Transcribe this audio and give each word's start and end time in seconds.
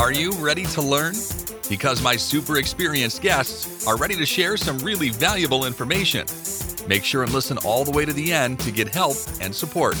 Are 0.00 0.12
you 0.12 0.32
ready 0.32 0.64
to 0.64 0.80
learn? 0.80 1.12
Because 1.68 2.00
my 2.00 2.16
super 2.16 2.56
experienced 2.56 3.20
guests 3.20 3.86
are 3.86 3.98
ready 3.98 4.16
to 4.16 4.24
share 4.24 4.56
some 4.56 4.78
really 4.78 5.10
valuable 5.10 5.66
information. 5.66 6.24
Make 6.88 7.04
sure 7.04 7.22
and 7.22 7.30
listen 7.34 7.58
all 7.66 7.84
the 7.84 7.90
way 7.90 8.06
to 8.06 8.12
the 8.14 8.32
end 8.32 8.60
to 8.60 8.70
get 8.70 8.88
help 8.88 9.18
and 9.42 9.54
support. 9.54 9.96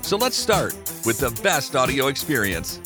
So 0.00 0.16
let's 0.16 0.34
start 0.34 0.72
with 1.04 1.18
the 1.18 1.38
best 1.42 1.76
audio 1.76 2.06
experience. 2.06 2.80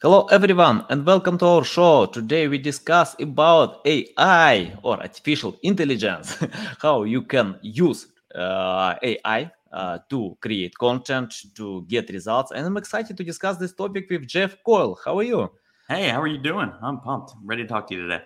Hello 0.00 0.24
everyone 0.28 0.86
and 0.88 1.04
welcome 1.04 1.36
to 1.36 1.44
our 1.44 1.62
show. 1.62 2.06
Today 2.06 2.48
we 2.48 2.56
discuss 2.56 3.14
about 3.20 3.86
AI 3.86 4.72
or 4.82 4.98
artificial 4.98 5.58
intelligence, 5.62 6.42
how 6.80 7.02
you 7.02 7.20
can 7.20 7.58
use 7.60 8.06
uh, 8.34 8.94
AI 9.02 9.50
uh, 9.70 9.98
to 10.08 10.38
create 10.40 10.74
content, 10.78 11.34
to 11.54 11.82
get 11.82 12.08
results. 12.08 12.50
And 12.50 12.64
I'm 12.64 12.78
excited 12.78 13.14
to 13.18 13.24
discuss 13.24 13.58
this 13.58 13.74
topic 13.74 14.08
with 14.08 14.26
Jeff 14.26 14.56
Coyle. 14.64 14.98
How 15.04 15.18
are 15.18 15.22
you? 15.22 15.50
Hey, 15.92 16.08
how 16.08 16.22
are 16.22 16.26
you 16.26 16.38
doing? 16.38 16.72
I'm 16.80 17.00
pumped. 17.00 17.32
I'm 17.36 17.46
ready 17.46 17.64
to 17.64 17.68
talk 17.68 17.86
to 17.88 17.94
you 17.94 18.00
today. 18.00 18.22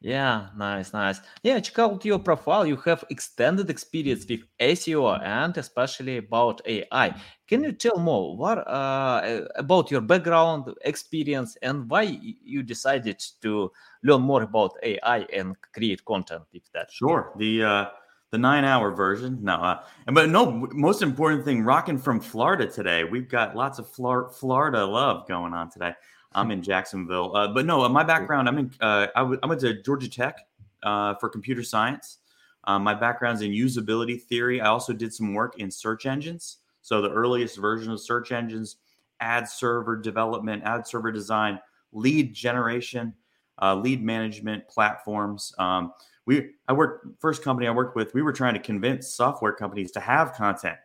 Yeah, 0.00 0.48
nice, 0.56 0.94
nice. 0.94 1.20
Yeah, 1.42 1.60
check 1.60 1.78
out 1.78 2.02
your 2.06 2.18
profile. 2.18 2.64
You 2.66 2.76
have 2.86 3.04
extended 3.10 3.68
experience 3.68 4.24
with 4.26 4.40
SEO 4.58 5.20
and 5.22 5.54
especially 5.58 6.16
about 6.16 6.62
AI. 6.64 7.14
Can 7.46 7.64
you 7.64 7.72
tell 7.72 7.98
more 7.98 8.34
what 8.34 8.66
uh, 8.66 9.42
about 9.56 9.90
your 9.90 10.00
background, 10.00 10.72
experience, 10.86 11.54
and 11.60 11.86
why 11.90 12.18
you 12.42 12.62
decided 12.62 13.22
to 13.42 13.70
learn 14.02 14.22
more 14.22 14.42
about 14.42 14.72
AI 14.82 15.18
and 15.34 15.54
create 15.74 16.02
content 16.06 16.44
with 16.50 16.64
that? 16.72 16.90
Sure. 16.90 17.34
The 17.36 17.62
uh, 17.62 17.84
the 18.30 18.38
nine 18.38 18.64
hour 18.64 18.90
version. 18.90 19.38
No, 19.42 19.56
uh, 19.56 19.82
but 20.06 20.30
no. 20.30 20.66
Most 20.72 21.02
important 21.02 21.44
thing, 21.44 21.62
rocking 21.62 21.98
from 21.98 22.18
Florida 22.18 22.66
today. 22.66 23.04
We've 23.04 23.28
got 23.28 23.54
lots 23.54 23.78
of 23.78 23.86
Flor- 23.86 24.30
Florida 24.30 24.84
love 24.86 25.28
going 25.28 25.52
on 25.52 25.70
today. 25.70 25.92
I'm 26.34 26.50
in 26.50 26.62
Jacksonville. 26.62 27.36
Uh, 27.36 27.48
but 27.48 27.66
no, 27.66 27.82
uh, 27.82 27.88
my 27.88 28.04
background, 28.04 28.48
I'm 28.48 28.58
in, 28.58 28.70
uh, 28.80 29.08
I, 29.14 29.20
w- 29.20 29.38
I 29.42 29.46
went 29.46 29.60
to 29.62 29.82
Georgia 29.82 30.08
Tech 30.08 30.46
uh, 30.82 31.14
for 31.14 31.28
computer 31.28 31.62
science. 31.62 32.18
Um, 32.64 32.82
my 32.84 32.94
background's 32.94 33.42
in 33.42 33.50
usability 33.50 34.20
theory. 34.20 34.60
I 34.60 34.68
also 34.68 34.92
did 34.92 35.12
some 35.12 35.34
work 35.34 35.58
in 35.58 35.70
search 35.70 36.06
engines. 36.06 36.58
So 36.82 37.00
the 37.00 37.10
earliest 37.10 37.58
version 37.58 37.92
of 37.92 38.00
search 38.00 38.32
engines, 38.32 38.76
ad 39.20 39.48
server 39.48 39.96
development, 39.96 40.62
ad 40.64 40.86
server 40.86 41.12
design, 41.12 41.60
lead 41.92 42.34
generation, 42.34 43.14
uh, 43.60 43.74
lead 43.74 44.02
management 44.02 44.68
platforms. 44.68 45.54
Um, 45.58 45.92
we, 46.26 46.50
I 46.68 46.72
worked 46.72 47.06
first 47.20 47.42
company 47.42 47.66
I 47.66 47.72
worked 47.72 47.96
with. 47.96 48.14
We 48.14 48.22
were 48.22 48.32
trying 48.32 48.54
to 48.54 48.60
convince 48.60 49.14
software 49.14 49.52
companies 49.52 49.90
to 49.92 50.00
have 50.00 50.34
content, 50.34 50.76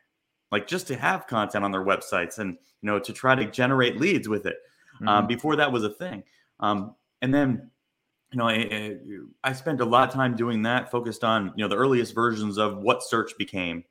like 0.52 0.68
just 0.68 0.88
to 0.88 0.96
have 0.96 1.28
content 1.28 1.64
on 1.64 1.72
their 1.72 1.84
websites, 1.84 2.40
and 2.40 2.58
you 2.82 2.88
know 2.88 3.00
to 3.00 3.14
try 3.14 3.36
to 3.36 3.50
generate 3.50 4.00
leads 4.00 4.28
with 4.28 4.46
it. 4.46 4.58
Um, 5.02 5.08
mm-hmm. 5.08 5.08
um, 5.08 5.28
before 5.28 5.56
that 5.58 5.72
was 5.72 5.84
a 5.84 5.90
thing. 5.90 6.24
Um, 6.60 6.96
and 7.22 7.34
then, 7.34 7.70
you 8.32 8.38
know, 8.38 8.48
I, 8.48 8.98
I, 9.44 9.54
spent 9.54 9.80
a 9.80 9.86
lot 9.86 10.08
of 10.08 10.14
time 10.14 10.36
doing 10.36 10.64
that, 10.64 10.92
focused 10.92 11.24
on 11.24 11.54
you 11.56 11.64
know 11.64 11.70
the 11.70 11.78
earliest 11.78 12.14
versions 12.14 12.58
of 12.58 12.80
what 12.80 13.04
search 13.04 13.38
became. 13.38 13.84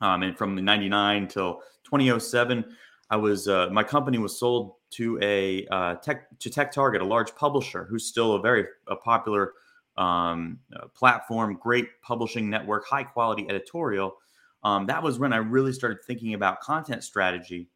Um, 0.00 0.22
and 0.22 0.38
from 0.38 0.54
99 0.54 1.26
till 1.26 1.54
2007, 1.84 2.64
I 3.10 3.16
was 3.16 3.48
uh, 3.48 3.68
my 3.72 3.82
company 3.82 4.18
was 4.18 4.38
sold 4.38 4.74
to 4.90 5.18
a 5.22 5.66
uh, 5.68 5.94
tech 5.96 6.38
to 6.38 6.50
TechTarget, 6.50 7.00
a 7.00 7.04
large 7.04 7.34
publisher 7.34 7.84
who's 7.84 8.06
still 8.06 8.34
a 8.34 8.40
very 8.40 8.66
a 8.86 8.96
popular 8.96 9.54
um, 9.96 10.60
uh, 10.76 10.86
platform, 10.94 11.58
great 11.60 11.88
publishing 12.02 12.48
network, 12.48 12.86
high 12.86 13.02
quality 13.02 13.46
editorial. 13.48 14.16
Um, 14.62 14.86
that 14.86 15.02
was 15.02 15.18
when 15.18 15.32
I 15.32 15.38
really 15.38 15.72
started 15.72 15.98
thinking 16.06 16.34
about 16.34 16.60
content 16.60 17.02
strategy 17.02 17.68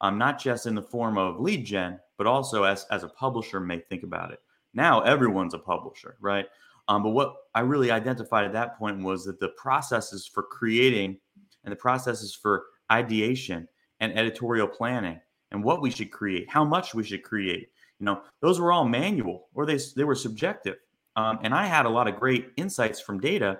um, 0.00 0.18
not 0.18 0.40
just 0.40 0.66
in 0.66 0.74
the 0.74 0.82
form 0.82 1.18
of 1.18 1.40
lead 1.40 1.64
gen, 1.64 1.98
but 2.18 2.26
also 2.26 2.64
as, 2.64 2.86
as 2.90 3.02
a 3.02 3.08
publisher 3.08 3.60
may 3.60 3.78
think 3.78 4.02
about 4.02 4.32
it. 4.32 4.40
Now 4.74 5.00
everyone's 5.00 5.54
a 5.54 5.58
publisher, 5.58 6.16
right? 6.20 6.46
Um, 6.88 7.02
but 7.02 7.10
what 7.10 7.34
I 7.54 7.60
really 7.60 7.90
identified 7.90 8.44
at 8.44 8.52
that 8.52 8.78
point 8.78 9.02
was 9.02 9.24
that 9.24 9.40
the 9.40 9.48
processes 9.50 10.26
for 10.26 10.42
creating 10.42 11.18
and 11.64 11.72
the 11.72 11.76
processes 11.76 12.34
for 12.34 12.66
ideation 12.92 13.66
and 14.00 14.16
editorial 14.16 14.68
planning 14.68 15.20
and 15.50 15.64
what 15.64 15.82
we 15.82 15.90
should 15.90 16.10
create, 16.10 16.48
how 16.48 16.64
much 16.64 16.94
we 16.94 17.02
should 17.02 17.22
create, 17.22 17.70
you 17.98 18.06
know, 18.06 18.20
those 18.40 18.60
were 18.60 18.72
all 18.72 18.84
manual 18.84 19.48
or 19.54 19.66
they, 19.66 19.78
they 19.96 20.04
were 20.04 20.14
subjective. 20.14 20.76
Um, 21.16 21.38
and 21.42 21.54
I 21.54 21.66
had 21.66 21.86
a 21.86 21.90
lot 21.90 22.08
of 22.08 22.16
great 22.20 22.50
insights 22.56 23.00
from 23.00 23.20
data, 23.20 23.58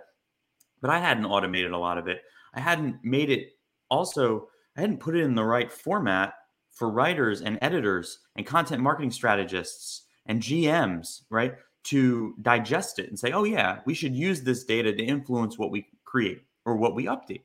but 0.81 0.91
I 0.91 0.99
hadn't 1.01 1.25
automated 1.25 1.73
a 1.73 1.79
lot 1.79 1.99
of 1.99 2.07
it. 2.07 2.21
I 2.55 2.61
hadn't 2.61 3.03
made 3.03 3.31
it 3.31 3.57
also 3.91 4.49
I 4.77 4.81
hadn't 4.81 5.01
put 5.01 5.17
it 5.17 5.23
in 5.23 5.35
the 5.35 5.45
right 5.45 5.73
format 5.73 6.35
for 6.71 6.91
writers 6.91 7.41
and 7.41 7.59
editors 7.63 8.21
and 8.37 8.47
content 8.47 8.83
marketing 8.83 9.11
strategists 9.11 10.03
and 10.27 10.43
GMs, 10.43 11.23
right? 11.31 11.55
To 11.85 12.35
digest 12.43 12.99
it 12.99 13.09
and 13.09 13.19
say, 13.19 13.33
oh, 13.33 13.45
yeah, 13.45 13.81
we 13.87 13.95
should 13.95 14.15
use 14.15 14.43
this 14.43 14.65
data 14.65 14.93
to 14.93 15.03
influence 15.03 15.59
what 15.59 15.71
we 15.71 15.87
create 16.05 16.43
or 16.65 16.77
what 16.77 16.95
we 16.95 17.07
update. 17.07 17.43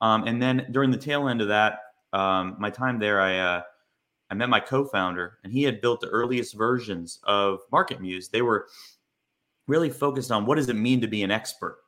Um, 0.00 0.24
and 0.24 0.40
then 0.40 0.66
during 0.70 0.90
the 0.90 0.98
tail 0.98 1.28
end 1.28 1.40
of 1.40 1.48
that, 1.48 1.80
um, 2.12 2.56
my 2.58 2.70
time 2.70 2.98
there, 2.98 3.20
I, 3.20 3.38
uh, 3.38 3.62
I 4.30 4.34
met 4.34 4.48
my 4.48 4.60
co 4.60 4.84
founder, 4.84 5.38
and 5.42 5.52
he 5.52 5.62
had 5.62 5.80
built 5.80 6.00
the 6.00 6.08
earliest 6.08 6.54
versions 6.54 7.18
of 7.24 7.60
MarketMuse. 7.72 8.30
They 8.30 8.42
were 8.42 8.68
really 9.66 9.90
focused 9.90 10.30
on 10.30 10.46
what 10.46 10.56
does 10.56 10.68
it 10.68 10.76
mean 10.76 11.00
to 11.00 11.08
be 11.08 11.22
an 11.22 11.30
expert 11.30 11.78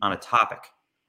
on 0.00 0.12
a 0.12 0.16
topic, 0.16 0.60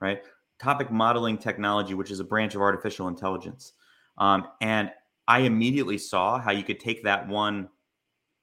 right? 0.01 0.23
Topic 0.59 0.91
modeling 0.91 1.37
technology, 1.37 1.93
which 1.93 2.11
is 2.11 2.19
a 2.19 2.23
branch 2.23 2.55
of 2.55 2.61
artificial 2.61 3.07
intelligence. 3.07 3.73
Um, 4.17 4.47
and 4.61 4.91
I 5.27 5.39
immediately 5.39 5.97
saw 5.97 6.39
how 6.39 6.51
you 6.51 6.63
could 6.63 6.79
take 6.79 7.03
that 7.03 7.27
one, 7.27 7.69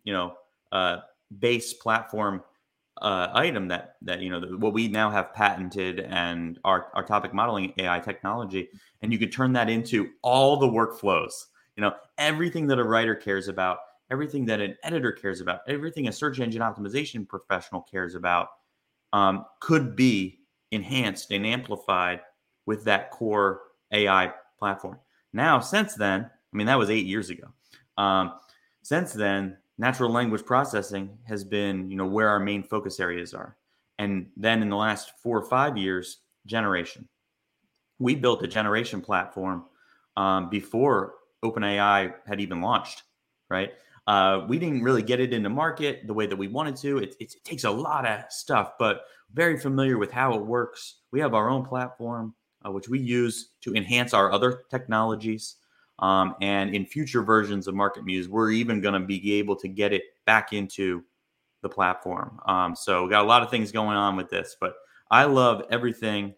you 0.05 0.13
know, 0.13 0.35
uh, 0.73 0.99
base 1.39 1.75
platform 1.75 2.43
uh, 3.03 3.29
item 3.35 3.69
that 3.69 3.97
that 4.03 4.21
you 4.21 4.31
know 4.31 4.41
the, 4.41 4.57
what 4.57 4.73
we 4.73 4.89
now 4.89 5.11
have 5.11 5.35
patented 5.35 6.01
and 6.01 6.59
our 6.65 6.89
our 6.95 7.05
topic 7.05 7.35
modeling 7.35 7.73
AI 7.79 8.01
technology, 8.01 8.71
and 9.03 9.13
you 9.13 9.19
could 9.19 9.33
turn 9.33 9.53
that 9.53 9.69
into 9.69 10.11
all 10.23 10.57
the 10.57 10.67
workflows. 10.67 11.47
You 11.77 11.83
know, 11.83 11.93
everything 12.17 12.67
that 12.69 12.79
a 12.79 12.85
writer 12.85 13.15
cares 13.15 13.49
about, 13.49 13.79
everything 14.11 14.47
that 14.47 14.61
an 14.61 14.77
editor 14.83 15.13
cares 15.13 15.43
about, 15.43 15.61
everything 15.69 16.09
a 16.09 16.13
search 16.13 16.41
engine 16.41 16.63
optimization 16.63 17.29
professional 17.29 17.83
cares 17.83 18.15
about, 18.15 18.49
um, 19.13 19.45
could 19.61 19.95
be 19.95 20.41
enhanced 20.71 21.31
and 21.31 21.47
amplified 21.47 22.21
with 22.67 22.85
that 22.85 23.11
core 23.11 23.63
AI 23.93 24.33
platform. 24.59 24.99
Now, 25.33 25.61
since 25.61 25.95
then, 25.95 26.23
I 26.23 26.57
mean, 26.57 26.67
that 26.67 26.79
was 26.79 26.91
eight 26.91 27.07
years 27.07 27.31
ago. 27.31 27.49
Um, 27.97 28.35
since 28.83 29.13
then, 29.13 29.57
natural 29.79 30.11
language 30.11 30.45
processing 30.45 31.19
has 31.27 31.45
been, 31.45 31.91
you 31.91 31.97
know, 31.97 32.07
where 32.07 32.29
our 32.29 32.41
main 32.41 32.63
focus 32.63 33.01
areas 33.01 33.35
are. 33.35 33.57
And 33.99 34.29
then 34.37 34.63
in 34.63 34.69
the 34.69 34.77
last 34.77 35.13
four 35.23 35.39
or 35.39 35.49
five 35.49 35.77
years, 35.77 36.19
generation. 36.47 37.09
We 37.99 38.15
built 38.15 38.43
a 38.43 38.47
generation 38.47 39.01
platform 39.01 39.65
um, 40.17 40.49
before 40.49 41.15
OpenAI 41.45 42.15
had 42.27 42.41
even 42.41 42.61
launched, 42.61 43.03
right? 43.49 43.73
Uh, 44.07 44.47
we 44.49 44.59
didn't 44.59 44.83
really 44.83 45.03
get 45.03 45.19
it 45.19 45.33
into 45.33 45.49
market 45.49 46.07
the 46.07 46.15
way 46.15 46.27
that 46.27 46.37
we 46.37 46.47
wanted 46.47 46.77
to. 46.77 46.99
It, 46.99 47.17
it, 47.19 47.35
it, 47.35 47.45
takes 47.45 47.65
a 47.65 47.71
lot 47.71 48.07
of 48.07 48.25
stuff, 48.31 48.73
but 48.79 49.03
very 49.33 49.59
familiar 49.59 49.99
with 49.99 50.13
how 50.13 50.35
it 50.35 50.45
works. 50.45 51.01
We 51.11 51.19
have 51.21 51.35
our 51.35 51.51
own 51.51 51.65
platform, 51.65 52.35
uh, 52.65 52.71
which 52.71 52.89
we 52.89 53.01
use 53.01 53.51
to 53.63 53.75
enhance 53.75 54.15
our 54.15 54.31
other 54.31 54.63
technologies. 54.71 55.57
Um, 55.99 56.37
and 56.41 56.75
in 56.75 56.87
future 56.87 57.23
versions 57.23 57.67
of 57.67 57.75
MarketMuse, 57.75 58.29
we're 58.29 58.51
even 58.51 58.81
going 58.81 59.01
to 59.01 59.05
be 59.05 59.35
able 59.35 59.57
to 59.57 59.69
get 59.69 59.93
it 59.93 60.03
back 60.25 60.53
into 60.53 61.03
the 61.63 61.69
platform. 61.69 62.39
Um, 62.47 62.77
so 62.77 63.05
we 63.05 63.11
got 63.11 63.25
a 63.25 63.29
lot 63.29 63.43
of 63.43 63.51
things 63.51 63.73
going 63.73 63.97
on 63.97 64.15
with 64.15 64.31
this, 64.31 64.57
but 64.61 64.75
I 65.11 65.25
love 65.25 65.65
everything 65.71 66.35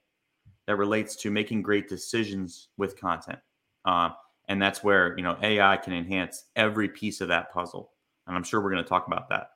that 0.66 0.76
relates 0.76 1.16
to 1.16 1.30
making 1.30 1.62
great 1.62 1.88
decisions 1.88 2.68
with 2.76 2.98
content. 2.98 3.38
Uh, 3.84 4.10
and 4.48 4.60
that's 4.60 4.82
where 4.82 5.16
you 5.16 5.22
know 5.22 5.38
AI 5.42 5.76
can 5.76 5.92
enhance 5.92 6.46
every 6.56 6.88
piece 6.88 7.20
of 7.20 7.28
that 7.28 7.52
puzzle. 7.52 7.92
And 8.26 8.36
I'm 8.36 8.42
sure 8.42 8.60
we're 8.60 8.70
going 8.70 8.82
to 8.82 8.88
talk 8.88 9.06
about 9.06 9.28
that. 9.30 9.50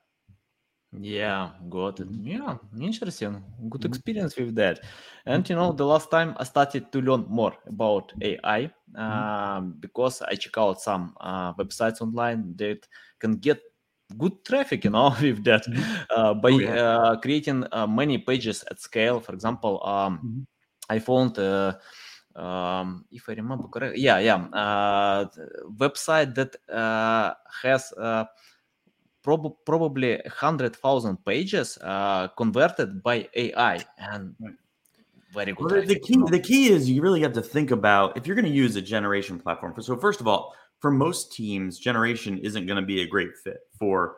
Yeah, 0.99 1.49
got 1.69 1.99
it. 1.99 2.07
Yeah, 2.21 2.57
interesting. 2.79 3.43
Good 3.69 3.85
experience 3.85 4.35
with 4.35 4.55
that. 4.55 4.81
And 5.25 5.47
you 5.49 5.55
know, 5.55 5.71
the 5.71 5.85
last 5.85 6.11
time 6.11 6.35
I 6.37 6.43
started 6.43 6.91
to 6.91 7.01
learn 7.01 7.25
more 7.29 7.53
about 7.67 8.13
AI 8.21 8.71
um, 8.95 9.75
because 9.79 10.21
I 10.21 10.35
check 10.35 10.57
out 10.57 10.81
some 10.81 11.15
uh, 11.19 11.53
websites 11.53 12.01
online 12.01 12.55
that 12.57 12.87
can 13.19 13.37
get 13.37 13.59
good 14.17 14.45
traffic, 14.45 14.83
you 14.83 14.91
know, 14.91 15.15
with 15.21 15.43
that 15.45 15.65
uh, 16.15 16.35
by 16.35 16.51
oh, 16.51 16.59
yeah. 16.59 16.75
uh, 16.75 17.15
creating 17.15 17.65
uh, 17.71 17.87
many 17.87 18.19
pages 18.19 18.63
at 18.69 18.79
scale. 18.79 19.19
For 19.19 19.33
example, 19.33 19.81
um, 19.83 20.17
mm-hmm. 20.17 20.41
I 20.89 20.99
found 20.99 21.39
uh, 21.39 21.73
um, 22.35 23.05
if 23.11 23.29
I 23.29 23.33
remember 23.33 23.67
correctly, 23.67 24.01
yeah, 24.01 24.19
yeah, 24.19 24.35
uh, 24.35 25.25
website 25.77 26.35
that 26.35 26.55
uh, 26.69 27.33
has 27.61 27.93
uh, 27.93 28.25
prob- 29.23 29.57
probably 29.65 30.19
hundred 30.27 30.75
thousand 30.75 31.23
pages 31.25 31.77
uh, 31.81 32.27
converted 32.29 33.03
by 33.03 33.27
AI 33.35 33.79
and 33.97 34.35
very 35.33 35.53
good. 35.53 35.71
Well, 35.71 35.85
the, 35.85 35.99
key, 35.99 36.23
the 36.29 36.39
key 36.39 36.69
is 36.69 36.89
you 36.89 37.01
really 37.01 37.21
have 37.21 37.33
to 37.33 37.41
think 37.41 37.71
about 37.71 38.15
if 38.17 38.27
you're 38.27 38.35
going 38.35 38.45
to 38.45 38.51
use 38.51 38.75
a 38.75 38.81
generation 38.81 39.39
platform. 39.39 39.73
So 39.81 39.97
first 39.97 40.21
of 40.21 40.27
all, 40.27 40.53
for 40.79 40.91
most 40.91 41.33
teams, 41.33 41.79
generation 41.79 42.37
isn't 42.37 42.65
going 42.67 42.79
to 42.79 42.85
be 42.85 43.01
a 43.01 43.07
great 43.07 43.35
fit 43.43 43.59
for 43.79 44.17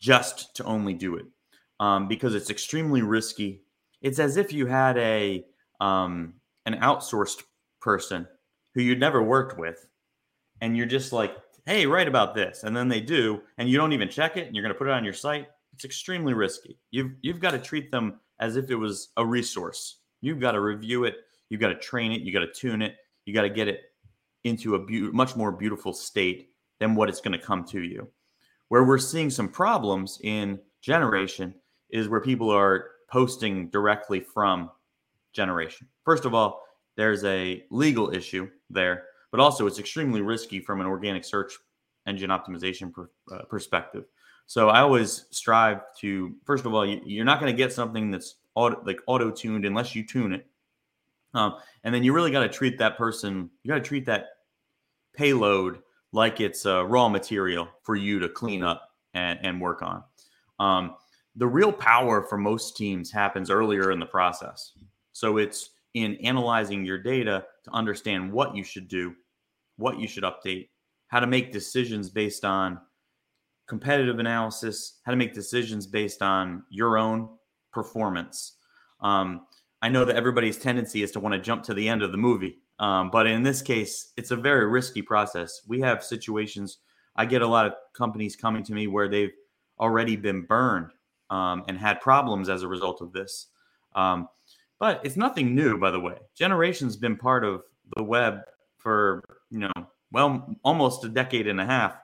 just 0.00 0.54
to 0.56 0.64
only 0.64 0.94
do 0.94 1.16
it 1.16 1.26
um, 1.78 2.08
because 2.08 2.34
it's 2.34 2.50
extremely 2.50 3.02
risky. 3.02 3.62
It's 4.02 4.18
as 4.18 4.36
if 4.36 4.52
you 4.52 4.66
had 4.66 4.98
a 4.98 5.44
um, 5.80 6.34
an 6.64 6.74
outsourced 6.74 7.42
person 7.86 8.26
who 8.74 8.82
you'd 8.82 8.98
never 8.98 9.22
worked 9.22 9.56
with, 9.56 9.86
and 10.60 10.76
you're 10.76 10.86
just 10.86 11.12
like, 11.12 11.36
"Hey, 11.66 11.86
write 11.86 12.08
about 12.08 12.34
this," 12.34 12.64
and 12.64 12.76
then 12.76 12.88
they 12.88 13.00
do, 13.00 13.40
and 13.58 13.70
you 13.70 13.78
don't 13.78 13.92
even 13.92 14.08
check 14.08 14.36
it, 14.36 14.46
and 14.46 14.54
you're 14.54 14.64
going 14.64 14.74
to 14.74 14.78
put 14.78 14.88
it 14.88 14.92
on 14.92 15.04
your 15.04 15.14
site. 15.14 15.46
It's 15.72 15.84
extremely 15.84 16.34
risky. 16.34 16.78
You've 16.90 17.12
you've 17.22 17.40
got 17.40 17.52
to 17.52 17.60
treat 17.60 17.92
them 17.92 18.20
as 18.40 18.56
if 18.56 18.70
it 18.70 18.74
was 18.74 19.12
a 19.16 19.24
resource. 19.24 20.00
You've 20.20 20.40
got 20.40 20.52
to 20.52 20.60
review 20.60 21.04
it. 21.04 21.14
You've 21.48 21.60
got 21.60 21.68
to 21.68 21.78
train 21.78 22.10
it. 22.10 22.22
You 22.22 22.32
got 22.32 22.40
to 22.40 22.52
tune 22.52 22.82
it. 22.82 22.96
You 23.24 23.32
got 23.32 23.42
to 23.42 23.50
get 23.50 23.68
it 23.68 23.82
into 24.42 24.74
a 24.74 24.84
be- 24.84 25.12
much 25.12 25.36
more 25.36 25.52
beautiful 25.52 25.92
state 25.92 26.50
than 26.80 26.96
what 26.96 27.08
it's 27.08 27.20
going 27.20 27.38
to 27.38 27.46
come 27.46 27.64
to 27.66 27.82
you. 27.82 28.08
Where 28.68 28.82
we're 28.82 28.98
seeing 28.98 29.30
some 29.30 29.48
problems 29.48 30.18
in 30.24 30.58
generation 30.82 31.54
is 31.90 32.08
where 32.08 32.20
people 32.20 32.50
are 32.50 32.90
posting 33.08 33.70
directly 33.70 34.18
from 34.20 34.70
generation. 35.32 35.86
First 36.04 36.24
of 36.24 36.34
all, 36.34 36.65
there's 36.96 37.24
a 37.24 37.64
legal 37.70 38.12
issue 38.12 38.48
there, 38.70 39.04
but 39.30 39.40
also 39.40 39.66
it's 39.66 39.78
extremely 39.78 40.20
risky 40.20 40.60
from 40.60 40.80
an 40.80 40.86
organic 40.86 41.24
search 41.24 41.52
engine 42.06 42.30
optimization 42.30 42.92
per, 42.92 43.10
uh, 43.32 43.42
perspective. 43.44 44.04
So 44.46 44.68
I 44.68 44.80
always 44.80 45.26
strive 45.30 45.80
to, 46.00 46.34
first 46.44 46.64
of 46.66 46.74
all, 46.74 46.86
you, 46.86 47.20
are 47.20 47.24
not 47.24 47.40
going 47.40 47.52
to 47.52 47.56
get 47.56 47.72
something 47.72 48.10
that's 48.10 48.36
auto, 48.54 48.80
like 48.84 49.00
auto 49.06 49.30
tuned 49.30 49.64
unless 49.64 49.94
you 49.94 50.06
tune 50.06 50.32
it. 50.32 50.46
Um, 51.34 51.56
and 51.84 51.94
then 51.94 52.02
you 52.02 52.12
really 52.12 52.30
got 52.30 52.40
to 52.40 52.48
treat 52.48 52.78
that 52.78 52.96
person, 52.96 53.50
you 53.62 53.68
got 53.68 53.74
to 53.74 53.80
treat 53.80 54.06
that 54.06 54.26
payload 55.14 55.80
like 56.12 56.40
it's 56.40 56.64
uh, 56.64 56.84
raw 56.86 57.08
material 57.08 57.68
for 57.82 57.96
you 57.96 58.18
to 58.20 58.28
clean 58.28 58.62
up 58.62 58.90
and, 59.14 59.38
and 59.42 59.60
work 59.60 59.82
on. 59.82 60.02
Um, 60.58 60.94
the 61.34 61.46
real 61.46 61.72
power 61.72 62.22
for 62.22 62.38
most 62.38 62.76
teams 62.76 63.10
happens 63.10 63.50
earlier 63.50 63.90
in 63.90 64.00
the 64.00 64.06
process. 64.06 64.72
So 65.12 65.36
it's 65.36 65.70
in 65.96 66.14
analyzing 66.16 66.84
your 66.84 66.98
data 66.98 67.42
to 67.64 67.70
understand 67.72 68.30
what 68.30 68.54
you 68.54 68.62
should 68.62 68.86
do, 68.86 69.14
what 69.78 69.98
you 69.98 70.06
should 70.06 70.24
update, 70.24 70.68
how 71.08 71.18
to 71.18 71.26
make 71.26 71.52
decisions 71.52 72.10
based 72.10 72.44
on 72.44 72.78
competitive 73.66 74.18
analysis, 74.18 75.00
how 75.04 75.10
to 75.10 75.16
make 75.16 75.32
decisions 75.32 75.86
based 75.86 76.20
on 76.20 76.62
your 76.68 76.98
own 76.98 77.30
performance. 77.72 78.58
Um, 79.00 79.46
I 79.80 79.88
know 79.88 80.04
that 80.04 80.16
everybody's 80.16 80.58
tendency 80.58 81.02
is 81.02 81.12
to 81.12 81.20
want 81.20 81.32
to 81.32 81.40
jump 81.40 81.62
to 81.64 81.72
the 81.72 81.88
end 81.88 82.02
of 82.02 82.12
the 82.12 82.18
movie, 82.18 82.58
um, 82.78 83.10
but 83.10 83.26
in 83.26 83.42
this 83.42 83.62
case, 83.62 84.12
it's 84.18 84.32
a 84.32 84.36
very 84.36 84.66
risky 84.66 85.00
process. 85.00 85.62
We 85.66 85.80
have 85.80 86.04
situations. 86.04 86.78
I 87.16 87.24
get 87.24 87.40
a 87.40 87.46
lot 87.46 87.64
of 87.64 87.72
companies 87.96 88.36
coming 88.36 88.62
to 88.64 88.74
me 88.74 88.86
where 88.86 89.08
they've 89.08 89.32
already 89.80 90.16
been 90.16 90.42
burned 90.42 90.90
um, 91.30 91.64
and 91.68 91.78
had 91.78 92.02
problems 92.02 92.50
as 92.50 92.62
a 92.62 92.68
result 92.68 93.00
of 93.00 93.12
this. 93.12 93.46
Um, 93.94 94.28
but 94.78 95.00
it's 95.04 95.16
nothing 95.16 95.54
new, 95.54 95.78
by 95.78 95.90
the 95.90 96.00
way. 96.00 96.16
Generation's 96.34 96.96
been 96.96 97.16
part 97.16 97.44
of 97.44 97.62
the 97.96 98.02
web 98.02 98.40
for 98.78 99.22
you 99.50 99.58
know, 99.58 99.72
well, 100.12 100.54
almost 100.64 101.04
a 101.04 101.08
decade 101.08 101.46
and 101.46 101.60
a 101.60 101.66
half. 101.66 101.96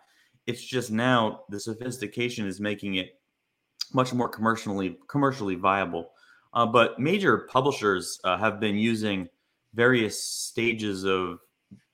It's 0.47 0.63
just 0.63 0.91
now 0.91 1.45
the 1.49 1.61
sophistication 1.61 2.47
is 2.47 2.61
making 2.61 2.97
it 2.97 3.19
much 3.93 4.13
more 4.13 4.29
commercially 4.29 4.99
commercially 5.09 5.55
viable. 5.55 6.11
Uh, 6.55 6.67
but 6.67 6.99
major 6.99 7.39
publishers 7.51 8.21
uh, 8.25 8.37
have 8.37 8.61
been 8.61 8.77
using 8.77 9.29
various 9.75 10.23
stages 10.23 11.05
of 11.05 11.39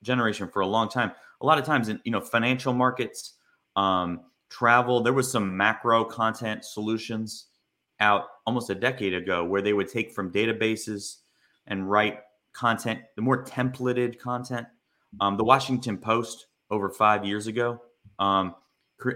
generation 0.02 0.48
for 0.48 0.60
a 0.60 0.66
long 0.66 0.88
time. 0.88 1.12
A 1.40 1.46
lot 1.46 1.58
of 1.58 1.64
times 1.64 1.88
in 1.88 2.00
you 2.04 2.12
know 2.12 2.20
financial 2.20 2.72
markets, 2.72 3.34
um, 3.76 4.20
travel. 4.50 5.00
There 5.00 5.12
was 5.12 5.30
some 5.30 5.56
macro 5.56 6.04
content 6.04 6.64
solutions 6.64 7.46
out 8.00 8.26
almost 8.46 8.70
a 8.70 8.74
decade 8.74 9.14
ago 9.14 9.44
where 9.44 9.62
they 9.62 9.72
would 9.72 9.88
take 9.88 10.12
from 10.12 10.32
databases 10.32 11.16
and 11.66 11.90
write 11.90 12.20
content, 12.52 13.00
the 13.16 13.22
more 13.22 13.44
templated 13.44 14.18
content. 14.18 14.66
Um, 15.20 15.36
the 15.36 15.44
Washington 15.44 15.96
Post 15.98 16.46
over 16.70 16.90
five 16.90 17.24
years 17.24 17.46
ago 17.46 17.80
um, 18.18 18.54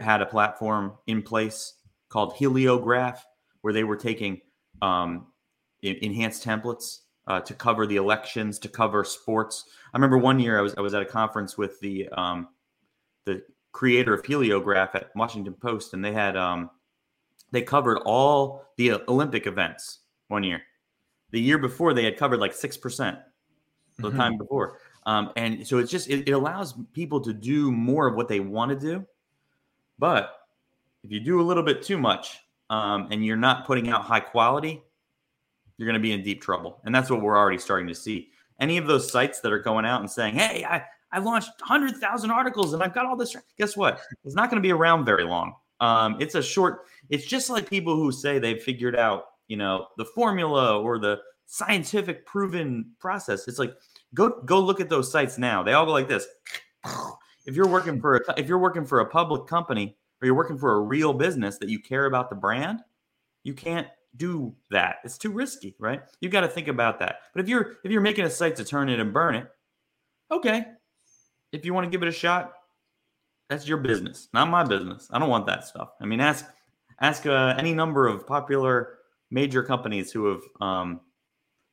had 0.01 0.23
a 0.23 0.27
platform 0.27 0.93
in 1.07 1.23
place 1.23 1.75
called 2.09 2.35
Heliograf 2.35 3.19
where 3.63 3.73
they 3.73 3.85
were 3.85 3.97
taking 3.97 4.41
um, 4.81 5.27
enhanced 5.83 6.45
templates 6.45 7.01
uh, 7.27 7.41
to 7.41 7.55
cover 7.55 7.87
the 7.87 7.97
elections, 7.97 8.59
to 8.61 8.69
cover 8.69 9.05
sports. 9.05 9.65
I 9.93 9.97
remember 9.97 10.19
one 10.19 10.39
year 10.39 10.59
I 10.59 10.63
was 10.63 10.75
I 10.77 10.81
was 10.81 10.95
at 10.95 11.03
a 11.03 11.07
conference 11.07 11.57
with 11.57 11.81
the 11.81 12.09
um, 12.11 12.49
the 13.25 13.43
creator 13.73 14.13
of 14.13 14.23
Heliograf 14.23 14.95
at 14.95 15.15
Washington 15.15 15.55
Post, 15.55 15.95
and 15.95 16.05
they 16.05 16.13
had 16.13 16.37
um, 16.37 16.71
they 17.53 17.63
covered 17.63 17.99
all 17.99 18.65
the 18.77 18.93
Olympic 19.09 19.47
events 19.47 20.01
one 20.29 20.43
year. 20.43 20.63
The 21.31 21.41
year 21.41 21.59
before, 21.59 21.95
they 21.95 22.05
had 22.05 22.17
covered 22.17 22.41
like 22.41 22.53
six 22.53 22.77
percent. 22.77 23.19
The 23.99 24.09
mm-hmm. 24.09 24.17
time 24.17 24.39
before, 24.39 24.79
um, 25.05 25.33
and 25.37 25.67
so 25.67 25.79
it's 25.79 25.91
just 25.91 26.09
it, 26.09 26.27
it 26.27 26.33
allows 26.33 26.75
people 26.95 27.21
to 27.21 27.33
do 27.33 27.71
more 27.71 28.09
of 28.09 28.17
what 28.17 28.27
they 28.27 28.41
want 28.41 28.71
to 28.71 28.79
do. 28.79 29.07
But 29.99 30.35
if 31.05 31.13
you 31.13 31.21
do 31.21 31.41
a 31.41 31.45
little 31.45 31.63
bit 31.63 31.83
too 31.83 31.99
much 31.99 32.39
um, 32.71 33.09
and 33.11 33.25
you're 33.25 33.37
not 33.37 33.67
putting 33.67 33.91
out 33.91 34.03
high 34.03 34.21
quality, 34.21 34.83
you're 35.77 35.87
going 35.87 36.01
to 36.01 36.03
be 36.03 36.13
in 36.13 36.23
deep 36.23 36.41
trouble. 36.41 36.81
And 36.85 36.95
that's 36.95 37.11
what 37.11 37.21
we're 37.21 37.37
already 37.37 37.59
starting 37.59 37.87
to 37.89 37.95
see. 37.95 38.31
Any 38.61 38.79
of 38.79 38.87
those 38.87 39.13
sites 39.13 39.41
that 39.41 39.53
are 39.53 39.59
going 39.59 39.85
out 39.85 40.01
and 40.01 40.11
saying, 40.11 40.37
"Hey, 40.37 40.65
I, 40.65 40.85
I 41.13 41.19
launched 41.19 41.51
100,000 41.61 42.31
articles 42.31 42.73
and 42.73 42.83
I've 42.83 42.95
got 42.95 43.05
all 43.05 43.17
this. 43.17 43.37
Guess 43.59 43.77
what? 43.77 44.01
It's 44.25 44.35
not 44.35 44.51
going 44.51 44.61
to 44.61 44.67
be 44.67 44.73
around 44.73 45.05
very 45.05 45.25
long. 45.25 45.55
Um, 45.83 46.17
it's 46.21 46.37
a 46.37 46.43
short, 46.43 46.87
it's 47.11 47.27
just 47.27 47.51
like 47.51 47.69
people 47.69 47.97
who 47.97 48.13
say 48.13 48.39
they've 48.39 48.63
figured 48.63 48.95
out, 48.97 49.25
you 49.49 49.57
know, 49.57 49.89
the 49.99 50.05
formula 50.05 50.79
or 50.81 51.01
the 51.01 51.19
scientific 51.47 52.25
proven 52.25 52.93
process. 53.01 53.49
It's 53.49 53.59
like, 53.59 53.75
go, 54.15 54.41
go 54.47 54.61
look 54.61 54.81
at 54.81 54.89
those 54.89 55.11
sites 55.11 55.39
now. 55.39 55.65
They 55.65 55.73
all 55.73 55.85
go 55.85 55.93
like 55.93 56.09
this. 56.09 56.27
If 57.45 57.57
you're 57.57 57.67
working 57.67 58.01
for 58.01 58.17
a, 58.17 58.21
if 58.37 58.47
you're 58.47 58.61
working 58.61 58.87
for 58.87 59.01
a 59.01 59.07
public 59.07 59.49
company 59.49 59.97
or 60.21 60.27
you're 60.27 60.37
working 60.37 60.57
for 60.57 60.75
a 60.75 60.81
real 60.81 61.13
business 61.13 61.59
that 61.59 61.69
you 61.69 61.81
care 61.81 62.07
about 62.07 62.31
the 62.31 62.37
brand, 62.37 62.79
you 63.43 63.53
can't 63.53 63.89
do 64.17 64.55
that. 64.71 64.99
It's 65.03 65.19
too 65.19 65.33
risky, 65.33 65.75
right? 65.81 66.03
You've 66.21 66.31
got 66.31 66.43
to 66.43 66.49
think 66.49 66.69
about 66.69 67.01
that. 67.01 67.17
But 67.35 67.43
if 67.43 67.49
you're 67.49 67.79
if 67.83 67.91
you're 67.91 68.01
making 68.01 68.25
a 68.25 68.31
site 68.31 68.55
to 68.57 68.65
turn 68.65 68.89
it 68.89 69.01
and 69.01 69.13
burn 69.13 69.35
it, 69.35 69.49
okay, 70.31 70.65
if 71.51 71.65
you 71.65 71.75
want 71.75 71.87
to 71.87 71.91
give 71.91 72.03
it 72.03 72.09
a 72.09 72.13
shot, 72.13 72.53
that's 73.49 73.67
your 73.69 73.79
business, 73.79 74.29
not 74.33 74.49
my 74.49 74.65
business. 74.65 75.09
I 75.11 75.19
don't 75.19 75.29
want 75.29 75.47
that 75.47 75.65
stuff. 75.65 75.91
I 76.01 76.07
mean, 76.07 76.21
ask 76.21 76.47
ask 77.01 77.27
uh, 77.27 77.55
any 77.59 77.75
number 77.75 78.07
of 78.07 78.27
popular 78.27 78.99
major 79.31 79.63
companies 79.63 80.13
who 80.13 80.27
have 80.27 80.43
um, 80.61 81.01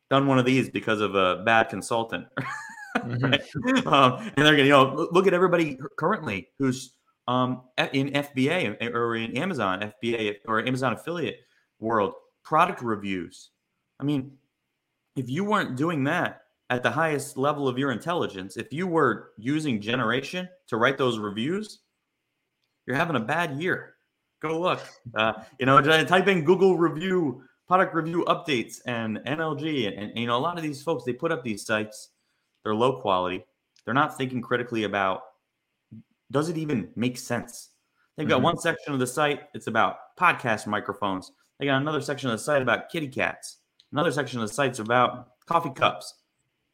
done 0.10 0.28
one 0.28 0.40
of 0.40 0.46
these 0.46 0.70
because 0.70 1.02
of 1.02 1.16
a 1.16 1.44
bad 1.46 1.70
consultant. 1.70 2.28
mm-hmm. 2.98 3.88
um, 3.88 4.14
and 4.36 4.46
they're 4.46 4.56
going 4.56 4.58
to, 4.58 4.64
you 4.64 4.70
know, 4.70 5.08
look 5.12 5.28
at 5.28 5.34
everybody 5.34 5.78
currently 5.98 6.50
who's 6.58 6.96
um, 7.28 7.62
in 7.94 8.10
FBA 8.10 8.94
or 8.94 9.16
in 9.16 9.38
Amazon 9.38 9.94
FBA 10.04 10.38
or 10.48 10.66
Amazon 10.66 10.94
affiliate 10.94 11.38
world 11.80 12.14
product 12.44 12.82
reviews. 12.82 13.52
I 14.00 14.04
mean, 14.04 14.32
if 15.16 15.30
you 15.30 15.44
weren't 15.44 15.76
doing 15.76 16.06
that, 16.06 16.42
at 16.70 16.84
the 16.84 16.92
highest 16.92 17.38
level 17.38 17.68
of 17.68 17.78
your 17.78 17.92
intelligence, 17.92 18.58
if 18.58 18.72
you 18.72 18.88
were 18.88 19.32
using 19.38 19.82
generation 19.82 20.48
to 20.68 20.78
write 20.78 20.98
those 20.98 21.18
reviews, 21.18 21.80
you're 22.86 22.96
having 22.96 23.16
a 23.16 23.22
bad 23.22 23.60
year. 23.60 23.96
Go 24.42 24.60
look. 24.60 24.82
Uh, 25.16 25.34
you 25.60 25.66
know, 25.66 25.82
type 25.82 26.28
in 26.28 26.44
Google 26.44 26.78
review, 26.78 27.44
product 27.68 27.94
review 27.94 28.24
updates, 28.28 28.78
and 28.86 29.18
NLG. 29.26 29.88
And, 29.88 30.12
and, 30.12 30.18
you 30.18 30.28
know, 30.28 30.38
a 30.38 30.40
lot 30.40 30.58
of 30.58 30.64
these 30.64 30.82
folks, 30.82 31.04
they 31.04 31.14
put 31.14 31.32
up 31.32 31.44
these 31.44 31.66
sites, 31.66 32.10
they're 32.64 32.76
low 32.76 33.02
quality. 33.02 33.46
They're 33.84 33.94
not 33.94 34.18
thinking 34.18 34.42
critically 34.42 34.84
about 34.84 35.22
does 36.32 36.50
it 36.50 36.58
even 36.58 36.90
make 36.96 37.18
sense? 37.18 37.70
They've 38.16 38.28
got 38.28 38.36
mm-hmm. 38.36 38.44
one 38.44 38.58
section 38.60 38.94
of 38.94 39.00
the 39.00 39.08
site, 39.08 39.42
it's 39.56 39.68
about 39.68 39.98
podcast 40.20 40.68
microphones. 40.68 41.32
They 41.60 41.66
got 41.66 41.82
another 41.82 42.02
section 42.02 42.30
of 42.30 42.38
the 42.38 42.44
site 42.44 42.62
about 42.62 42.90
kitty 42.90 43.08
cats. 43.08 43.58
Another 43.92 44.12
section 44.12 44.40
of 44.40 44.48
the 44.48 44.54
site's 44.54 44.78
about 44.78 45.30
coffee 45.48 45.72
cups 45.72 46.14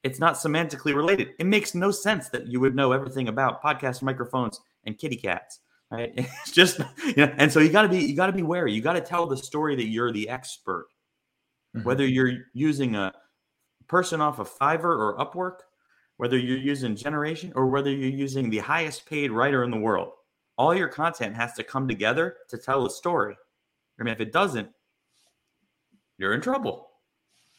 it's 0.06 0.20
not 0.20 0.36
semantically 0.36 0.96
related. 0.96 1.30
It 1.40 1.48
makes 1.48 1.74
no 1.74 1.90
sense 1.90 2.30
that 2.30 2.46
you 2.46 2.60
would 2.60 2.76
know 2.76 2.92
everything 2.92 3.28
about 3.28 3.64
podcast 3.64 4.04
microphones 4.04 4.62
and 4.84 4.98
kitty 4.98 5.16
cats. 5.16 5.62
Right? 5.92 6.14
It's 6.18 6.52
just 6.52 6.80
you 7.08 7.26
know, 7.26 7.34
and 7.38 7.52
so 7.52 7.60
you 7.60 7.70
gotta 7.70 7.90
be 7.90 7.98
you 7.98 8.16
gotta 8.16 8.32
be 8.32 8.44
wary. 8.44 8.72
You 8.72 8.82
gotta 8.82 9.02
tell 9.02 9.26
the 9.26 9.36
story 9.36 9.76
that 9.76 9.88
you're 9.88 10.12
the 10.12 10.30
expert. 10.30 10.88
Mm-hmm. 11.76 11.86
Whether 11.86 12.06
you're 12.06 12.34
using 12.54 12.96
a 12.96 13.14
person 13.88 14.22
off 14.22 14.38
of 14.38 14.48
Fiverr 14.48 14.84
or 14.84 15.18
Upwork, 15.18 15.62
whether 16.18 16.38
you're 16.38 16.58
using 16.58 16.96
generation 16.96 17.52
or 17.56 17.66
whether 17.66 17.90
you're 17.90 18.10
using 18.10 18.52
the 18.52 18.60
highest 18.60 19.08
paid 19.08 19.32
writer 19.32 19.64
in 19.64 19.72
the 19.72 19.78
world, 19.78 20.12
all 20.56 20.76
your 20.76 20.88
content 20.88 21.36
has 21.36 21.54
to 21.54 21.64
come 21.64 21.88
together 21.88 22.38
to 22.50 22.60
tell 22.60 22.86
a 22.86 22.92
story. 22.92 23.36
I 24.00 24.04
mean, 24.04 24.14
if 24.14 24.22
it 24.22 24.32
doesn't, 24.32 24.70
you're 26.20 26.34
in 26.34 26.42
trouble. 26.42 26.90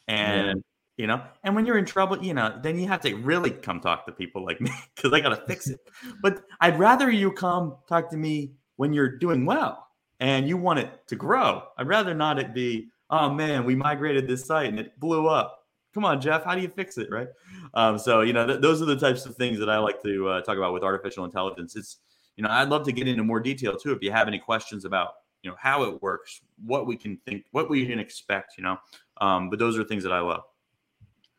And 0.06 0.62
you 0.96 1.06
know. 1.06 1.22
And 1.44 1.54
when 1.54 1.66
you're 1.66 1.78
in 1.78 1.84
trouble, 1.84 2.22
you 2.22 2.34
know, 2.34 2.58
then 2.62 2.78
you 2.78 2.88
have 2.88 3.00
to 3.02 3.14
really 3.14 3.50
come 3.50 3.80
talk 3.80 4.06
to 4.06 4.12
people 4.12 4.44
like 4.44 4.60
me 4.60 4.70
because 4.94 5.12
I 5.12 5.20
got 5.20 5.30
to 5.30 5.46
fix 5.46 5.68
it. 5.68 5.80
But 6.22 6.44
I'd 6.60 6.78
rather 6.78 7.10
you 7.10 7.32
come 7.32 7.76
talk 7.88 8.10
to 8.10 8.16
me 8.16 8.52
when 8.76 8.92
you're 8.92 9.08
doing 9.08 9.46
well 9.46 9.86
and 10.20 10.48
you 10.48 10.56
want 10.56 10.78
it 10.78 11.06
to 11.08 11.16
grow. 11.16 11.64
I'd 11.78 11.88
rather 11.88 12.14
not 12.14 12.38
it 12.38 12.54
be, 12.54 12.88
oh 13.10 13.30
man, 13.30 13.64
we 13.64 13.74
migrated 13.74 14.26
this 14.26 14.44
site 14.44 14.68
and 14.68 14.78
it 14.78 14.98
blew 14.98 15.28
up. 15.28 15.62
Come 15.94 16.04
on, 16.04 16.20
Jeff, 16.20 16.44
how 16.44 16.54
do 16.54 16.60
you 16.60 16.68
fix 16.68 16.98
it, 16.98 17.10
right? 17.10 17.28
Um, 17.72 17.98
so 17.98 18.20
you 18.20 18.32
know, 18.32 18.46
th- 18.46 18.60
those 18.60 18.82
are 18.82 18.86
the 18.86 18.96
types 18.96 19.24
of 19.24 19.34
things 19.36 19.58
that 19.58 19.70
I 19.70 19.78
like 19.78 20.02
to 20.02 20.28
uh, 20.28 20.40
talk 20.42 20.58
about 20.58 20.74
with 20.74 20.82
artificial 20.82 21.24
intelligence. 21.24 21.74
It's 21.74 21.98
you 22.36 22.44
know, 22.44 22.50
I'd 22.50 22.68
love 22.68 22.84
to 22.84 22.92
get 22.92 23.08
into 23.08 23.24
more 23.24 23.40
detail 23.40 23.76
too 23.76 23.92
if 23.92 24.02
you 24.02 24.12
have 24.12 24.28
any 24.28 24.38
questions 24.38 24.84
about 24.84 25.12
you 25.42 25.50
know 25.50 25.56
how 25.58 25.84
it 25.84 26.02
works, 26.02 26.42
what 26.62 26.86
we 26.86 26.96
can 26.96 27.16
think, 27.24 27.46
what 27.52 27.70
we 27.70 27.86
can 27.86 27.98
expect. 27.98 28.58
You 28.58 28.64
know, 28.64 28.76
um, 29.22 29.48
but 29.48 29.58
those 29.58 29.78
are 29.78 29.84
things 29.84 30.02
that 30.02 30.12
I 30.12 30.20
love. 30.20 30.42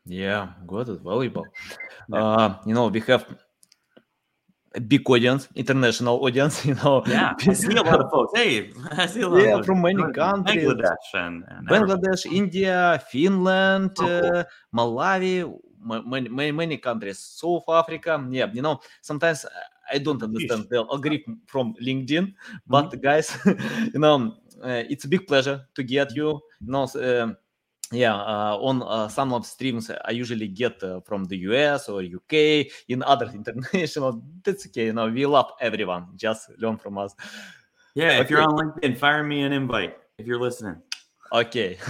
Yeah, 0.08 0.56
good, 0.66 0.88
valuable. 1.04 1.46
Yeah. 2.08 2.24
Uh, 2.24 2.58
you 2.64 2.72
know, 2.72 2.88
we 2.88 3.00
have 3.00 3.26
a 4.74 4.80
big 4.80 5.08
audience, 5.08 5.48
international 5.54 6.24
audience. 6.24 6.64
You 6.68 6.74
know, 6.74 7.04
yeah, 7.06 7.34
I 7.46 7.52
see 7.52 7.76
a 7.76 7.82
lot 7.82 8.00
of 8.00 8.10
folks. 8.12 8.32
Hey, 8.34 8.72
I 8.92 9.06
see 9.06 9.20
a 9.20 9.28
lot. 9.28 9.42
Yeah, 9.42 9.62
from 9.62 9.82
many 9.82 10.02
countries, 10.12 10.64
Bangladesh 10.64 11.08
and, 11.12 11.44
and 11.48 11.68
Bangladesh, 11.68 12.24
India, 12.24 13.02
Finland, 13.10 13.92
oh, 14.00 14.02
cool. 14.02 14.36
uh, 14.38 14.44
Malawi, 14.74 15.44
many, 15.84 16.28
many 16.30 16.52
many 16.52 16.76
countries, 16.78 17.18
South 17.18 17.68
Africa. 17.68 18.16
Yeah, 18.30 18.48
you 18.52 18.62
know, 18.62 18.80
sometimes 19.02 19.44
I 19.92 19.98
don't 19.98 20.22
understand 20.22 20.68
the 20.70 20.78
algorithm 20.88 21.40
from 21.46 21.74
LinkedIn, 21.84 22.32
but 22.66 22.92
mm-hmm. 22.92 23.00
guys, 23.00 23.36
you 23.92 24.00
know, 24.00 24.36
uh, 24.64 24.84
it's 24.88 25.04
a 25.04 25.08
big 25.08 25.26
pleasure 25.26 25.68
to 25.74 25.82
get 25.82 26.16
you. 26.16 26.40
You 26.64 26.72
know. 26.72 26.84
Uh, 26.84 27.34
yeah 27.90 28.14
uh, 28.14 28.58
on 28.60 28.82
uh, 28.82 29.08
some 29.08 29.32
of 29.32 29.46
streams 29.46 29.90
i 30.04 30.10
usually 30.10 30.48
get 30.48 30.82
uh, 30.82 31.00
from 31.00 31.24
the 31.26 31.36
us 31.36 31.88
or 31.88 32.02
uk 32.02 32.32
in 32.32 33.02
other 33.02 33.30
international. 33.34 34.22
That's 34.44 34.66
okay 34.66 34.86
you 34.86 34.92
know 34.92 35.08
we 35.08 35.26
love 35.26 35.52
everyone. 35.60 36.08
Just 36.16 36.50
learn 36.58 36.76
from 36.76 36.98
us. 36.98 37.14
Yeah 37.94 38.06
okay. 38.06 38.20
if 38.20 38.30
you're 38.30 38.42
on 38.42 38.56
linkedin 38.56 38.96
fire 38.96 39.24
me 39.24 39.42
an 39.42 39.52
invite 39.52 39.96
if 40.18 40.26
you're 40.26 40.40
listening. 40.40 40.82
Okay. 41.32 41.76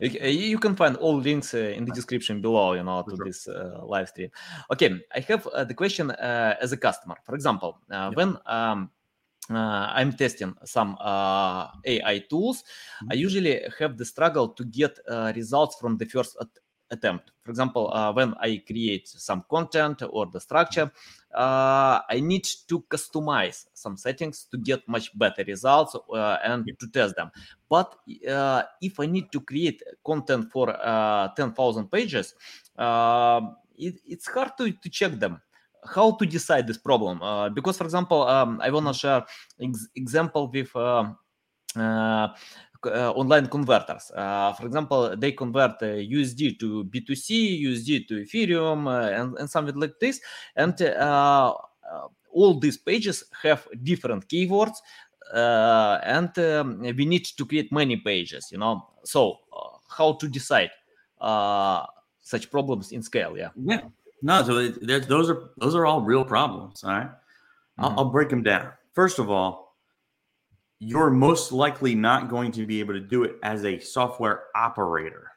You 0.00 0.58
can 0.58 0.76
find 0.76 0.96
all 0.96 1.16
links 1.16 1.54
uh, 1.54 1.58
in 1.58 1.86
the 1.86 1.92
description 1.92 2.42
below 2.42 2.74
you 2.74 2.82
know 2.82 3.02
to 3.02 3.16
this 3.24 3.48
uh, 3.48 3.80
live 3.84 4.08
stream. 4.08 4.30
Okay 4.72 5.00
i 5.14 5.20
have 5.20 5.46
uh, 5.48 5.64
the 5.64 5.74
question 5.74 6.10
as 6.10 6.72
a 6.72 6.76
customer. 6.76 7.16
For 7.24 7.34
example 7.34 7.78
yeah. 7.90 8.10
when 8.10 8.36
um, 8.46 8.90
uh, 9.50 9.92
I'm 9.94 10.12
testing 10.12 10.54
some 10.64 10.96
uh, 11.00 11.68
AI 11.84 12.24
tools, 12.30 12.62
mm-hmm. 12.62 13.08
I 13.12 13.14
usually 13.14 13.60
have 13.78 13.98
the 13.98 14.04
struggle 14.04 14.48
to 14.48 14.64
get 14.64 14.98
uh, 15.08 15.32
results 15.36 15.76
from 15.76 15.98
the 15.98 16.06
first 16.06 16.36
at- 16.40 16.48
attempt. 16.90 17.30
For 17.42 17.50
example, 17.50 17.92
uh, 17.92 18.12
when 18.12 18.34
I 18.40 18.62
create 18.66 19.06
some 19.08 19.44
content 19.50 20.02
or 20.08 20.26
the 20.26 20.40
structure, 20.40 20.90
uh, 21.34 22.00
I 22.08 22.20
need 22.20 22.46
to 22.68 22.80
customize 22.82 23.66
some 23.74 23.98
settings 23.98 24.46
to 24.50 24.56
get 24.56 24.88
much 24.88 25.16
better 25.18 25.44
results 25.44 25.94
uh, 25.94 26.38
and 26.42 26.64
to 26.78 26.86
test 26.88 27.16
them. 27.16 27.30
But 27.68 27.96
if 28.06 29.00
I 29.00 29.06
need 29.06 29.32
to 29.32 29.40
create 29.40 29.82
content 30.06 30.50
for 30.52 30.68
10,000 31.36 31.90
pages, 31.90 32.34
it, 32.78 33.94
it's 34.06 34.28
hard 34.28 34.52
to, 34.58 34.70
to 34.70 34.88
check 34.88 35.12
them 35.12 35.40
how 35.86 36.12
to 36.12 36.26
decide 36.26 36.66
this 36.66 36.78
problem 36.78 37.20
uh, 37.22 37.48
because 37.48 37.76
for 37.76 37.84
example 37.84 38.22
um, 38.26 38.60
i 38.62 38.70
want 38.70 38.86
to 38.86 38.94
share 38.94 39.24
ex- 39.60 39.88
example 39.94 40.50
with 40.52 40.74
uh, 40.76 42.28
uh, 42.86 43.10
online 43.12 43.46
converters. 43.46 44.10
Uh, 44.14 44.52
for 44.52 44.66
example, 44.66 45.16
they 45.16 45.32
convert 45.32 45.82
uh, 45.82 45.86
USD 45.86 46.58
to 46.58 46.84
BTC, 46.84 47.62
USD 47.62 48.06
to 48.08 48.14
Ethereum, 48.24 48.86
uh, 48.86 49.10
and, 49.10 49.38
and 49.38 49.48
something 49.48 49.76
like 49.76 49.98
this. 50.00 50.20
And 50.54 50.74
all 52.30 52.58
these 52.58 52.76
pages 52.76 53.24
have 53.42 53.66
different 53.82 54.28
keywords, 54.28 54.74
and 55.32 56.38
um, 56.38 56.80
we 56.80 57.06
need 57.06 57.24
to 57.24 57.46
create 57.46 57.72
many 57.72 57.96
pages. 57.96 58.48
You 58.52 58.58
know, 58.58 58.86
so 59.04 59.38
how 59.88 60.12
to 60.14 60.28
decide 60.28 60.70
such 62.20 62.50
problems 62.50 62.92
in 62.92 63.02
scale? 63.02 63.36
Yeah. 63.38 63.50
Yeah. 63.56 63.80
No, 64.24 64.42
so 64.42 64.68
those 64.68 65.28
are 65.28 65.50
those 65.58 65.74
are 65.74 65.84
all 65.84 66.00
real 66.00 66.24
problems. 66.24 66.82
All 66.82 66.90
right? 66.90 67.08
mm-hmm. 67.08 67.84
I'll, 67.84 67.94
I'll 67.98 68.10
break 68.10 68.30
them 68.30 68.42
down. 68.42 68.72
First 68.94 69.18
of 69.18 69.30
all, 69.30 69.76
you're 70.78 71.10
most 71.10 71.52
likely 71.52 71.94
not 71.94 72.30
going 72.30 72.50
to 72.52 72.64
be 72.64 72.80
able 72.80 72.94
to 72.94 73.00
do 73.00 73.24
it 73.24 73.36
as 73.42 73.66
a 73.66 73.78
software 73.78 74.44
operator. 74.56 75.30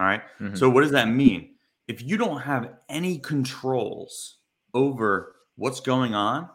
All 0.00 0.06
right? 0.06 0.22
mm-hmm. 0.40 0.56
So 0.56 0.68
what 0.68 0.80
does 0.80 0.90
that 0.90 1.08
mean? 1.08 1.50
If 1.86 2.02
you 2.02 2.16
don't 2.16 2.40
have 2.40 2.70
any 2.88 3.18
controls 3.18 4.38
over 4.74 5.36
what's 5.54 5.78
going 5.78 6.12
on, 6.12 6.48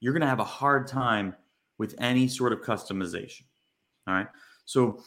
you're 0.00 0.12
going 0.12 0.20
to 0.20 0.26
have 0.26 0.40
a 0.40 0.44
hard 0.44 0.86
time 0.86 1.34
with 1.78 1.94
any 1.98 2.28
sort 2.28 2.52
of 2.52 2.60
customization. 2.60 3.44
All 4.06 4.14
right? 4.14 4.28
So 4.66 5.02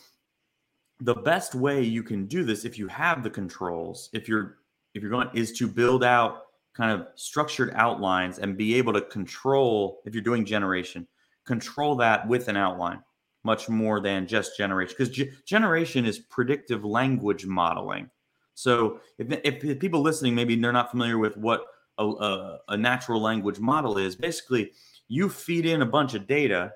the 1.01 1.13
best 1.13 1.53
way 1.53 1.84
you 1.84 2.01
can 2.01 2.25
do 2.25 2.43
this 2.43 2.65
if 2.65 2.79
you 2.79 2.88
have 2.88 3.22
the 3.22 3.29
controls, 3.29 4.10
if 4.12 4.27
you're 4.27 4.57
if 4.98 5.04
you're 5.04 5.12
going 5.12 5.30
is 5.34 5.54
to 5.54 5.68
build 5.68 6.04
out 6.04 6.44
kind 6.74 6.92
of 6.92 7.08
structured 7.16 7.72
outlines 7.75 8.39
and 8.39 8.58
be 8.58 8.75
able 8.75 8.94
to 8.94 9.01
control 9.01 10.01
if 10.06 10.13
you're 10.13 10.24
doing 10.24 10.46
generation 10.46 11.08
control 11.48 11.96
that 11.96 12.27
with 12.27 12.50
an 12.50 12.58
outline 12.58 13.01
much 13.44 13.70
more 13.70 14.01
than 14.01 14.27
just 14.27 14.58
generation. 14.58 14.94
Because 14.98 15.18
generation 15.46 16.06
is 16.06 16.20
predictive 16.20 16.84
language 16.84 17.46
modeling. 17.46 18.10
So 18.54 19.00
if, 19.18 19.27
if 19.44 19.80
people 19.80 20.01
listening 20.01 20.36
maybe 20.36 20.56
they're 20.56 20.74
not 20.74 20.92
familiar 20.92 21.18
with 21.18 21.38
what 21.38 21.63
a, 21.98 22.06
a, 22.06 22.60
a 22.70 22.77
natural 22.77 23.22
language 23.22 23.60
model 23.60 23.98
is 23.98 24.16
basically 24.16 24.74
you 25.08 25.30
feed 25.30 25.66
in 25.66 25.82
a 25.82 25.86
bunch 25.86 26.13
of 26.13 26.27
data 26.27 26.74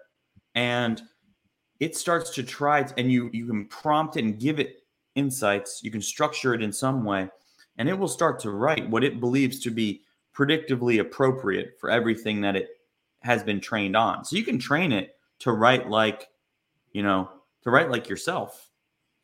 and 0.55 1.01
it 1.79 1.95
starts 1.95 2.29
to 2.31 2.43
try 2.43 2.85
and 2.97 3.11
you 3.11 3.29
you 3.33 3.45
can 3.45 3.65
prompt 3.65 4.15
it 4.15 4.23
and 4.23 4.39
give 4.39 4.59
it 4.59 4.77
insights. 5.15 5.81
You 5.83 5.91
can 5.91 6.01
structure 6.01 6.53
it 6.53 6.61
in 6.61 6.71
some 6.71 7.03
way 7.03 7.29
and 7.77 7.89
it 7.89 7.97
will 7.97 8.07
start 8.07 8.39
to 8.41 8.51
write 8.51 8.89
what 8.89 9.03
it 9.03 9.19
believes 9.19 9.59
to 9.61 9.71
be 9.71 10.01
predictively 10.35 10.99
appropriate 10.99 11.77
for 11.79 11.89
everything 11.89 12.41
that 12.41 12.55
it 12.55 12.69
has 13.21 13.43
been 13.43 13.59
trained 13.59 13.95
on. 13.95 14.25
So 14.25 14.35
you 14.35 14.43
can 14.43 14.59
train 14.59 14.91
it 14.91 15.15
to 15.39 15.51
write 15.51 15.89
like, 15.89 16.27
you 16.91 17.03
know, 17.03 17.29
to 17.63 17.69
write 17.69 17.89
like 17.89 18.09
yourself. 18.09 18.69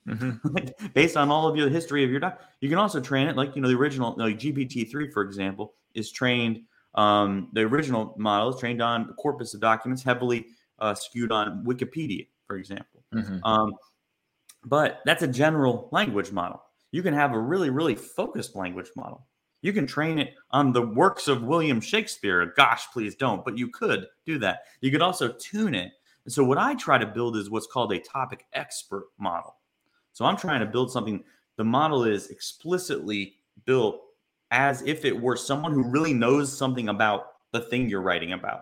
Mm-hmm. 0.08 0.88
Based 0.94 1.18
on 1.18 1.30
all 1.30 1.48
of 1.48 1.56
your 1.56 1.70
history 1.70 2.04
of 2.04 2.10
your 2.10 2.20
doc, 2.20 2.42
you 2.62 2.70
can 2.70 2.78
also 2.78 3.02
train 3.02 3.28
it 3.28 3.36
like 3.36 3.56
you 3.56 3.62
know 3.62 3.68
the 3.68 3.76
original 3.76 4.16
like 4.18 4.40
GPT 4.40 4.90
three 4.90 5.12
for 5.12 5.22
example 5.22 5.74
is 5.94 6.12
trained. 6.12 6.62
Um, 6.96 7.50
the 7.54 7.62
original 7.62 8.16
model 8.18 8.54
is 8.54 8.60
trained 8.60 8.82
on 8.82 9.10
a 9.10 9.14
corpus 9.14 9.54
of 9.54 9.60
documents 9.60 10.04
heavily 10.04 10.48
uh, 10.80 10.94
skewed 10.96 11.32
on 11.32 11.66
Wikipedia, 11.66 12.28
for 12.46 12.58
example. 12.58 13.04
Mm-hmm. 13.14 13.44
Um, 13.44 13.74
but 14.64 15.02
that's 15.06 15.24
a 15.24 15.28
general 15.28 15.90
language 15.92 16.32
model. 16.32 16.62
You 16.98 17.04
can 17.04 17.14
have 17.14 17.34
a 17.34 17.40
really, 17.40 17.70
really 17.70 17.94
focused 17.94 18.56
language 18.56 18.90
model. 18.96 19.28
You 19.62 19.72
can 19.72 19.86
train 19.86 20.18
it 20.18 20.34
on 20.50 20.72
the 20.72 20.82
works 20.82 21.28
of 21.28 21.44
William 21.44 21.80
Shakespeare. 21.80 22.52
Gosh, 22.58 22.88
please 22.92 23.14
don't, 23.14 23.46
but 23.46 23.56
you 23.56 23.68
could 23.68 24.08
do 24.26 24.40
that. 24.40 24.62
You 24.82 24.90
could 24.90 25.04
also 25.04 25.32
tune 25.34 25.76
it. 25.76 25.92
And 26.26 26.34
so, 26.34 26.44
what 26.44 26.58
I 26.58 26.74
try 26.74 26.98
to 26.98 27.06
build 27.06 27.38
is 27.38 27.52
what's 27.52 27.68
called 27.68 27.94
a 27.94 28.00
topic 28.00 28.48
expert 28.54 29.10
model. 29.20 29.58
So, 30.12 30.26
I'm 30.26 30.38
trying 30.38 30.62
to 30.62 30.66
build 30.66 30.92
something, 30.92 31.24
the 31.58 31.64
model 31.64 32.04
is 32.04 32.32
explicitly 32.32 33.36
built 33.66 34.02
as 34.50 34.82
if 34.82 35.06
it 35.06 35.22
were 35.22 35.38
someone 35.38 35.74
who 35.74 35.84
really 35.84 36.16
knows 36.16 36.52
something 36.52 36.90
about 36.90 37.28
the 37.52 37.62
thing 37.62 37.88
you're 37.88 38.02
writing 38.02 38.34
about. 38.34 38.62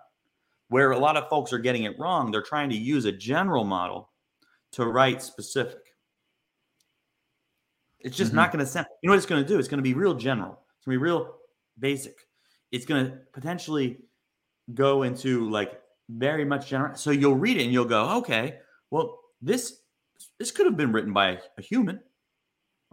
Where 0.68 0.92
a 0.92 1.00
lot 1.00 1.16
of 1.16 1.30
folks 1.30 1.54
are 1.54 1.58
getting 1.58 1.84
it 1.84 1.98
wrong, 1.98 2.32
they're 2.32 2.42
trying 2.42 2.70
to 2.72 2.76
use 2.76 3.06
a 3.06 3.14
general 3.14 3.64
model 3.64 4.10
to 4.74 4.88
write 4.88 5.22
specific. 5.22 5.85
It's 8.00 8.16
just 8.16 8.30
mm-hmm. 8.30 8.38
not 8.38 8.52
going 8.52 8.64
to 8.64 8.70
sound. 8.70 8.88
You 9.02 9.08
know 9.08 9.14
what 9.14 9.18
it's 9.18 9.26
going 9.26 9.44
to 9.44 9.48
do? 9.48 9.58
It's 9.58 9.68
going 9.68 9.80
to 9.80 9.84
be 9.84 9.94
real 9.94 10.14
general. 10.14 10.60
It's 10.78 10.86
going 10.86 10.96
to 10.96 11.00
be 11.00 11.04
real 11.04 11.36
basic. 11.80 12.16
It's 12.72 12.86
going 12.86 13.06
to 13.06 13.18
potentially 13.34 14.00
go 14.74 15.04
into 15.04 15.50
like 15.50 15.80
very 16.10 16.46
much 16.46 16.68
general. 16.68 16.96
So 16.96 17.12
you'll 17.12 17.36
read 17.36 17.58
it 17.58 17.64
and 17.64 17.74
you'll 17.74 17.86
go, 17.86 18.18
okay, 18.18 18.60
well 18.92 19.20
this 19.42 19.80
this 20.40 20.52
could 20.52 20.66
have 20.66 20.78
been 20.78 20.92
written 20.92 21.14
by 21.14 21.40
a 21.58 21.62
human. 21.62 22.00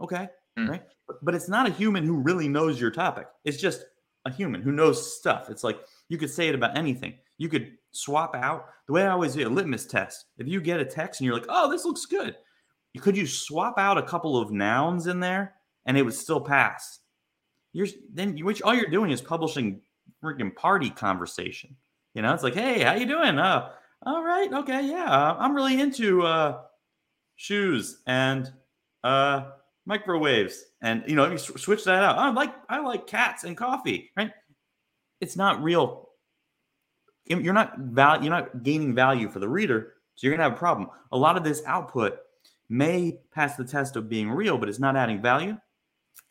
Okay, 0.01 0.27
mm. 0.57 0.69
right? 0.69 0.83
But, 1.07 1.23
but 1.23 1.35
it's 1.35 1.49
not 1.49 1.67
a 1.67 1.71
human 1.71 2.03
who 2.03 2.17
really 2.17 2.47
knows 2.47 2.79
your 2.79 2.91
topic. 2.91 3.27
It's 3.45 3.57
just 3.57 3.83
a 4.25 4.31
human 4.31 4.61
who 4.61 4.71
knows 4.71 5.17
stuff. 5.17 5.49
It's 5.49 5.63
like 5.63 5.79
you 6.09 6.17
could 6.17 6.29
say 6.29 6.47
it 6.47 6.55
about 6.55 6.77
anything. 6.77 7.15
You 7.37 7.49
could 7.49 7.73
swap 7.91 8.35
out 8.35 8.67
the 8.87 8.93
way 8.93 9.03
I 9.03 9.11
always 9.11 9.33
do 9.33 9.47
a 9.47 9.49
litmus 9.49 9.85
test. 9.85 10.25
If 10.37 10.47
you 10.47 10.61
get 10.61 10.79
a 10.79 10.85
text 10.85 11.19
and 11.19 11.25
you're 11.25 11.35
like, 11.35 11.47
"Oh, 11.49 11.69
this 11.69 11.85
looks 11.85 12.05
good," 12.05 12.35
could 13.01 13.17
you 13.17 13.25
swap 13.25 13.77
out 13.77 13.97
a 13.97 14.03
couple 14.03 14.37
of 14.37 14.51
nouns 14.51 15.07
in 15.07 15.19
there 15.19 15.55
and 15.85 15.97
it 15.97 16.03
would 16.03 16.13
still 16.13 16.41
pass? 16.41 16.99
You're 17.73 17.87
then 18.13 18.37
which 18.37 18.61
all 18.61 18.73
you're 18.75 18.89
doing 18.89 19.09
is 19.09 19.21
publishing 19.21 19.81
freaking 20.23 20.55
party 20.55 20.89
conversation. 20.89 21.75
You 22.13 22.21
know, 22.21 22.33
it's 22.33 22.43
like, 22.43 22.53
hey, 22.53 22.81
how 22.81 22.93
you 22.93 23.07
doing? 23.07 23.39
Uh, 23.39 23.69
all 24.05 24.23
right, 24.23 24.51
okay, 24.53 24.87
yeah, 24.87 25.35
I'm 25.39 25.55
really 25.55 25.81
into 25.81 26.21
uh 26.21 26.61
shoes 27.35 28.03
and 28.05 28.51
uh 29.03 29.51
microwaves, 29.85 30.63
and 30.81 31.03
you 31.07 31.15
know, 31.15 31.29
you 31.31 31.37
switch 31.37 31.83
that 31.85 32.03
out. 32.03 32.17
I 32.17 32.29
like 32.29 32.53
I 32.69 32.79
like 32.79 33.07
cats 33.07 33.43
and 33.43 33.57
coffee, 33.57 34.11
right? 34.15 34.31
It's 35.19 35.35
not 35.35 35.63
real. 35.63 36.09
You're 37.25 37.53
not 37.53 37.77
val- 37.79 38.21
You're 38.21 38.29
not 38.29 38.61
gaining 38.61 38.93
value 38.93 39.29
for 39.29 39.39
the 39.39 39.49
reader, 39.49 39.93
so 40.15 40.27
you're 40.27 40.35
gonna 40.35 40.43
have 40.43 40.53
a 40.53 40.57
problem. 40.57 40.89
A 41.11 41.17
lot 41.17 41.37
of 41.37 41.43
this 41.43 41.63
output 41.65 42.19
may 42.69 43.19
pass 43.31 43.55
the 43.55 43.65
test 43.65 43.95
of 43.95 44.09
being 44.09 44.29
real, 44.29 44.57
but 44.57 44.69
it's 44.69 44.79
not 44.79 44.95
adding 44.95 45.21
value. 45.21 45.57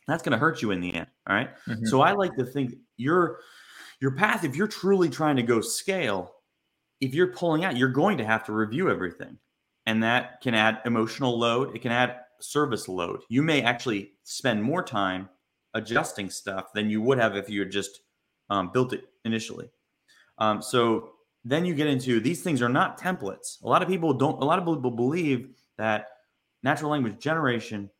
That's 0.06 0.22
gonna 0.22 0.38
hurt 0.38 0.62
you 0.62 0.70
in 0.70 0.80
the 0.80 0.94
end. 0.94 1.06
All 1.28 1.36
right? 1.36 1.50
Mhm. 1.66 1.86
So 1.86 2.00
I 2.00 2.12
like 2.12 2.36
to 2.36 2.44
think 2.44 2.74
your 2.96 3.40
your 4.00 4.12
path, 4.16 4.42
if 4.44 4.56
you're 4.56 4.66
truly 4.66 5.08
trying 5.08 5.36
to 5.36 5.42
go 5.44 5.60
scale, 5.60 6.34
if 7.00 7.14
you're 7.14 7.32
pulling 7.32 7.64
out, 7.64 7.76
you're 7.76 7.88
going 7.88 8.18
to 8.18 8.24
have 8.24 8.44
to 8.46 8.52
review 8.52 8.90
everything. 8.90 9.38
And 9.86 10.02
that 10.02 10.40
can 10.40 10.54
add 10.54 10.80
emotional 10.84 11.38
load, 11.38 11.74
it 11.74 11.82
can 11.82 11.92
add 11.92 12.20
service 12.40 12.88
load. 12.88 13.20
You 13.28 13.42
may 13.42 13.62
actually 13.62 14.12
spend 14.24 14.62
more 14.62 14.82
time 14.82 15.28
adjusting 15.74 16.30
stuff 16.30 16.72
than 16.72 16.90
you 16.90 17.00
would 17.02 17.18
have 17.18 17.36
if 17.36 17.48
you 17.48 17.60
had 17.60 17.70
just 17.70 18.00
um, 18.50 18.70
built 18.72 18.92
it 18.92 19.04
initially. 19.24 19.70
Um, 20.38 20.60
so 20.62 21.12
then 21.44 21.64
you 21.64 21.74
get 21.74 21.86
into 21.86 22.20
these 22.20 22.42
things 22.42 22.62
are 22.62 22.68
not 22.68 23.00
templates. 23.00 23.62
A 23.62 23.68
lot 23.68 23.82
of 23.82 23.88
people 23.88 24.12
don't, 24.12 24.40
a 24.42 24.44
lot 24.44 24.58
of 24.58 24.64
people 24.64 24.90
believe 24.90 25.50
that 25.78 26.06
natural 26.62 26.90
language 26.90 27.18
generation 27.18 27.90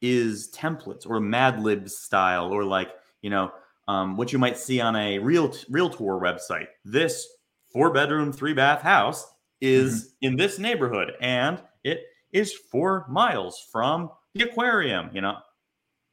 is 0.00 0.50
templates 0.50 1.08
or 1.08 1.20
Mad 1.20 1.62
Libs 1.62 1.96
style 1.96 2.52
or 2.52 2.64
like, 2.64 2.90
you 3.22 3.30
know, 3.30 3.52
um, 3.88 4.16
what 4.16 4.32
you 4.32 4.38
might 4.38 4.56
see 4.56 4.80
on 4.80 4.96
a 4.96 5.18
real 5.18 5.52
realtor 5.70 6.18
website. 6.18 6.66
This 6.84 7.26
four 7.72 7.92
bedroom, 7.92 8.32
three 8.32 8.54
bath 8.54 8.82
house 8.82 9.26
is 9.60 10.14
in 10.20 10.36
this 10.36 10.58
neighborhood 10.58 11.12
and 11.20 11.62
it 11.84 12.02
is 12.32 12.52
four 12.52 13.06
miles 13.08 13.64
from 13.70 14.10
the 14.34 14.44
aquarium. 14.44 15.10
You 15.12 15.20
know, 15.20 15.36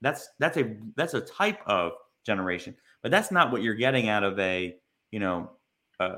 that's 0.01 0.29
that's 0.39 0.57
a 0.57 0.75
that's 0.95 1.13
a 1.13 1.21
type 1.21 1.59
of 1.65 1.93
generation, 2.25 2.75
but 3.01 3.11
that's 3.11 3.31
not 3.31 3.51
what 3.51 3.63
you're 3.63 3.75
getting 3.75 4.09
out 4.09 4.23
of 4.23 4.37
a 4.39 4.75
you 5.11 5.19
know 5.19 5.51
uh, 5.99 6.15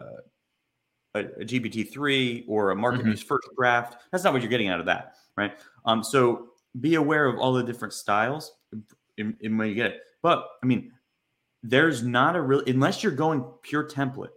a, 1.16 1.20
a 1.20 1.46
GPT 1.46 1.92
three 1.92 2.46
or 2.48 2.72
a 2.72 2.76
MarketMuse 2.76 3.24
first 3.24 3.48
draft. 3.58 4.04
That's 4.12 4.24
not 4.24 4.34
what 4.34 4.42
you're 4.42 4.52
getting 4.52 4.70
out 4.70 4.80
of 4.80 4.86
that, 4.88 5.16
right? 5.42 5.58
Um, 5.86 6.04
so 6.04 6.50
be 6.80 6.96
aware 6.96 7.26
of 7.26 7.38
all 7.40 7.54
the 7.54 7.64
different 7.64 7.94
styles 7.94 8.54
in, 9.18 9.36
when 9.58 9.68
you 9.68 9.76
get 9.76 9.88
it. 9.92 10.02
But 10.22 10.46
I 10.64 10.66
mean, 10.66 10.92
there's 11.64 12.04
not 12.04 12.36
a 12.36 12.42
real 12.42 12.62
unless 12.68 13.02
you're 13.04 13.12
going 13.12 13.44
pure 13.64 13.88
template, 13.88 14.30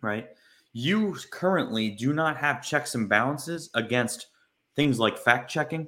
right? 0.00 0.28
You 0.72 1.16
currently 1.30 1.90
do 1.90 2.12
not 2.12 2.36
have 2.36 2.62
checks 2.64 2.94
and 2.94 3.08
balances 3.08 3.70
against 3.74 4.28
things 4.74 4.98
like 4.98 5.16
fact 5.18 5.50
checking, 5.50 5.86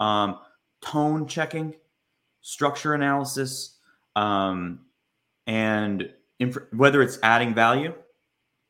um, 0.00 0.38
tone 0.80 1.26
checking, 1.26 1.74
structure 2.40 2.94
analysis, 2.94 3.78
um, 4.16 4.80
and 5.46 6.12
inf- 6.38 6.72
whether 6.72 7.02
it's 7.02 7.18
adding 7.22 7.54
value. 7.54 7.92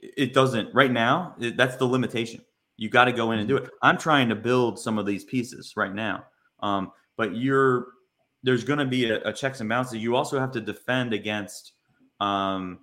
it- 0.01 0.15
It 0.17 0.35
doesn't 0.35 0.75
right 0.75 0.91
now. 0.93 1.35
it- 1.41 1.57
that's 1.57 1.77
the 1.77 1.87
limitation. 1.87 2.45
You 2.77 2.89
got 2.89 3.07
to 3.07 3.13
go 3.13 3.33
in 3.33 3.39
and 3.39 3.49
do 3.49 3.57
it. 3.57 3.71
I'm 3.83 3.97
trying 3.99 4.29
to 4.29 4.35
build 4.35 4.79
some 4.79 4.99
of 4.99 5.07
these 5.07 5.25
pieces 5.25 5.75
right 5.77 5.95
now, 5.95 6.25
um, 6.61 6.93
but 7.17 7.37
you're 7.37 7.89
there's 8.43 8.65
going 8.65 8.79
to 8.79 8.85
be 8.85 9.11
a, 9.11 9.21
a 9.23 9.33
checks 9.33 9.61
and 9.61 9.69
balances. 9.69 9.99
You 9.99 10.15
also 10.15 10.39
have 10.39 10.53
to 10.53 10.61
defend 10.61 11.13
against 11.13 11.73
um, 12.21 12.81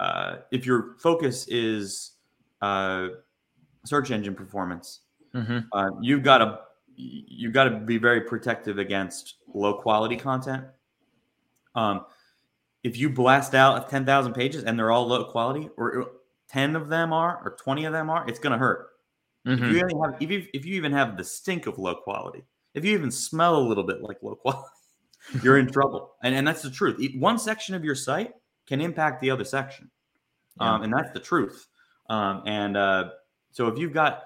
uh, 0.00 0.36
if 0.50 0.66
your 0.66 0.96
focus 0.98 1.46
is 1.48 2.12
uh, 2.62 3.08
search 3.84 4.10
engine 4.10 4.34
performance. 4.34 5.00
Mhm. 5.34 5.66
Uh, 5.72 5.90
you've 6.00 6.22
got 6.22 6.38
to 6.38 6.60
you've 6.96 7.52
got 7.52 7.64
to 7.64 7.70
be 7.70 7.98
very 7.98 8.22
protective 8.22 8.78
against 8.78 9.36
low 9.52 9.74
quality 9.74 10.16
content. 10.16 10.64
Um, 11.74 12.04
if 12.82 12.98
you 12.98 13.08
blast 13.08 13.54
out 13.54 13.88
10,000 13.88 14.32
pages 14.32 14.64
and 14.64 14.78
they're 14.78 14.90
all 14.90 15.06
low 15.06 15.24
quality, 15.24 15.70
or 15.76 16.12
10 16.48 16.76
of 16.76 16.88
them 16.88 17.12
are, 17.12 17.40
or 17.44 17.56
20 17.56 17.84
of 17.84 17.92
them 17.92 18.10
are, 18.10 18.28
it's 18.28 18.38
going 18.38 18.52
to 18.52 18.58
hurt. 18.58 18.88
If 19.44 19.58
Mhm. 19.58 19.70
you 19.72 19.80
only 19.82 19.94
have, 20.00 20.22
if 20.22 20.30
you, 20.30 20.46
if 20.54 20.64
you 20.64 20.74
even 20.74 20.92
have 20.92 21.16
the 21.16 21.24
stink 21.24 21.66
of 21.66 21.78
low 21.78 21.96
quality, 21.96 22.44
if 22.74 22.84
you 22.84 22.94
even 22.94 23.10
smell 23.10 23.56
a 23.56 23.64
little 23.66 23.84
bit 23.84 24.00
like 24.00 24.22
low 24.22 24.36
quality, 24.36 24.68
you're 25.42 25.58
in 25.58 25.66
trouble. 25.72 26.14
And, 26.22 26.34
and 26.34 26.46
that's 26.46 26.62
the 26.62 26.70
truth. 26.70 27.00
One 27.16 27.38
section 27.38 27.74
of 27.74 27.84
your 27.84 27.94
site 27.94 28.32
can 28.66 28.80
impact 28.80 29.20
the 29.20 29.30
other 29.30 29.44
section. 29.44 29.90
Um, 30.60 30.82
and 30.82 30.92
that's 30.92 31.10
the 31.12 31.20
truth. 31.20 31.66
Um, 32.08 32.42
and 32.46 32.76
uh, 32.76 33.10
so 33.50 33.66
if 33.68 33.78
you've 33.78 33.92
got, 33.92 34.24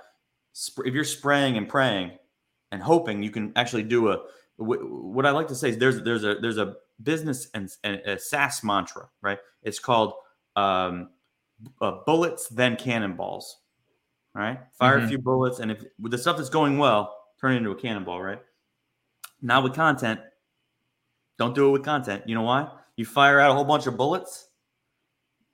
sp- 0.53 0.85
if 0.85 0.93
you're 0.95 1.05
spraying 1.05 1.57
and 1.57 1.69
praying 1.69 2.19
and 2.73 2.83
hoping 2.83 3.23
you 3.23 3.31
can 3.31 3.53
actually 3.57 3.85
do 3.85 4.11
a, 4.11 4.19
what 4.59 5.25
I 5.25 5.31
like 5.31 5.49
to 5.49 5.55
say 5.55 5.71
is 5.71 5.79
there's, 5.79 6.03
there's 6.03 6.25
a, 6.25 6.35
there's 6.37 6.59
a 6.59 6.77
business 7.03 7.49
and, 7.55 7.71
and 7.85 7.97
a 8.07 8.19
SaaS 8.19 8.63
mantra, 8.65 9.09
right? 9.23 9.39
It's 9.63 9.79
called 9.79 10.15
um, 10.57 11.11
uh, 11.81 11.99
bullets, 12.07 12.49
then 12.49 12.77
cannonballs. 12.77 13.57
All 14.37 14.43
right. 14.43 14.61
Fire 14.75 14.99
a 14.99 15.01
Mhm. 15.01 15.09
few 15.09 15.19
bullets. 15.19 15.61
And 15.61 15.71
if 15.71 15.83
with 15.99 16.13
the 16.13 16.19
stuff 16.19 16.37
that's 16.37 16.51
going 16.51 16.77
well, 16.77 17.17
turn 17.41 17.55
it 17.55 17.57
into 17.57 17.71
a 17.71 17.75
cannonball, 17.75 18.21
right? 18.23 18.43
Now 19.41 19.63
with 19.63 19.75
content, 19.75 20.21
don't 21.39 21.55
do 21.55 21.69
it 21.69 21.71
with 21.71 21.85
content. 21.85 22.29
You 22.29 22.35
know 22.35 22.43
why? 22.43 22.71
You 22.97 23.07
fire 23.07 23.41
out 23.41 23.51
a 23.51 23.55
whole 23.55 23.65
bunch 23.65 23.87
of 23.87 23.97
bullets. 23.97 24.51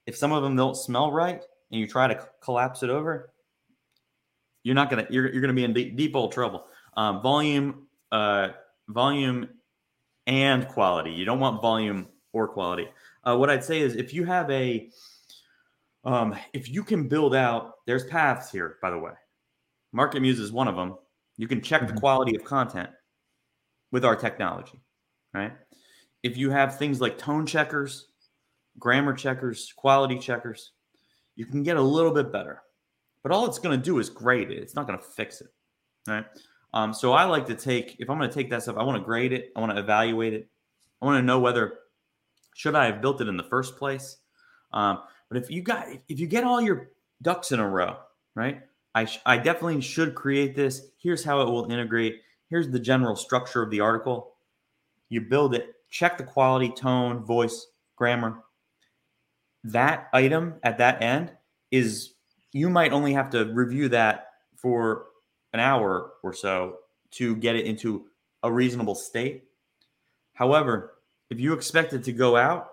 If 0.07 0.17
some 0.17 0.33
of 0.33 0.43
them 0.43 0.57
don't 0.57 0.77
smell 0.77 1.13
right 1.13 1.43
and 1.71 1.81
you 1.81 1.87
try 1.87 2.13
to 2.13 2.21
c- 2.21 2.27
collapse 2.41 2.83
it 2.83 2.91
over, 2.91 3.33
you're 4.65 4.75
not 4.75 4.91
gonna 4.91 5.07
you're, 5.11 5.31
you're 5.33 5.41
gonna 5.41 5.53
be 5.53 5.65
in 5.65 5.73
deep, 5.73 5.97
deep 5.97 6.17
old 6.17 6.33
trouble. 6.33 6.67
Um, 6.97 7.23
volume, 7.23 7.87
uh, 8.11 8.51
volume, 8.89 9.49
and 10.27 10.67
quality. 10.69 11.13
You 11.13 11.25
don't 11.25 11.41
want 11.41 11.63
volume 11.63 12.09
or 12.33 12.49
quality. 12.49 12.89
Uh, 13.25 13.37
what 13.37 13.49
I'd 13.51 13.65
say 13.65 13.81
is 13.81 13.95
if 13.97 14.13
you 14.13 14.25
have 14.25 14.51
a 14.51 14.91
um, 16.05 16.37
if 16.53 16.69
you 16.69 16.83
can 16.83 17.09
build 17.09 17.35
out, 17.35 17.75
there's 17.87 18.05
paths 18.05 18.51
here, 18.51 18.79
by 18.83 18.91
the 18.91 18.99
way. 18.99 19.13
MarketMuse 19.95 20.39
is 20.41 20.53
one 20.53 20.69
of 20.69 20.77
them. 20.77 20.97
You 21.37 21.49
can 21.49 21.61
check 21.61 21.87
the 21.87 21.93
Mhm. 21.93 22.01
quality 22.01 22.35
of 22.37 22.45
content 22.45 22.91
with 23.91 24.05
our 24.05 24.17
technology, 24.17 24.81
right? 25.35 25.53
If 26.23 26.37
you 26.37 26.51
have 26.51 26.79
things 26.79 27.01
like 27.01 27.19
tone 27.19 27.47
checkers, 27.47 28.13
grammar 28.79 29.13
checkers, 29.15 29.73
quality 29.77 30.19
checkers, 30.19 30.73
you 31.35 31.47
can 31.47 31.63
get 31.63 31.77
a 31.77 31.83
little 31.83 32.13
bit 32.13 32.33
better. 32.33 32.63
But 33.23 33.33
all 33.33 33.47
it's 33.47 33.59
going 33.59 33.79
to 33.79 33.83
do 33.85 33.99
is 33.99 34.11
grade 34.11 34.51
it. 34.51 34.59
It's 34.59 34.75
not 34.75 34.87
going 34.87 34.99
to 34.99 35.05
fix 35.05 35.41
it, 35.41 35.53
right? 36.09 36.27
Um, 36.75 36.95
so 36.95 37.13
I 37.13 37.25
like 37.25 37.47
to 37.47 37.55
take, 37.55 37.97
if 38.01 38.09
I'm 38.09 38.19
going 38.19 38.31
to 38.31 38.35
take 38.35 38.51
that 38.51 38.63
stuff, 38.63 38.77
I 38.77 38.83
want 38.83 38.99
to 38.99 39.05
grade 39.05 39.33
it. 39.33 39.53
I 39.55 39.61
want 39.61 39.73
to 39.73 39.79
evaluate 39.79 40.33
it. 40.33 40.51
I 41.01 41.05
want 41.07 41.19
to 41.19 41.23
know 41.23 41.39
whether 41.39 41.81
should 42.55 42.75
I 42.75 42.87
have 42.87 43.01
built 43.03 43.21
it 43.21 43.29
in 43.29 43.37
the 43.37 43.45
first 43.45 43.77
place. 43.77 44.19
Um, 44.73 45.03
but 45.33 45.43
if 45.43 45.51
you 45.51 45.63
got, 45.63 45.89
if 46.09 46.21
you 46.21 46.27
get 46.27 46.45
all 46.45 46.61
your 46.61 46.91
ducks 47.23 47.53
in 47.53 47.61
a 47.61 47.67
row, 47.67 47.97
right? 48.35 48.61
I, 48.95 49.07
sh- 49.07 49.23
I 49.25 49.39
definitely 49.39 49.81
should 49.81 50.15
create 50.15 50.55
this. 50.55 50.89
Here's 50.99 51.25
how 51.25 51.41
it 51.41 51.47
will 51.47 51.73
integrate. 51.73 52.21
Here's 52.51 52.69
the 52.69 52.79
general 52.79 53.17
structure 53.17 53.63
of 53.63 53.71
the 53.71 53.81
article. 53.81 54.35
You 55.09 55.23
build 55.23 55.55
it, 55.55 55.75
check 55.89 56.19
the 56.19 56.25
quality, 56.25 56.69
tone, 56.69 57.25
voice, 57.25 57.69
grammar. 57.97 58.41
That 59.65 60.11
item 60.13 60.57
at 60.63 60.77
that 60.79 61.03
end 61.03 61.33
is 61.71 62.13
you 62.53 62.69
might 62.69 62.93
only 62.93 63.15
have 63.15 63.31
to 63.31 63.47
review 63.55 63.89
that 63.89 64.33
for 64.55 65.07
an 65.55 65.61
hour 65.61 66.13
or 66.23 66.35
so 66.35 66.77
to 67.13 67.37
get 67.37 67.57
it 67.57 67.65
into 67.65 68.05
a 68.43 68.53
reasonable 68.53 68.95
state. 68.95 69.45
However, 70.35 70.99
if 71.31 71.41
you 71.41 71.55
expect 71.55 71.95
it 71.95 72.05
to 72.05 72.13
go 72.13 72.37
out, 72.37 72.72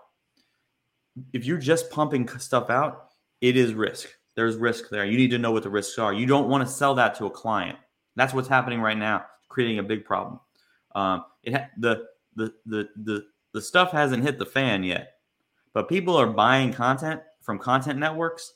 if 1.33 1.45
you're 1.45 1.57
just 1.57 1.89
pumping 1.89 2.27
stuff 2.39 2.69
out, 2.69 3.09
it 3.41 3.57
is 3.57 3.73
risk. 3.73 4.09
There's 4.35 4.55
risk 4.55 4.89
there. 4.89 5.05
You 5.05 5.17
need 5.17 5.31
to 5.31 5.37
know 5.37 5.51
what 5.51 5.63
the 5.63 5.69
risks 5.69 5.97
are. 5.97 6.13
You 6.13 6.25
don't 6.25 6.49
want 6.49 6.65
to 6.65 6.73
sell 6.73 6.95
that 6.95 7.15
to 7.15 7.25
a 7.25 7.29
client. 7.29 7.77
That's 8.15 8.33
what's 8.33 8.47
happening 8.47 8.81
right 8.81 8.97
now, 8.97 9.25
creating 9.47 9.79
a 9.79 9.83
big 9.83 10.05
problem. 10.05 10.39
Um, 10.95 11.25
it 11.43 11.53
ha- 11.53 11.69
the, 11.77 12.05
the 12.35 12.53
the 12.65 12.89
the 12.95 13.25
the 13.53 13.61
stuff 13.61 13.91
hasn't 13.91 14.23
hit 14.23 14.39
the 14.39 14.45
fan 14.45 14.83
yet, 14.83 15.13
but 15.73 15.89
people 15.89 16.15
are 16.15 16.27
buying 16.27 16.73
content 16.73 17.21
from 17.41 17.59
content 17.59 17.99
networks 17.99 18.53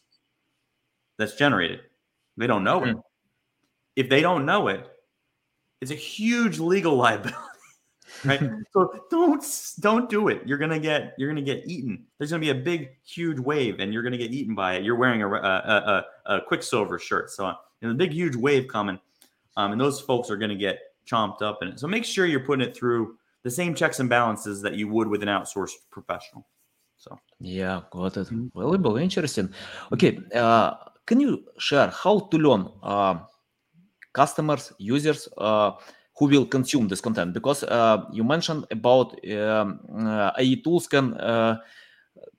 that's 1.18 1.36
generated. 1.36 1.82
They 2.38 2.48
don't 2.48 2.64
know 2.64 2.84
it. 2.84 2.98
If 3.96 4.10
they 4.10 4.22
don't 4.22 4.46
know 4.46 4.68
it, 4.70 4.88
it's 5.82 5.92
a 5.92 5.96
huge 5.96 6.60
legal 6.60 6.96
liability 6.98 7.53
right? 8.26 8.40
so 8.74 8.94
don't 9.10 9.46
don't 9.80 10.10
do 10.10 10.28
it. 10.28 10.42
You're 10.46 10.58
gonna 10.58 10.80
get 10.80 11.14
you're 11.18 11.30
gonna 11.30 11.42
get 11.42 11.64
eaten. 11.66 12.06
There's 12.18 12.32
gonna 12.32 12.42
be 12.42 12.50
a 12.50 12.56
big 12.56 12.92
huge 13.04 13.40
wave, 13.40 13.80
and 13.80 13.94
you're 13.94 14.04
gonna 14.04 14.18
get 14.18 14.32
eaten 14.32 14.56
by 14.56 14.76
it. 14.76 14.84
You're 14.84 14.96
wearing 14.96 15.22
a 15.22 15.28
a, 15.30 16.06
a, 16.28 16.36
a 16.36 16.42
Quiksilver 16.42 17.00
shirt, 17.00 17.32
so 17.32 17.54
there's 17.80 17.92
a 17.94 17.98
big 17.98 18.12
huge 18.12 18.36
wave 18.36 18.68
coming, 18.68 19.00
um, 19.58 19.72
and 19.72 19.80
those 19.82 20.00
folks 20.00 20.30
are 20.30 20.38
gonna 20.38 20.56
get 20.56 20.80
chomped 21.06 21.42
up 21.42 21.60
in 21.62 21.68
it. 21.70 21.80
So 21.80 21.88
make 21.88 22.06
sure 22.06 22.26
you're 22.26 22.40
putting 22.46 22.66
it 22.66 22.76
through 22.76 23.18
the 23.44 23.52
same 23.52 23.76
checks 23.76 24.00
and 24.00 24.10
balances 24.10 24.62
that 24.62 24.76
you 24.76 24.88
would 24.88 25.08
with 25.08 25.22
an 25.22 25.30
outsourced 25.30 25.76
professional. 25.92 26.46
So 26.98 27.20
Yeah, 27.40 27.82
got 27.92 28.16
it. 28.18 28.28
Mhm. 28.28 28.52
Valuable, 28.56 28.98
interesting. 28.98 29.54
Okay, 29.92 30.18
uh, 30.34 30.76
can 31.06 31.20
you 31.20 31.44
share 31.58 31.90
how 31.90 32.20
to 32.20 32.38
learn 32.38 32.70
uh, 32.82 33.20
customers, 34.14 34.72
users 34.78 35.28
uh, 35.38 35.72
who 36.24 36.30
will 36.30 36.46
consume 36.46 36.88
this 36.88 37.02
content 37.02 37.34
because 37.34 37.64
uh, 37.64 38.06
you 38.12 38.24
mentioned 38.24 38.66
about 38.72 39.14
um, 39.32 39.80
uh, 40.08 40.32
AI 40.38 40.56
tools 40.64 40.88
can 40.88 41.14
uh, 41.16 41.58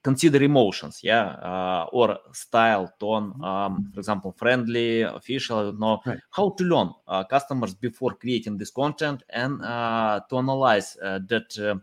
consider 0.03 0.43
emotions, 0.43 1.01
yeah, 1.03 1.27
uh, 1.27 1.87
or 1.93 2.19
style, 2.33 2.93
tone, 2.99 3.33
Mm-hmm. 3.33 3.45
um, 3.45 3.85
for 3.93 4.01
example, 4.01 4.33
friendly, 4.33 5.03
official. 5.03 5.73
No, 5.73 6.01
Right. 6.07 6.19
how 6.31 6.51
to 6.51 6.65
learn 6.65 6.91
uh, 7.09 7.25
customers 7.25 7.75
before 7.75 8.15
creating 8.15 8.59
this 8.59 8.71
content 8.71 9.23
and 9.31 9.63
uh, 9.63 10.21
to 10.29 10.39
analyze 10.39 10.97
uh, 11.03 11.19
that 11.29 11.59
uh, 11.59 11.77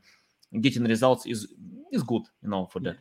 getting 0.59 0.83
results 0.85 1.25
is 1.25 1.47
is 1.91 2.03
good, 2.03 2.23
you 2.41 2.49
know, 2.49 2.65
for 2.65 2.79
that. 2.79 2.97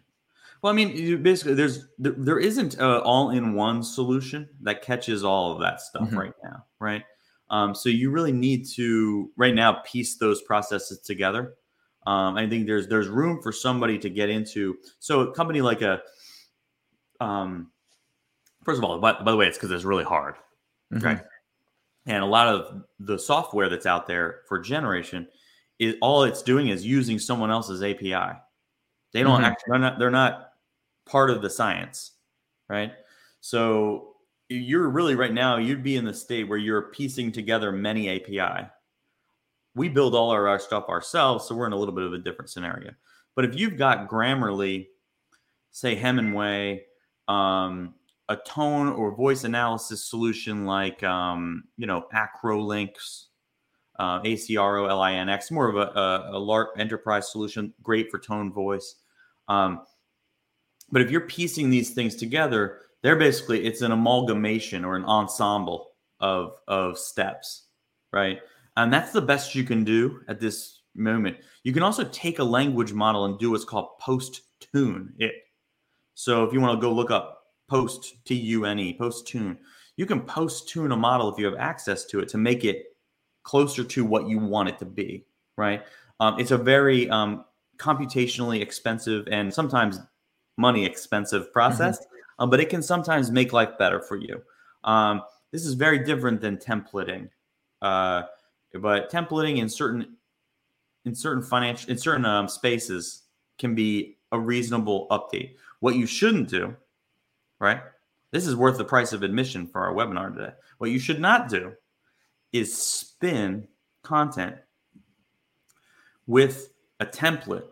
Well, 0.62 0.72
I 0.72 0.76
mean, 0.76 0.90
you 0.90 1.16
basically, 1.16 1.54
there's 1.54 1.88
there, 1.98 2.14
there 2.18 2.38
isn't 2.38 2.78
a 2.78 3.00
all-in-one 3.02 3.82
solution 3.82 4.48
that 4.62 4.82
catches 4.82 5.24
all 5.24 5.52
of 5.52 5.60
that 5.60 5.80
stuff 5.80 6.10
Mhm. 6.10 6.16
right 6.18 6.34
now, 6.44 6.66
right? 6.80 7.04
Um, 7.50 7.74
so 7.74 7.88
you 7.88 8.10
really 8.10 8.32
need 8.32 8.66
to 8.76 9.30
right 9.36 9.54
now 9.54 9.82
piece 9.84 10.16
those 10.16 10.40
processes 10.42 11.00
together. 11.00 11.54
Um, 12.06 12.36
I 12.36 12.48
think 12.48 12.66
there's 12.66 12.88
there's 12.88 13.08
room 13.08 13.42
for 13.42 13.52
somebody 13.52 13.98
to 13.98 14.08
get 14.08 14.30
into. 14.30 14.78
So 15.00 15.20
a 15.20 15.34
company 15.34 15.60
like 15.60 15.82
a, 15.82 16.00
um, 17.20 17.70
first 18.64 18.78
of 18.78 18.84
all, 18.84 18.98
by, 18.98 19.12
by 19.12 19.30
the 19.30 19.36
way, 19.36 19.46
it's 19.46 19.58
because 19.58 19.70
it's 19.70 19.84
really 19.84 20.04
hard, 20.04 20.36
Mhm. 20.92 21.02
right? 21.02 21.20
And 22.06 22.22
a 22.22 22.26
lot 22.26 22.48
of 22.48 22.84
the 23.00 23.18
software 23.18 23.68
that's 23.68 23.84
out 23.86 24.06
there 24.06 24.40
for 24.48 24.58
generation 24.58 25.28
is 25.78 25.96
all 26.00 26.22
it's 26.22 26.42
doing 26.42 26.68
is 26.68 26.86
using 26.86 27.18
someone 27.18 27.50
else's 27.50 27.82
API. 27.82 28.40
They 29.12 29.22
don't 29.22 29.42
Mhm. 29.42 29.44
actually 29.44 29.70
they're 29.70 29.78
not 29.78 29.98
they're 29.98 30.10
not 30.10 30.52
part 31.04 31.30
of 31.30 31.42
the 31.42 31.50
science, 31.50 32.12
right? 32.68 32.92
So 33.40 34.16
you're 34.50 34.90
really 34.90 35.14
right 35.14 35.32
now 35.32 35.56
you'd 35.56 35.82
be 35.82 35.96
in 35.96 36.04
the 36.04 36.12
state 36.12 36.48
where 36.48 36.58
you're 36.58 36.90
piecing 36.90 37.30
together 37.30 37.70
many 37.70 38.10
API. 38.10 38.68
We 39.76 39.88
build 39.88 40.14
all 40.14 40.30
our, 40.30 40.48
our 40.48 40.58
stuff 40.58 40.88
ourselves, 40.88 41.46
so 41.46 41.54
we're 41.54 41.68
in 41.68 41.72
a 41.72 41.76
little 41.76 41.94
bit 41.94 42.04
of 42.04 42.12
a 42.12 42.18
different 42.18 42.50
scenario. 42.50 42.90
But 43.36 43.44
if 43.44 43.54
you've 43.54 43.78
got 43.78 44.08
Grammarly, 44.08 44.88
say 45.70 45.94
Hemingway, 45.94 46.82
um, 47.28 47.94
a 48.28 48.36
tone 48.36 48.88
or 48.88 49.14
voice 49.14 49.44
analysis 49.44 50.04
solution 50.04 50.66
like 50.66 51.02
um, 51.04 51.64
you 51.76 51.86
know 51.86 52.06
Acrolinx, 52.12 53.26
uh, 54.00 54.18
A 54.24 54.34
C 54.34 54.56
R 54.56 54.78
O 54.78 54.86
L 54.86 55.00
I 55.00 55.14
N 55.14 55.28
X, 55.28 55.52
more 55.52 55.68
of 55.68 55.76
a, 55.76 55.98
a, 55.98 56.36
a 56.36 56.38
large 56.38 56.68
enterprise 56.76 57.30
solution, 57.30 57.72
great 57.84 58.10
for 58.10 58.18
tone 58.18 58.52
voice. 58.52 58.96
Um, 59.46 59.82
but 60.90 61.02
if 61.02 61.10
you're 61.12 61.20
piecing 61.22 61.70
these 61.70 61.90
things 61.90 62.16
together, 62.16 62.80
they're 63.02 63.16
basically 63.16 63.64
it's 63.66 63.82
an 63.82 63.92
amalgamation 63.92 64.84
or 64.84 64.96
an 64.96 65.04
ensemble 65.04 65.88
of 66.20 66.52
of 66.68 66.98
steps, 66.98 67.66
right? 68.12 68.40
And 68.76 68.92
that's 68.92 69.12
the 69.12 69.22
best 69.22 69.54
you 69.54 69.64
can 69.64 69.84
do 69.84 70.20
at 70.28 70.40
this 70.40 70.80
moment. 70.94 71.38
You 71.64 71.72
can 71.72 71.82
also 71.82 72.04
take 72.04 72.38
a 72.38 72.44
language 72.44 72.92
model 72.92 73.24
and 73.24 73.38
do 73.38 73.50
what's 73.50 73.64
called 73.64 73.98
post 74.00 74.42
tune 74.72 75.12
it. 75.18 75.32
So 76.14 76.44
if 76.44 76.52
you 76.52 76.60
want 76.60 76.78
to 76.78 76.80
go 76.80 76.92
look 76.92 77.10
up 77.10 77.44
post 77.68 78.24
T 78.24 78.34
U 78.34 78.64
N 78.64 78.78
E 78.78 78.96
post 78.96 79.26
tune, 79.26 79.58
you 79.96 80.06
can 80.06 80.20
post 80.20 80.68
tune 80.68 80.92
a 80.92 80.96
model 80.96 81.32
if 81.32 81.38
you 81.38 81.46
have 81.46 81.58
access 81.58 82.04
to 82.06 82.20
it 82.20 82.28
to 82.30 82.38
make 82.38 82.64
it 82.64 82.84
closer 83.42 83.84
to 83.84 84.04
what 84.04 84.28
you 84.28 84.38
want 84.38 84.68
it 84.68 84.78
to 84.78 84.84
be, 84.84 85.24
right? 85.56 85.82
Um, 86.20 86.38
it's 86.38 86.50
a 86.50 86.58
very 86.58 87.08
um, 87.08 87.44
computationally 87.78 88.60
expensive 88.60 89.26
and 89.30 89.52
sometimes 89.52 89.98
money 90.58 90.84
expensive 90.84 91.52
process, 91.52 91.98
um, 92.40 92.50
but 92.50 92.58
it 92.58 92.68
can 92.70 92.82
sometimes 92.82 93.30
make 93.30 93.52
life 93.52 93.78
better 93.78 94.00
for 94.00 94.16
you. 94.16 94.42
Um, 94.82 95.22
this 95.52 95.64
is 95.64 95.74
very 95.74 96.00
different 96.00 96.40
than 96.40 96.56
templating, 96.56 97.28
uh, 97.82 98.22
but 98.74 99.12
templating 99.12 99.58
in 99.58 99.68
certain 99.68 100.16
in 101.04 101.14
certain 101.14 101.42
financial 101.42 101.90
in 101.90 101.98
certain 101.98 102.24
um, 102.24 102.48
spaces 102.48 103.22
can 103.58 103.74
be 103.74 104.16
a 104.32 104.38
reasonable 104.38 105.06
update. 105.10 105.56
What 105.80 105.94
you 105.96 106.06
shouldn't 106.06 106.48
do, 106.48 106.76
right? 107.58 107.82
This 108.32 108.46
is 108.46 108.56
worth 108.56 108.78
the 108.78 108.84
price 108.84 109.12
of 109.12 109.22
admission 109.22 109.66
for 109.66 109.82
our 109.82 109.92
webinar 109.92 110.34
today. 110.34 110.54
What 110.78 110.90
you 110.90 110.98
should 110.98 111.20
not 111.20 111.48
do 111.48 111.72
is 112.52 112.76
spin 112.76 113.68
content 114.02 114.56
with 116.26 116.72
a 117.00 117.06
template 117.06 117.66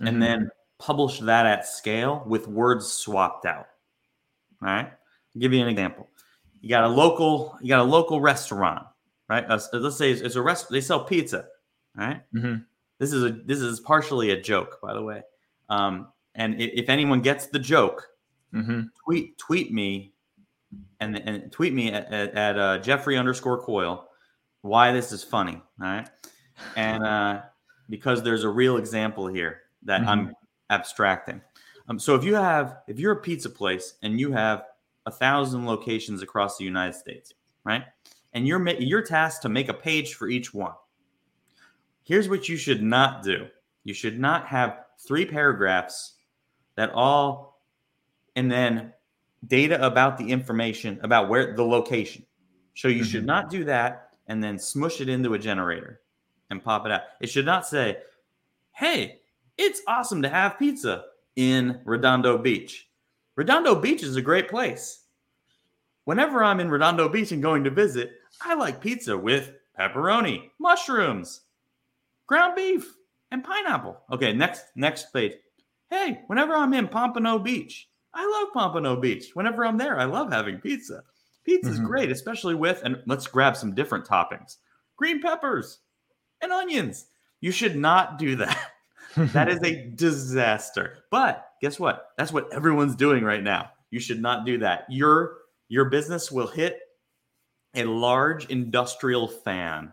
Mhm. 0.00 0.08
and 0.08 0.22
then 0.22 0.50
publish 0.78 1.20
that 1.20 1.46
at 1.46 1.66
scale 1.66 2.24
with 2.26 2.48
words 2.48 2.90
swapped 2.90 3.46
out. 3.46 3.69
All 4.62 4.68
right. 4.68 4.86
I'll 4.86 5.40
give 5.40 5.52
you 5.52 5.60
an 5.62 5.68
example. 5.68 6.08
You 6.60 6.68
got 6.68 6.84
a 6.84 6.88
local, 6.88 7.56
you 7.62 7.68
got 7.68 7.80
a 7.80 7.84
local 7.84 8.20
restaurant, 8.20 8.86
right? 9.28 9.44
Uh, 9.48 9.58
let's 9.72 9.96
say 9.96 10.10
it's, 10.10 10.20
it's 10.20 10.36
a 10.36 10.42
restaurant. 10.42 10.72
They 10.72 10.80
sell 10.80 11.04
pizza. 11.04 11.46
Right. 11.96 12.22
Mhm. 12.34 12.64
This 12.98 13.12
is 13.12 13.24
a 13.24 13.30
this 13.30 13.60
is 13.60 13.80
partially 13.80 14.30
a 14.30 14.40
joke, 14.40 14.78
by 14.82 14.92
the 14.94 15.02
way. 15.02 15.22
Um, 15.70 16.08
and 16.34 16.54
i- 16.54 16.70
if 16.74 16.88
anyone 16.88 17.20
gets 17.22 17.46
the 17.46 17.58
joke, 17.58 18.06
Mhm. 18.54 18.88
tweet 19.04 19.38
tweet 19.38 19.72
me 19.72 20.12
and 21.00 21.16
and 21.16 21.50
tweet 21.50 21.72
me 21.72 21.90
at, 21.92 22.12
at, 22.12 22.34
at 22.34 22.58
uh, 22.58 22.78
Jeffrey 22.78 23.16
underscore 23.16 23.58
Coyle 23.62 24.08
why 24.62 24.92
this 24.92 25.12
is 25.12 25.24
funny. 25.24 25.54
All 25.80 25.86
right, 25.86 26.08
and 26.76 27.02
uh, 27.06 27.42
because 27.88 28.22
there's 28.22 28.44
a 28.44 28.48
real 28.48 28.76
example 28.76 29.26
here 29.26 29.62
that 29.84 30.02
I'm 30.06 30.34
abstracting. 30.68 31.40
Um, 31.90 31.98
so 31.98 32.14
if 32.14 32.22
you 32.22 32.36
have 32.36 32.78
if 32.86 33.00
you're 33.00 33.12
a 33.12 33.20
pizza 33.20 33.50
place 33.50 33.94
and 34.02 34.18
you 34.18 34.30
have 34.30 34.62
a 35.06 35.10
thousand 35.10 35.66
locations 35.66 36.22
across 36.22 36.56
the 36.56 36.64
United 36.64 36.94
States, 36.94 37.34
right, 37.64 37.82
and 38.32 38.46
you're 38.46 38.66
you're 38.78 39.02
tasked 39.02 39.42
to 39.42 39.48
make 39.48 39.68
a 39.68 39.74
page 39.74 40.14
for 40.14 40.28
each 40.28 40.54
one. 40.54 40.72
Here's 42.04 42.28
what 42.28 42.48
you 42.48 42.56
should 42.56 42.80
not 42.80 43.24
do. 43.24 43.48
You 43.82 43.92
should 43.92 44.20
not 44.20 44.46
have 44.46 44.84
three 45.00 45.26
paragraphs 45.26 46.14
that 46.76 46.92
all 46.92 47.60
and 48.36 48.50
then 48.50 48.92
data 49.48 49.84
about 49.84 50.16
the 50.16 50.30
information 50.30 51.00
about 51.02 51.28
where 51.28 51.56
the 51.56 51.64
location. 51.64 52.24
So 52.76 52.86
you 52.86 53.02
should 53.02 53.24
Mhm. 53.24 53.26
not 53.26 53.50
do 53.50 53.64
that 53.64 54.10
and 54.28 54.42
then 54.44 54.58
smush 54.60 55.00
it 55.00 55.08
into 55.08 55.34
a 55.34 55.38
generator 55.38 56.02
and 56.50 56.62
pop 56.62 56.86
it 56.86 56.92
out. 56.92 57.02
It 57.20 57.30
should 57.30 57.46
not 57.46 57.66
say, 57.66 58.02
"Hey, 58.72 59.22
it's 59.58 59.82
awesome 59.88 60.22
to 60.22 60.28
have 60.28 60.58
pizza 60.58 61.09
in 61.36 61.80
Redondo 61.84 62.38
Beach." 62.38 62.88
Redondo 63.36 63.74
Beach 63.74 64.02
is 64.02 64.16
a 64.16 64.22
great 64.22 64.48
place. 64.48 65.04
Whenever 66.04 66.42
I'm 66.42 66.60
in 66.60 66.70
Redondo 66.70 67.08
Beach 67.08 67.32
and 67.32 67.42
going 67.42 67.64
to 67.64 67.70
visit, 67.70 68.12
I 68.42 68.54
like 68.54 68.80
pizza 68.80 69.16
with 69.16 69.52
pepperoni, 69.78 70.50
mushrooms, 70.58 71.42
ground 72.26 72.54
beef, 72.56 72.94
and 73.30 73.44
pineapple. 73.44 74.00
Okay, 74.10 74.32
next 74.32 74.64
next 74.74 75.12
page. 75.12 75.34
Hey, 75.88 76.22
whenever 76.26 76.54
I'm 76.54 76.74
in 76.74 76.88
Pompano 76.88 77.38
Beach, 77.38 77.88
I 78.14 78.26
love 78.26 78.52
Pompano 78.52 78.96
Beach. 78.96 79.30
Whenever 79.34 79.64
I'm 79.64 79.78
there, 79.78 79.98
I 79.98 80.04
love 80.04 80.32
having 80.32 80.58
pizza. 80.58 81.02
Pizza's 81.44 81.80
Mhm. 81.80 81.86
great, 81.86 82.10
especially 82.10 82.54
with 82.54 82.82
and 82.84 83.02
let's 83.06 83.26
grab 83.26 83.56
some 83.56 83.74
different 83.74 84.04
toppings. 84.04 84.58
Green 84.96 85.20
peppers 85.22 85.80
and 86.40 86.52
onions. 86.52 87.06
You 87.40 87.52
should 87.52 87.76
not 87.76 88.18
do 88.18 88.36
that. 88.36 88.59
That 89.16 89.48
is 89.48 89.62
a 89.62 89.90
disaster. 89.94 90.98
But 91.10 91.46
guess 91.60 91.78
what? 91.80 92.08
That's 92.16 92.32
what 92.32 92.52
everyone's 92.52 92.94
doing 92.96 93.24
right 93.24 93.42
now. 93.42 93.70
You 93.90 94.00
should 94.00 94.20
not 94.22 94.46
do 94.46 94.58
that. 94.58 94.84
Your 94.88 95.38
your 95.68 95.86
business 95.86 96.30
will 96.32 96.46
hit 96.48 96.78
a 97.74 97.84
large 97.84 98.46
industrial 98.46 99.28
fan. 99.28 99.92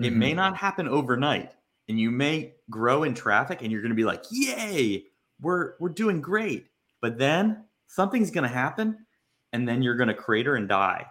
It 0.00 0.12
may 0.12 0.32
Mhm. 0.32 0.36
not 0.36 0.56
happen 0.56 0.86
overnight, 0.88 1.54
and 1.88 1.98
you 1.98 2.10
may 2.10 2.54
grow 2.70 3.02
in 3.02 3.14
traffic, 3.14 3.62
and 3.62 3.72
you're 3.72 3.80
going 3.82 3.90
to 3.90 3.96
be 3.96 4.04
like, 4.04 4.24
"Yay, 4.30 5.06
we're 5.40 5.74
we're 5.80 5.88
doing 5.88 6.20
great." 6.20 6.68
But 7.00 7.18
then 7.18 7.64
something's 7.86 8.30
going 8.30 8.48
to 8.48 8.54
happen, 8.54 9.06
and 9.52 9.68
then 9.68 9.82
you're 9.82 9.96
going 9.96 10.08
to 10.08 10.14
crater 10.14 10.54
and 10.56 10.68
die. 10.68 11.06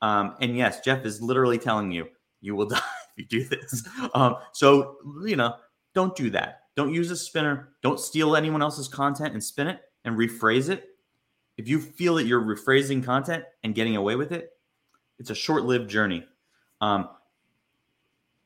Um, 0.00 0.36
and 0.40 0.56
yes, 0.56 0.80
Jeff 0.80 1.04
is 1.04 1.20
literally 1.22 1.58
telling 1.58 1.92
you 1.92 2.08
you 2.40 2.54
will 2.56 2.66
die 2.68 2.80
if 3.16 3.18
you 3.18 3.24
do 3.26 3.44
this. 3.44 3.86
Um, 4.14 4.36
so 4.52 4.96
you 5.26 5.36
know, 5.36 5.56
don't 5.94 6.16
do 6.16 6.30
that. 6.30 6.61
Don't 6.76 6.92
use 6.92 7.10
a 7.10 7.16
spinner. 7.16 7.70
Don't 7.82 8.00
steal 8.00 8.34
anyone 8.34 8.62
else's 8.62 8.88
content 8.88 9.32
and 9.32 9.42
spin 9.42 9.68
it 9.68 9.80
and 10.04 10.16
rephrase 10.16 10.68
it. 10.68 10.88
If 11.56 11.68
you 11.68 11.80
feel 11.80 12.14
that 12.14 12.26
you're 12.26 12.40
rephrasing 12.40 13.04
content 13.04 13.44
and 13.62 13.74
getting 13.74 13.96
away 13.96 14.16
with 14.16 14.32
it, 14.32 14.50
it's 15.18 15.30
a 15.30 15.34
short-lived 15.34 15.88
journey. 15.90 16.24
Um, 16.80 17.08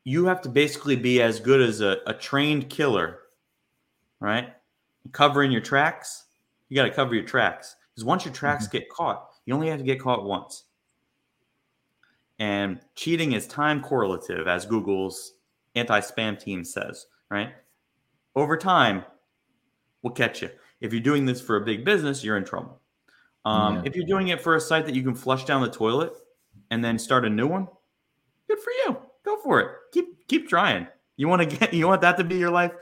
you 0.05 0.27
have 0.27 0.43
to 0.43 0.49
basically 0.49 0.97
be 0.97 1.23
as 1.23 1.41
good 1.41 1.61
as 1.61 1.81
a, 1.81 1.99
a 2.07 2.15
trained 2.15 2.69
killer, 2.69 3.21
right? 4.21 4.55
Covering 5.13 5.53
your 5.53 5.61
tracks. 5.61 6.25
You 6.69 6.77
got 6.77 6.85
to 6.85 6.91
cover 6.91 7.15
your 7.15 7.25
tracks 7.25 7.77
because 7.95 8.05
once 8.05 8.25
your 8.25 8.35
tracks 8.35 8.67
get 8.67 8.89
caught, 8.91 9.29
you 9.47 9.55
only 9.55 9.69
have 9.69 9.79
to 9.79 9.85
get 9.85 10.01
caught 10.01 10.25
once. 10.25 10.65
And 12.39 12.81
cheating 12.97 13.33
is 13.33 13.47
time 13.47 13.81
correlative, 13.81 14.47
as 14.47 14.67
Google's 14.67 15.35
anti-spam 15.75 16.39
team 16.39 16.65
says, 16.65 17.07
right? 17.31 17.55
Over 18.37 18.57
time, 18.57 19.05
we'll 20.03 20.13
catch 20.13 20.43
you. 20.43 20.51
If 20.81 20.93
you're 20.93 21.03
doing 21.03 21.25
this 21.25 21.41
for 21.41 21.57
a 21.57 21.63
big 21.65 21.85
business, 21.85 22.23
you're 22.23 22.37
in 22.37 22.45
trouble. 22.45 22.81
Um, 23.47 23.77
Yeah. 23.77 23.83
If 23.87 23.97
you're 23.97 24.07
doing 24.07 24.29
it 24.29 24.43
for 24.43 24.55
a 24.55 24.61
site 24.61 24.85
that 24.87 24.95
you 24.95 25.03
can 25.03 25.15
flush 25.15 25.45
down 25.45 25.63
the 25.63 25.71
toilet 25.71 26.13
and 26.71 26.85
then 26.85 26.99
start 26.99 27.25
a 27.25 27.31
new 27.31 27.47
one, 27.47 27.67
good 28.47 28.59
for 28.61 28.71
you. 28.85 28.99
Go 29.25 29.39
for 29.39 29.61
it. 29.61 29.71
Keep 29.93 30.29
keep 30.29 30.49
trying. 30.49 30.87
You 31.17 31.29
want 31.29 31.43
to 31.43 31.57
get 31.59 31.73
you 31.73 31.87
want 31.89 32.03
that 32.03 32.19
to 32.19 32.25
be 32.25 32.37
your 32.37 32.51
life? 32.51 32.73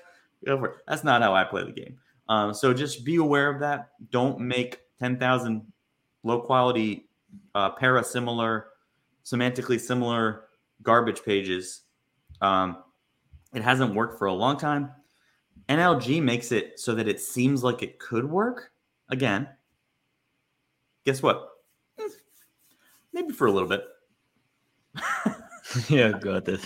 Go 0.44 0.58
for 0.58 0.66
it. 0.70 0.76
That's 0.88 1.04
not 1.04 1.22
how 1.22 1.34
I 1.34 1.44
play 1.44 1.64
the 1.64 1.72
game. 1.72 1.98
Um, 2.28 2.52
so 2.52 2.74
just 2.74 3.04
be 3.04 3.16
aware 3.16 3.48
of 3.48 3.60
that. 3.60 3.90
Don't 4.10 4.40
make 4.40 4.80
ten 4.98 5.18
thousand 5.18 5.62
low 6.24 6.40
quality, 6.40 7.08
uh, 7.54 7.70
para 7.70 8.02
similar, 8.02 8.68
semantically 9.24 9.78
similar 9.78 10.44
garbage 10.82 11.22
pages. 11.22 11.82
Um, 12.40 12.78
it 13.54 13.62
hasn't 13.62 13.94
worked 13.94 14.18
for 14.18 14.26
a 14.26 14.32
long 14.32 14.56
time. 14.58 14.90
NLG 15.68 16.22
makes 16.22 16.52
it 16.52 16.78
so 16.78 16.94
that 16.94 17.08
it 17.08 17.20
seems 17.20 17.62
like 17.64 17.82
it 17.82 17.98
could 17.98 18.28
work 18.28 18.70
again. 19.08 19.48
Guess 21.04 21.22
what? 21.22 21.48
Eh, 21.98 22.08
Maybe 23.12 23.32
for 23.32 23.46
a 23.46 23.52
little 23.52 23.68
bit. 23.68 23.84
yeah, 25.88 26.12
got 26.18 26.48
it. 26.48 26.60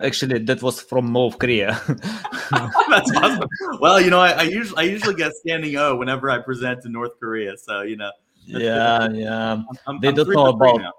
Actually, 0.00 0.38
that 0.38 0.62
was 0.62 0.80
from 0.80 1.12
North 1.12 1.38
Korea. 1.38 1.80
That's 2.88 3.10
awesome. 3.16 3.48
Well, 3.80 4.00
you 4.00 4.10
know, 4.10 4.20
I, 4.20 4.30
I 4.30 4.42
usually 4.42 4.78
I 4.78 4.82
usually 4.88 5.14
get 5.14 5.32
standing 5.34 5.76
O 5.76 5.96
whenever 5.96 6.30
I 6.30 6.38
present 6.38 6.82
to 6.82 6.88
North 6.88 7.18
Korea. 7.18 7.56
So 7.56 7.82
you 7.82 7.96
know, 7.96 8.10
yeah, 8.44 9.08
yeah. 9.10 9.62
I'm, 9.86 10.00
They 10.00 10.08
I'm 10.08 10.14
don't 10.14 10.28
know 10.30 10.46
about- 10.46 10.78
now. 10.80 10.92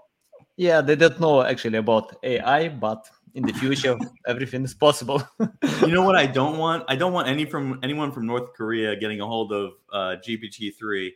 Yeah, 0.60 0.82
they 0.82 0.98
don't 0.98 1.18
know 1.22 1.42
actually 1.42 1.78
about 1.78 2.18
AI, 2.22 2.68
but 2.68 3.10
in 3.34 3.46
the 3.46 3.54
future, 3.54 3.98
everything 4.28 4.66
is 4.66 4.74
possible. 4.74 5.24
You 5.40 5.94
know 5.94 6.04
what? 6.04 6.18
I 6.18 6.26
don't 6.26 6.58
want. 6.66 6.84
I 6.90 6.98
don't 6.98 7.14
want 7.14 7.30
any 7.30 7.46
from 7.46 7.80
anyone 7.82 8.12
from 8.12 8.26
North 8.26 8.52
Korea 8.54 8.98
getting 8.98 9.22
a 9.22 9.26
hold 9.26 9.54
of 9.54 9.72
uh, 9.94 10.16
GPT 10.22 10.76
three 10.78 11.16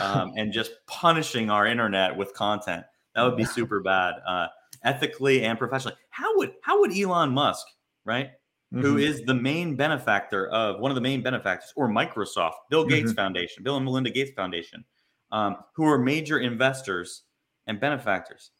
um, 0.00 0.32
and 0.38 0.50
just 0.50 0.72
punishing 0.86 1.50
our 1.50 1.66
internet 1.66 2.16
with 2.16 2.32
content. 2.32 2.86
That 3.14 3.24
would 3.24 3.36
be 3.36 3.44
super 3.44 3.80
bad, 3.80 4.14
uh, 4.26 4.46
ethically 4.82 5.44
and 5.44 5.58
professionally. 5.58 5.98
How 6.08 6.38
would 6.38 6.54
how 6.62 6.80
would 6.80 6.96
Elon 6.96 7.32
Musk, 7.32 7.66
right, 8.06 8.30
who 8.72 8.96
Mhm. 8.96 9.02
is 9.02 9.22
the 9.26 9.34
main 9.34 9.76
benefactor 9.76 10.48
of 10.48 10.80
one 10.80 10.90
of 10.90 10.94
the 10.94 11.02
main 11.02 11.22
benefactors, 11.22 11.70
or 11.76 11.86
Microsoft, 11.86 12.54
Bill 12.70 12.86
Gates 12.86 13.12
Mhm. 13.12 13.16
Foundation, 13.16 13.62
Bill 13.62 13.76
and 13.76 13.84
Melinda 13.84 14.08
Gates 14.10 14.30
Foundation, 14.34 14.86
um, 15.32 15.58
who 15.74 15.84
are 15.84 15.98
major 15.98 16.38
investors 16.38 17.24
and 17.66 17.78
benefactors, 17.78 18.52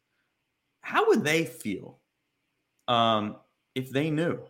how 0.83 1.09
would 1.09 1.25
they 1.25 1.45
feel 1.45 2.01
um, 2.89 3.37
if 3.75 3.91
they 3.91 4.11
knew 4.11 4.41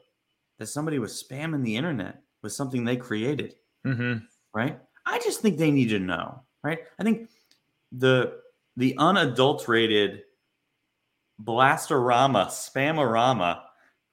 that 0.59 0.67
somebody 0.67 0.99
was 0.99 1.23
spamming 1.23 1.65
the 1.65 1.77
internet 1.77 2.23
with 2.43 2.53
something 2.53 2.85
they 2.85 2.97
created? 2.97 3.55
Mhm. 3.87 4.27
right? 4.55 4.79
I 5.07 5.19
just 5.21 5.41
think 5.41 5.57
they 5.59 5.71
need 5.71 5.89
to 5.91 5.99
know, 5.99 6.43
right? 6.63 6.81
I 6.99 7.03
think 7.03 7.29
the 7.93 8.41
the 8.77 8.97
unadulterated 8.99 10.23
blastorama, 11.43 12.47
spamorama, 12.47 13.63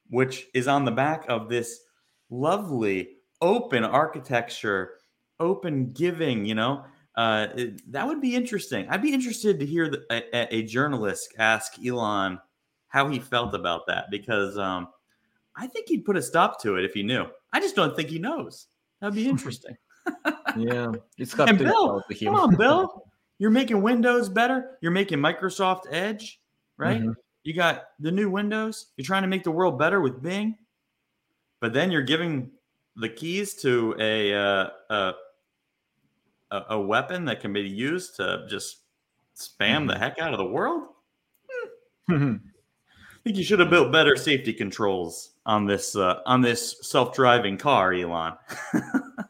which 0.10 0.48
is 0.54 0.68
on 0.68 0.86
the 0.86 0.92
back 0.92 1.26
of 1.28 1.50
this 1.50 1.82
lovely 2.30 3.18
open 3.42 3.84
architecture, 3.84 4.94
open 5.40 5.92
giving, 5.94 6.46
you 6.46 6.56
know, 6.56 6.86
uh, 7.18 7.48
it- 7.56 7.92
that 7.92 8.08
would 8.08 8.22
be 8.22 8.36
interesting. 8.36 8.88
I'd 8.90 9.02
be 9.02 9.14
interested 9.14 9.60
to 9.60 9.66
hear 9.66 9.90
the, 9.90 10.04
a, 10.10 10.56
a- 10.56 10.64
journalist 10.64 11.34
ask 11.38 11.74
Elon 11.86 12.40
how 12.88 13.10
he 13.10 13.20
felt 13.20 13.54
about 13.54 13.88
that 13.88 14.06
because 14.10 14.58
um, 14.58 14.88
I 15.58 15.68
think 15.68 15.90
he'd 15.90 16.06
put 16.06 16.16
a 16.16 16.22
stop 16.22 16.62
to 16.62 16.78
it 16.78 16.86
if 16.86 16.94
he 16.94 17.04
knew. 17.04 17.26
I 17.52 17.60
just 17.60 17.76
don't 17.76 17.96
think 17.96 18.08
he 18.10 18.20
knows. 18.20 18.68
That'd 19.02 19.16
be 19.16 19.28
interesting. 19.28 19.76
Yeah, 20.56 20.92
it's 21.18 21.34
hard 21.34 21.50
And 21.50 21.60
to 21.60 21.66
Bill, 21.66 21.74
tell 21.88 22.04
to 22.10 22.16
him. 22.16 22.34
Come 22.34 22.36
on, 22.42 22.56
Bill. 22.56 23.04
You're 23.40 23.52
making 23.52 23.82
Windows 23.82 24.30
better. 24.30 24.78
You're 24.82 24.94
making 24.94 25.20
Microsoft 25.20 25.82
Edge, 25.92 26.40
right? 26.78 27.02
Mhm. 27.02 27.14
You 27.44 27.54
got 27.54 27.84
the 28.00 28.12
new 28.12 28.30
Windows. 28.32 28.88
You're 28.96 29.06
trying 29.06 29.22
to 29.24 29.28
make 29.28 29.44
the 29.44 29.52
world 29.52 29.78
better 29.78 30.00
with 30.02 30.22
Bing, 30.24 30.58
but 31.60 31.74
then 31.74 31.92
you're 31.92 32.02
giving 32.02 32.52
the 32.96 33.10
keys 33.10 33.54
to 33.56 33.96
a 34.00 34.34
uh, 34.34 34.70
a, 34.90 35.14
a 36.52 36.62
a 36.70 36.80
weapon 36.80 37.26
that 37.26 37.42
can 37.42 37.54
be 37.54 37.62
used 37.62 38.16
to 38.18 38.46
just 38.50 38.84
spam 39.36 39.88
the 39.88 39.98
heck 39.98 40.20
out 40.20 40.34
of 40.34 40.38
the 40.40 40.46
world. 40.46 40.84
Mhm. 42.10 42.42
I 42.42 43.20
think 43.24 43.38
you 43.38 43.44
should 43.44 43.60
have 43.60 43.70
built 43.70 43.92
better 43.92 44.16
safety 44.16 44.54
controls 44.54 45.32
on 45.46 45.66
this 45.66 45.96
uh, 45.96 46.22
on 46.26 46.42
this 46.42 46.78
self-driving 46.82 47.58
car, 47.58 47.94
Elon. 47.94 48.34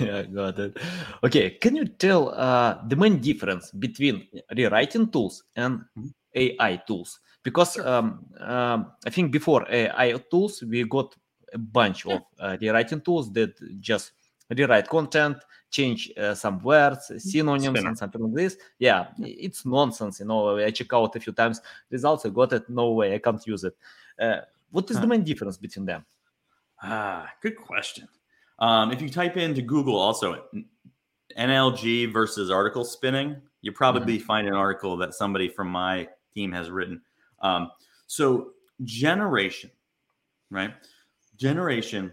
yeah, 0.00 0.22
got 0.32 0.58
it. 0.58 0.78
Okay, 1.22 1.50
can 1.50 1.76
you 1.76 1.84
tell 1.84 2.30
uh, 2.30 2.78
the 2.88 2.96
main 2.96 3.18
difference 3.20 3.70
between 3.72 4.26
rewriting 4.56 5.10
tools 5.10 5.42
and 5.56 5.84
Mhm. 5.98 6.12
AI 6.34 6.76
tools? 6.86 7.20
Because 7.42 7.78
um, 7.78 8.24
um, 8.40 8.92
I 9.06 9.10
think 9.10 9.32
before 9.32 9.66
AI 9.70 10.12
tools, 10.30 10.62
we 10.62 10.84
got 10.84 11.14
a 11.52 11.58
bunch 11.58 12.06
of 12.06 12.22
uh, 12.40 12.56
rewriting 12.60 13.00
tools 13.02 13.32
that 13.32 13.52
just 13.80 14.12
rewrite 14.50 14.88
content, 14.88 15.38
change 15.70 16.10
uh, 16.16 16.34
some 16.34 16.62
words, 16.62 17.12
synonyms, 17.18 17.80
and 17.84 17.96
something 17.98 18.22
like 18.22 18.34
this. 18.34 18.56
Yeah, 18.78 19.08
it's 19.18 19.66
nonsense. 19.66 20.20
You 20.20 20.26
know, 20.26 20.58
I 20.58 20.70
check 20.70 20.92
out 20.92 21.14
a 21.16 21.20
few 21.20 21.32
times 21.32 21.60
results. 21.90 22.24
I 22.26 22.30
got 22.30 22.52
it. 22.52 22.68
No 22.68 22.92
way, 22.92 23.14
I 23.14 23.18
can't 23.18 23.44
use 23.46 23.64
it. 23.64 23.76
Uh, 24.18 24.40
what 24.70 24.90
is 24.90 24.96
Huh. 24.96 25.02
the 25.02 25.08
main 25.08 25.24
difference 25.24 25.56
between 25.56 25.86
them? 25.86 26.04
Ah, 26.82 27.30
good 27.42 27.56
question. 27.56 28.08
Um, 28.58 28.92
if 28.92 29.00
you 29.00 29.08
type 29.08 29.36
into 29.36 29.62
Google 29.62 29.96
also 29.96 30.44
NLG 31.36 32.12
versus 32.12 32.50
article 32.50 32.84
spinning, 32.84 33.36
you 33.62 33.72
probably 33.72 34.18
find 34.18 34.48
an 34.48 34.54
article 34.54 34.96
that 34.96 35.14
somebody 35.14 35.48
from 35.48 35.68
my 35.68 36.08
team 36.34 36.52
has 36.52 36.70
written. 36.70 37.00
Um, 37.40 37.70
so 38.06 38.52
generation, 38.84 39.70
right? 40.50 40.74
Generation 41.36 42.12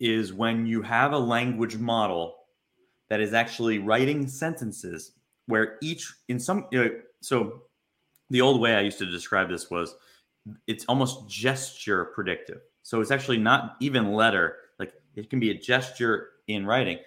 is 0.00 0.32
when 0.32 0.66
you 0.66 0.82
have 0.82 1.12
a 1.12 1.18
language 1.18 1.76
model 1.76 2.36
that 3.08 3.20
is 3.20 3.34
actually 3.34 3.78
writing 3.78 4.26
sentences 4.26 5.12
where 5.46 5.76
each 5.82 6.12
in 6.28 6.38
some 6.38 6.66
you 6.70 6.84
know, 6.84 6.90
so 7.20 7.62
the 8.30 8.40
old 8.40 8.60
way 8.60 8.74
I 8.74 8.80
used 8.80 8.98
to 8.98 9.06
describe 9.06 9.48
this 9.48 9.70
was 9.70 9.94
it's 10.66 10.84
almost 10.86 11.28
gesture 11.28 12.06
predictive. 12.06 12.60
So 12.82 13.00
it's 13.00 13.10
actually 13.10 13.38
not 13.38 13.76
even 13.80 14.12
letter. 14.12 14.56
Like 14.78 14.92
it 15.14 15.28
can 15.28 15.40
be 15.40 15.50
a 15.50 15.58
gesture 15.58 16.30
in 16.46 16.64
writing, 16.64 16.98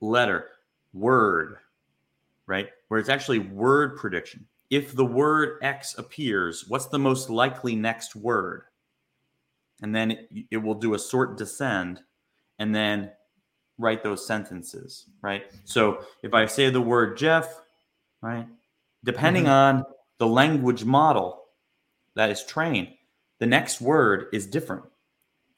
letter, 0.00 0.46
word, 0.92 1.56
right? 2.46 2.68
Where 2.88 2.98
it's 2.98 3.08
actually 3.08 3.40
word 3.40 3.96
prediction. 3.96 4.46
If 4.70 4.94
the 4.94 5.04
word 5.04 5.58
X 5.62 5.96
appears, 5.98 6.66
what's 6.68 6.86
the 6.86 6.98
most 6.98 7.30
likely 7.30 7.74
next 7.74 8.16
word? 8.16 8.62
And 9.82 9.94
then 9.94 10.12
it, 10.12 10.30
it 10.50 10.56
will 10.56 10.74
do 10.74 10.94
a 10.94 10.98
sort 10.98 11.36
descend 11.38 12.00
and 12.58 12.74
then 12.74 13.10
write 13.78 14.02
those 14.02 14.26
sentences, 14.26 15.06
right? 15.22 15.44
So 15.64 16.04
if 16.22 16.34
I 16.34 16.46
say 16.46 16.70
the 16.70 16.80
word 16.80 17.16
Jeff, 17.16 17.60
right, 18.20 18.46
depending 19.04 19.46
on 19.46 19.84
the 20.18 20.26
language 20.26 20.84
model 20.84 21.44
that 22.14 22.30
is 22.30 22.44
trained, 22.44 22.88
the 23.38 23.46
next 23.46 23.80
word 23.80 24.26
is 24.32 24.46
different 24.46 24.84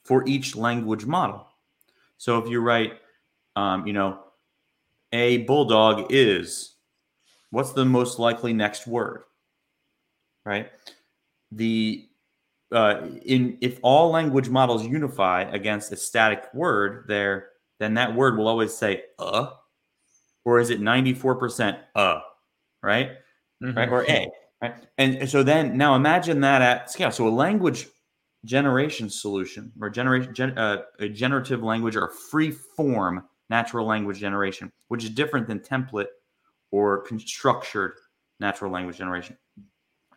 for 0.04 0.26
each 0.26 0.54
language 0.54 1.06
model. 1.06 1.46
So 2.18 2.38
if 2.38 2.48
you 2.50 2.60
write, 2.60 2.92
um, 3.56 3.86
you 3.86 3.94
know, 3.94 4.18
a 5.12 5.38
bulldog 5.38 6.08
is, 6.10 6.74
what's 7.50 7.72
the 7.72 7.86
most 7.86 8.18
likely 8.18 8.52
next 8.52 8.86
word? 8.86 9.22
Right? 10.44 10.70
The 11.52 12.09
uh, 12.72 13.06
in 13.24 13.58
if 13.60 13.78
all 13.82 14.10
language 14.10 14.48
models 14.48 14.86
unify 14.86 15.42
against 15.42 15.92
a 15.92 15.96
static 15.96 16.44
word, 16.54 17.04
there 17.08 17.48
then 17.78 17.94
that 17.94 18.14
word 18.14 18.36
will 18.36 18.48
always 18.48 18.74
say 18.74 19.04
uh, 19.18 19.48
or 20.44 20.60
is 20.60 20.70
it 20.70 20.80
ninety 20.80 21.14
four 21.14 21.34
percent 21.34 21.78
uh, 21.94 22.20
right? 22.82 23.12
right? 23.60 23.88
Or 23.88 24.04
A, 24.08 24.26
right? 24.62 24.74
And 24.98 25.28
so 25.28 25.42
then 25.42 25.76
now 25.76 25.94
imagine 25.94 26.40
that 26.40 26.62
at 26.62 26.90
scale. 26.90 27.10
So 27.10 27.26
a 27.26 27.30
language 27.30 27.86
generation 28.44 29.10
solution 29.10 29.72
or 29.80 29.90
generation 29.90 30.34
gen, 30.34 30.56
uh, 30.56 30.82
a 30.98 31.08
generative 31.08 31.62
language 31.62 31.96
or 31.96 32.08
free 32.08 32.50
form 32.50 33.24
natural 33.50 33.86
language 33.86 34.18
generation, 34.18 34.72
which 34.88 35.04
is 35.04 35.10
different 35.10 35.46
than 35.46 35.58
template 35.58 36.06
or 36.70 37.04
structured 37.18 37.94
natural 38.38 38.70
language 38.70 38.96
generation. 38.96 39.36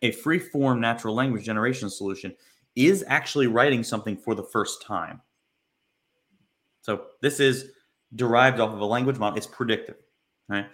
A 0.03 0.11
free 0.11 0.39
form 0.39 0.79
natural 0.79 1.15
language 1.15 1.43
generation 1.43 1.89
solution 1.89 2.35
is 2.75 3.03
actually 3.07 3.47
writing 3.47 3.83
something 3.83 4.15
for 4.17 4.35
the 4.35 4.43
first 4.43 4.81
time. 4.81 5.21
So 6.81 7.05
this 7.21 7.39
is 7.39 7.71
derived 8.15 8.59
off 8.59 8.73
of 8.73 8.79
a 8.79 8.85
language 8.85 9.17
model. 9.17 9.37
It's 9.37 9.47
predictive, 9.47 9.95
right? 10.49 10.67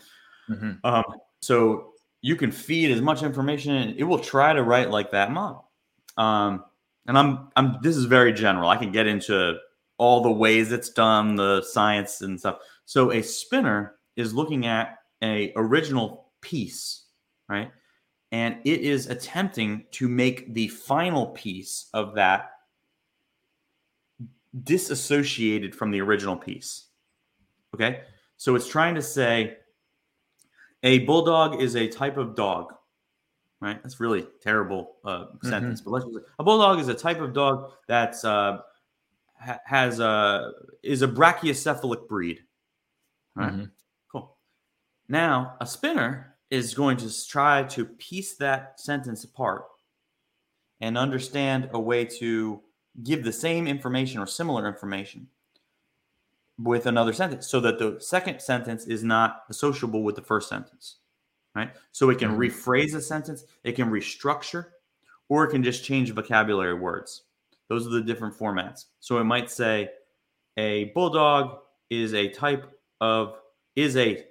Mhm. 0.49 0.79
Um, 0.83 1.03
so 1.41 1.93
you 2.21 2.35
can 2.35 2.51
feed 2.51 2.91
as 2.91 3.01
much 3.01 3.23
information, 3.23 3.73
and 3.75 3.97
it 3.97 4.03
will 4.03 4.19
try 4.19 4.51
to 4.51 4.63
write 4.63 4.89
like 4.89 5.11
that 5.11 5.31
model. 5.31 5.69
Um, 6.17 6.65
and 7.05 7.17
I'm, 7.17 7.49
I'm. 7.55 7.77
This 7.81 7.95
is 7.95 8.05
very 8.05 8.33
general. 8.33 8.69
I 8.69 8.77
can 8.77 8.91
get 8.91 9.07
into 9.07 9.57
all 9.97 10.21
the 10.21 10.31
ways 10.31 10.71
it's 10.71 10.89
done, 10.89 11.35
the 11.35 11.61
science 11.61 12.21
and 12.21 12.39
stuff. 12.39 12.59
So 12.85 13.11
a 13.11 13.21
spinner 13.21 13.99
is 14.15 14.33
looking 14.33 14.65
at 14.65 14.97
a 15.21 15.53
original 15.55 16.31
piece, 16.41 17.05
right? 17.47 17.71
And 18.31 18.57
it 18.63 18.81
is 18.81 19.07
attempting 19.07 19.85
to 19.91 20.07
make 20.07 20.53
the 20.53 20.67
final 20.67 21.27
piece 21.27 21.89
of 21.93 22.13
that 22.15 22.51
disassociated 24.63 25.75
from 25.75 25.91
the 25.91 26.01
original 26.01 26.35
piece. 26.35 26.87
Okay? 27.73 28.01
So 28.37 28.55
it's 28.55 28.67
trying 28.67 28.95
to 28.95 29.01
say 29.01 29.57
a 30.83 30.99
bulldog 30.99 31.61
is 31.61 31.75
a 31.75 31.87
type 31.87 32.17
of 32.17 32.35
dog, 32.35 32.73
right? 33.59 33.81
That's 33.83 33.99
really 33.99 34.27
terrible 34.41 34.95
uh, 35.03 35.25
sentence, 35.43 35.81
but 35.81 35.91
let's 35.91 36.05
just, 36.05 36.17
a 36.39 36.43
bulldog 36.43 36.79
is 36.79 36.87
a 36.87 36.93
type 36.93 37.19
of 37.19 37.33
dog 37.33 37.71
that's 37.87 38.23
uh, 38.23 38.59
ha- 39.39 39.59
has 39.65 39.99
a 39.99 40.51
is 40.83 41.01
a 41.01 41.07
brachycephalic 41.07 42.07
breed. 42.07 42.39
All 43.37 43.43
right? 43.43 43.53
Mhm. 43.53 43.71
Cool. 44.11 44.37
Now, 45.09 45.57
a 45.59 45.65
spinner 45.67 46.28
is 46.49 46.73
going 46.73 46.97
to 46.97 47.27
try 47.27 47.63
to 47.63 47.85
piece 47.85 48.35
that 48.35 48.79
sentence 48.79 49.23
apart 49.23 49.65
and 50.81 50.97
understand 50.97 51.69
a 51.73 51.79
way 51.79 52.05
to 52.05 52.61
give 53.03 53.23
the 53.23 53.31
same 53.31 53.67
information 53.67 54.19
or 54.19 54.25
similar 54.25 54.67
information 54.67 55.27
with 56.57 56.87
another 56.87 57.13
sentence 57.13 57.47
so 57.47 57.59
that 57.59 57.79
the 57.79 57.97
second 57.99 58.41
sentence 58.41 58.85
is 58.85 59.03
not 59.03 59.43
associable 59.49 60.03
with 60.03 60.15
the 60.15 60.21
first 60.21 60.49
sentence. 60.49 60.97
Right? 61.55 61.75
So 61.91 62.09
it 62.09 62.19
can 62.19 62.31
Mhm. 62.31 62.37
rephrase 62.37 62.95
a 62.95 63.01
sentence, 63.01 63.43
it 63.63 63.73
can 63.73 63.89
restructure, 63.89 64.71
or 65.29 65.43
it 65.43 65.49
can 65.49 65.63
just 65.63 65.83
change 65.83 66.11
vocabulary 66.13 66.75
words. 66.75 67.23
Those 67.67 67.85
are 67.85 67.89
the 67.89 68.01
different 68.01 68.35
formats. 68.35 68.85
So 68.99 69.17
it 69.19 69.23
might 69.23 69.49
say 69.49 69.91
a 70.57 70.85
bulldog 70.95 71.61
is 71.89 72.13
a 72.13 72.29
type 72.29 72.79
of 73.01 73.39
is 73.75 73.97
a 73.97 74.27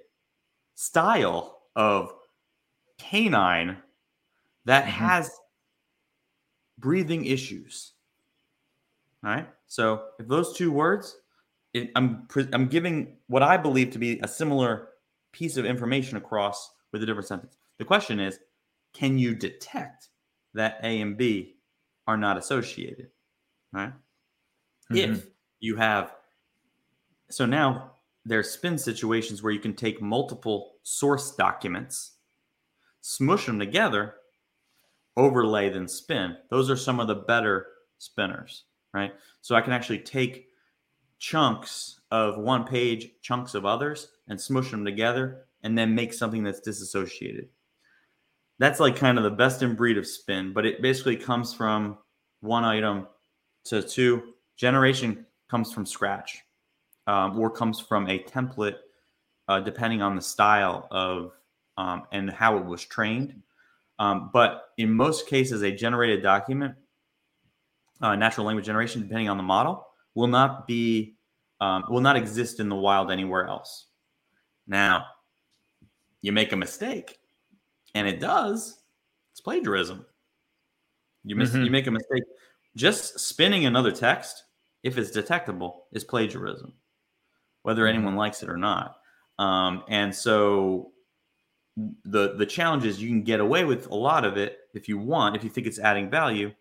style 0.75 1.58
of 1.75 2.13
canine 2.97 3.81
that 4.65 4.85
Mhm. 4.85 4.87
has 4.87 5.31
breathing 6.77 7.25
issues. 7.25 7.93
All 9.23 9.31
right. 9.31 9.49
So 9.67 10.11
if 10.19 10.27
those 10.27 10.55
two 10.55 10.71
words, 10.71 11.17
it, 11.73 11.91
I'm 11.95 12.27
I'm 12.53 12.67
giving 12.67 13.17
what 13.27 13.43
I 13.43 13.57
believe 13.57 13.91
to 13.91 13.99
be 13.99 14.19
a 14.21 14.27
similar 14.27 14.89
piece 15.31 15.57
of 15.57 15.65
information 15.65 16.17
across 16.17 16.71
with 16.91 17.03
a 17.03 17.05
different 17.05 17.27
sentence. 17.27 17.57
The 17.77 17.85
question 17.85 18.19
is, 18.19 18.39
can 18.93 19.17
you 19.19 19.35
detect 19.35 20.09
that 20.53 20.79
A 20.83 21.01
and 21.01 21.17
B 21.17 21.57
are 22.07 22.17
not 22.17 22.37
associated? 22.37 23.11
All 23.75 23.81
right. 23.81 23.93
If 24.91 25.27
you 25.59 25.75
have, 25.75 26.15
so 27.29 27.45
now 27.45 27.91
there's 28.25 28.49
spin 28.49 28.77
situations 28.77 29.43
where 29.43 29.53
you 29.53 29.59
can 29.59 29.75
take 29.75 30.01
multiple 30.01 30.78
source 30.89 31.35
documents, 31.35 32.13
smush 33.01 33.45
them 33.45 33.59
together, 33.59 34.15
overlay, 35.15 35.69
then 35.69 35.87
spin. 35.87 36.35
Those 36.49 36.69
are 36.69 36.75
some 36.75 36.99
of 36.99 37.07
the 37.07 37.15
better 37.15 37.67
spinners, 37.99 38.63
right? 38.91 39.13
So 39.41 39.55
I 39.55 39.61
can 39.61 39.71
actually 39.71 39.99
take 39.99 40.47
chunks 41.19 41.99
of 42.09 42.39
one 42.39 42.63
page, 42.63 43.11
chunks 43.21 43.53
of 43.53 43.67
others, 43.67 44.07
and 44.27 44.41
smush 44.41 44.71
them 44.71 44.83
together, 44.83 45.45
and 45.61 45.77
then 45.77 45.93
make 45.93 46.11
something 46.11 46.43
that's 46.43 46.59
disassociated. 46.59 47.49
That's 48.57 48.79
like 48.79 48.95
kind 48.95 49.17
of 49.19 49.23
the 49.23 49.29
best 49.29 49.61
in 49.61 49.75
breed 49.75 49.97
of 49.97 50.07
spin, 50.07 50.53
but 50.53 50.65
it 50.65 50.81
basically 50.81 51.17
comes 51.17 51.53
from 51.53 51.99
one 52.41 52.63
item 52.63 53.05
to 53.65 53.83
two. 53.83 54.33
Generation 54.57 55.27
comes 55.49 55.71
from 55.71 55.85
scratch 55.85 56.41
um, 57.05 57.39
or 57.39 57.51
comes 57.51 57.79
from 57.79 58.07
a 58.09 58.19
template, 58.23 58.77
uh, 59.49 59.59
depending 59.59 60.01
on 60.01 60.15
the 60.15 60.21
style 60.21 60.87
of 60.91 61.33
um, 61.75 62.03
and 62.11 62.29
how 62.29 62.57
it 62.57 62.63
was 62.63 62.85
trained. 62.85 63.41
Um, 63.97 64.29
but 64.31 64.69
in 64.77 64.93
most 64.93 65.27
cases, 65.27 65.63
a 65.63 65.71
generated 65.71 66.21
document, 66.21 66.75
uh, 68.01 68.15
natural 68.15 68.45
language 68.45 68.65
generation, 68.65 69.01
depending 69.01 69.27
on 69.27 69.37
the 69.37 69.43
model, 69.43 69.87
will 70.13 70.27
not 70.27 70.67
be 70.67 71.15
um, 71.61 71.83
will 71.89 71.99
not 71.99 72.15
exist 72.15 72.61
in 72.61 72.69
the 72.69 72.75
wild 72.75 73.11
anywhere 73.11 73.47
else. 73.47 73.87
Now, 74.67 75.07
you 76.21 76.31
make 76.31 76.53
a 76.53 76.55
mistake, 76.55 77.17
and 77.95 78.07
it 78.07 78.21
does. 78.21 78.81
It's 79.31 79.41
plagiarism. 79.41 80.05
You 81.25 81.35
miss, 81.35 81.51
Mhm. 81.51 81.65
you 81.65 81.71
make 81.71 81.87
a 81.87 81.91
mistake. 81.91 82.23
Just 82.77 83.19
spinning 83.19 83.65
another 83.65 83.91
text, 83.91 84.43
if 84.83 84.97
it's 84.97 85.11
detectable, 85.11 85.87
is 85.91 86.05
plagiarism, 86.05 86.73
whether 87.63 87.83
Mhm. 87.83 87.89
anyone 87.89 88.15
likes 88.15 88.41
it 88.43 88.49
or 88.49 88.57
not. 88.57 88.98
Um, 89.39 89.83
and 89.87 90.13
so 90.13 90.91
the 92.03 92.35
the 92.35 92.45
challenge 92.45 92.85
is 92.85 93.01
you 93.01 93.07
can 93.07 93.23
get 93.23 93.39
away 93.39 93.63
with 93.63 93.87
a 93.87 93.95
lot 93.95 94.25
of 94.25 94.37
it 94.37 94.59
if 94.73 94.89
you 94.89 94.97
want, 94.97 95.35
if 95.35 95.43
you 95.43 95.49
think 95.49 95.65
it's 95.65 95.79
adding 95.79 96.09
value. 96.09 96.51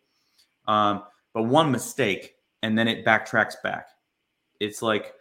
Um, 0.69 1.03
but 1.35 1.43
one 1.43 1.73
mistake, 1.73 2.37
and 2.62 2.79
then 2.79 2.88
it 2.88 3.05
backtracks 3.05 3.55
back. 3.62 3.88
It's 4.61 4.81
like 4.81 5.12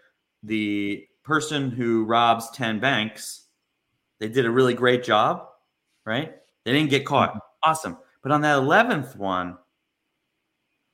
the 0.43 1.05
person 1.23 1.71
who 1.71 2.05
robs 2.05 2.49
10 2.51 2.79
banks, 2.79 3.45
they 4.19 4.29
did 4.29 4.45
a 4.45 4.51
really 4.51 4.73
great 4.73 5.03
job, 5.03 5.47
right? 6.05 6.33
They 6.63 6.73
didn't 6.73 6.89
get 6.89 7.05
caught. 7.05 7.39
Awesome. 7.63 7.97
But 8.21 8.31
on 8.31 8.41
that 8.41 8.57
11th 8.59 9.15
one, 9.15 9.57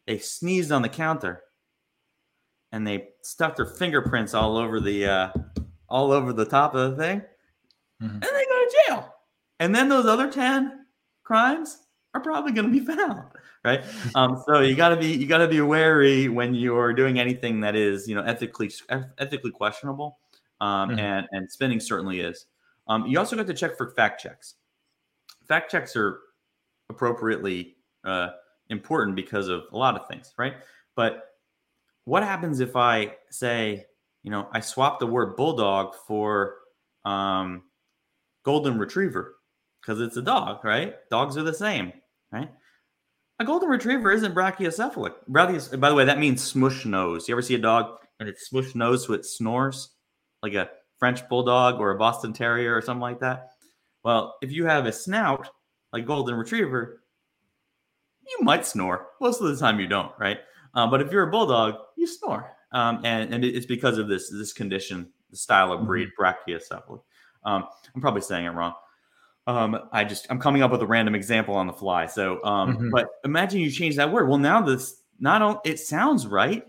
they 0.07 0.17
sneezed 0.17 0.71
on 0.71 0.81
the 0.81 0.89
counter 0.89 1.43
and 2.71 2.85
they 2.85 3.09
stuck 3.21 3.55
their 3.55 3.65
fingerprints 3.65 4.33
all 4.33 4.57
over 4.57 4.79
the 4.79 5.05
uh, 5.05 5.29
all 5.93 6.11
over 6.11 6.33
the 6.33 6.45
top 6.45 6.73
of 6.75 6.91
the 6.91 6.97
thing 6.97 7.21
Mhm. 8.01 8.09
and 8.15 8.23
they 8.23 8.45
go 8.45 8.65
to 8.65 8.75
jail. 8.87 9.15
And 9.59 9.73
then 9.73 9.87
those 9.87 10.07
other 10.07 10.29
10 10.31 10.85
crimes 11.23 11.85
are 12.15 12.21
probably 12.21 12.51
going 12.51 12.71
to 12.73 12.79
be 12.79 12.85
found, 12.97 13.29
right? 13.63 13.85
Um, 14.15 14.41
so 14.47 14.59
you 14.61 14.75
got 14.75 14.89
to 14.89 14.97
be 14.97 15.13
you 15.13 15.27
got 15.27 15.37
to 15.37 15.47
be 15.47 15.61
wary 15.61 16.27
when 16.29 16.53
you're 16.55 16.93
doing 16.93 17.19
anything 17.19 17.61
that 17.61 17.75
is, 17.75 18.07
you 18.07 18.15
know, 18.15 18.23
ethically 18.23 18.71
ethically 19.19 19.51
questionable. 19.51 20.19
Um, 20.61 20.89
Mhm. 20.89 20.99
and 20.99 21.27
and 21.31 21.51
spinning 21.51 21.79
certainly 21.79 22.19
is. 22.21 22.47
Um, 22.87 23.05
you 23.05 23.17
also 23.19 23.35
got 23.35 23.47
to 23.47 23.53
check 23.53 23.77
for 23.77 23.91
fact 23.91 24.19
checks. 24.21 24.55
Fact 25.47 25.69
checks 25.71 25.95
are 25.95 26.19
appropriately 26.89 27.77
uh, 28.03 28.31
important 28.69 29.15
because 29.15 29.47
of 29.47 29.63
a 29.71 29.77
lot 29.77 29.95
of 29.95 30.07
things, 30.07 30.33
right? 30.37 30.55
But 30.95 31.35
what 32.05 32.23
happens 32.23 32.59
if 32.59 32.75
I 32.75 33.15
say, 33.29 33.85
you 34.23 34.31
know, 34.31 34.47
I 34.51 34.61
swap 34.61 34.99
the 34.99 35.07
word 35.07 35.35
bulldog 35.35 35.95
for 36.07 36.55
um, 37.05 37.63
golden 38.43 38.79
retriever 38.79 39.35
because 39.81 40.01
it's 40.01 40.17
a 40.17 40.21
dog, 40.21 40.63
right? 40.63 40.95
Dogs 41.11 41.37
are 41.37 41.43
the 41.43 41.53
same, 41.53 41.91
right? 42.31 42.49
A 43.39 43.45
golden 43.45 43.69
retriever 43.69 44.11
isn't 44.11 44.33
brachycephalic. 44.33 45.13
Brachys, 45.29 45.77
by 45.79 45.89
the 45.89 45.95
way, 45.95 46.05
that 46.05 46.19
means 46.19 46.41
smush 46.41 46.85
nose. 46.85 47.27
You 47.27 47.33
ever 47.33 47.41
see 47.41 47.55
a 47.55 47.59
dog 47.59 47.97
and 48.19 48.29
it's 48.29 48.47
smush 48.47 48.75
nose 48.75 49.05
so 49.05 49.13
it 49.13 49.25
snores 49.25 49.89
like 50.41 50.53
a 50.53 50.69
French 50.97 51.27
bulldog 51.27 51.79
or 51.79 51.91
a 51.91 51.97
Boston 51.97 52.31
Terrier 52.31 52.75
or 52.75 52.81
something 52.81 53.01
like 53.01 53.19
that? 53.19 53.49
Well, 54.03 54.35
if 54.41 54.51
you 54.51 54.65
have 54.65 54.85
a 54.85 54.93
snout 54.93 55.49
like 55.91 56.05
golden 56.05 56.35
retriever, 56.35 57.03
you 58.25 58.45
might 58.45 58.65
snore. 58.65 59.07
Most 59.19 59.41
of 59.41 59.47
the 59.47 59.57
time, 59.57 59.79
you 59.79 59.87
don't, 59.87 60.11
right? 60.17 60.39
Uh, 60.73 60.87
but 60.87 61.01
if 61.01 61.11
you're 61.11 61.27
a 61.27 61.31
bulldog, 61.31 61.75
you 61.97 62.07
snore, 62.07 62.55
um, 62.73 63.01
and 63.03 63.33
and 63.33 63.45
it's 63.45 63.65
because 63.65 63.97
of 63.97 64.07
this 64.07 64.29
this 64.29 64.53
condition, 64.53 65.09
the 65.29 65.37
style 65.37 65.71
of 65.71 65.85
breed, 65.85 66.09
brachycephalic. 66.19 67.01
Um, 67.45 67.65
I'm 67.93 68.01
probably 68.01 68.21
saying 68.21 68.45
it 68.45 68.49
wrong. 68.49 68.73
Um, 69.47 69.89
I 69.91 70.03
just 70.05 70.27
I'm 70.29 70.39
coming 70.39 70.63
up 70.63 70.71
with 70.71 70.81
a 70.81 70.87
random 70.87 71.15
example 71.15 71.55
on 71.55 71.67
the 71.67 71.73
fly. 71.73 72.05
So, 72.05 72.43
um, 72.45 72.77
Mhm. 72.77 72.91
but 72.91 73.09
imagine 73.25 73.59
you 73.59 73.69
change 73.69 73.95
that 73.97 74.11
word. 74.11 74.29
Well, 74.29 74.37
now 74.37 74.61
this 74.61 75.01
not 75.19 75.41
only 75.41 75.59
it 75.65 75.79
sounds 75.79 76.25
right. 76.27 76.65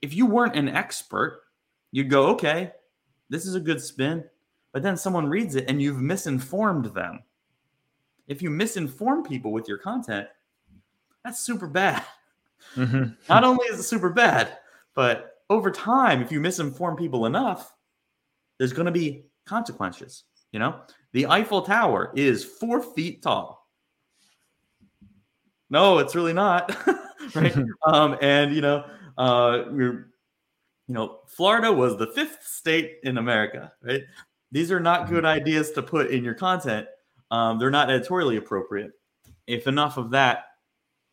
If 0.00 0.14
you 0.14 0.26
weren't 0.26 0.56
an 0.56 0.68
expert, 0.68 1.42
you'd 1.90 2.08
go, 2.08 2.28
okay, 2.28 2.72
this 3.28 3.46
is 3.46 3.54
a 3.56 3.60
good 3.60 3.80
spin. 3.82 4.24
But 4.72 4.82
then 4.82 4.96
someone 4.96 5.26
reads 5.26 5.56
it 5.56 5.68
and 5.68 5.82
you've 5.82 6.00
misinformed 6.00 6.86
them. 6.94 7.24
If 8.28 8.40
you 8.40 8.48
misinform 8.48 9.26
people 9.26 9.52
with 9.52 9.66
your 9.68 9.78
content, 9.78 10.28
that's 11.24 11.40
super 11.40 11.66
bad. 11.66 12.04
Mhm. 12.76 13.16
Not 13.28 13.42
only 13.42 13.66
is 13.66 13.80
it 13.80 13.82
super 13.82 14.08
bad, 14.08 14.56
but 14.94 15.32
over 15.50 15.70
time, 15.70 16.22
if 16.22 16.32
you 16.32 16.40
misinform 16.40 16.98
people 16.98 17.26
enough, 17.26 17.72
there's 18.58 18.72
going 18.72 18.86
to 18.86 18.92
be 18.92 19.24
consequences. 19.46 20.24
You 20.52 20.58
know, 20.58 20.80
the 21.12 21.26
Eiffel 21.26 21.62
Tower 21.62 22.12
is 22.14 22.44
four 22.44 22.82
feet 22.82 23.22
tall. 23.22 23.66
No, 25.70 25.98
it's 25.98 26.14
really 26.14 26.34
not, 26.34 26.76
right? 27.34 27.56
um, 27.86 28.16
and 28.20 28.54
you 28.54 28.60
know, 28.60 28.84
uh, 29.16 29.64
we're, 29.70 30.12
you 30.86 30.94
know, 30.94 31.20
Florida 31.26 31.72
was 31.72 31.96
the 31.96 32.08
fifth 32.08 32.42
state 32.42 32.98
in 33.04 33.18
America, 33.18 33.72
right? 33.82 34.02
These 34.50 34.70
are 34.70 34.80
not 34.80 35.08
good 35.08 35.24
ideas 35.24 35.70
to 35.72 35.82
put 35.82 36.10
in 36.10 36.22
your 36.22 36.34
content. 36.34 36.86
Um, 37.30 37.58
they're 37.58 37.70
not 37.70 37.90
editorially 37.90 38.36
appropriate. 38.36 38.92
If 39.46 39.66
enough 39.66 39.96
of 39.96 40.10
that 40.10 40.44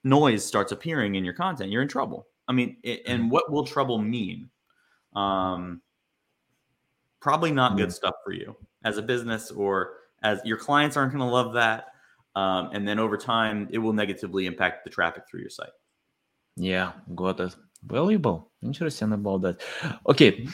noise 0.04 0.46
starts 0.46 0.74
appearing 0.74 1.16
in 1.16 1.24
your 1.24 1.34
content, 1.34 1.72
you're 1.72 1.82
in 1.82 1.88
trouble. 1.88 2.28
I 2.50 2.52
mean, 2.52 2.78
it, 2.84 3.04
and 3.06 3.32
what 3.32 3.52
will 3.52 3.64
trouble 3.64 4.00
mean? 4.00 4.50
Um, 5.16 5.82
probably 7.22 7.52
not 7.52 7.78
good 7.78 7.93
stuff 7.93 8.16
for 8.26 8.34
you. 8.34 8.56
as 8.84 8.97
a 8.97 9.02
business 9.02 9.52
or 9.52 9.93
as 10.24 10.41
your 10.43 10.58
clients 10.58 10.97
aren't 10.97 11.14
going 11.14 11.26
to 11.26 11.32
love 11.32 11.54
that. 11.54 11.93
Um, 12.36 12.70
and 12.74 12.88
then 12.88 13.00
over 13.00 13.18
time, 13.18 13.68
it 13.72 13.78
will 13.78 13.93
negatively 13.93 14.45
impact 14.45 14.84
the 14.84 14.89
traffic 14.89 15.24
through 15.30 15.41
your 15.41 15.50
site. 15.50 15.70
Yeah, 16.56 16.93
got 17.16 17.39
it. 17.39 17.56
Valuable. 17.84 18.52
Interesting 18.62 19.14
about 19.14 19.41
that. 19.41 19.62
Okay, 20.08 20.47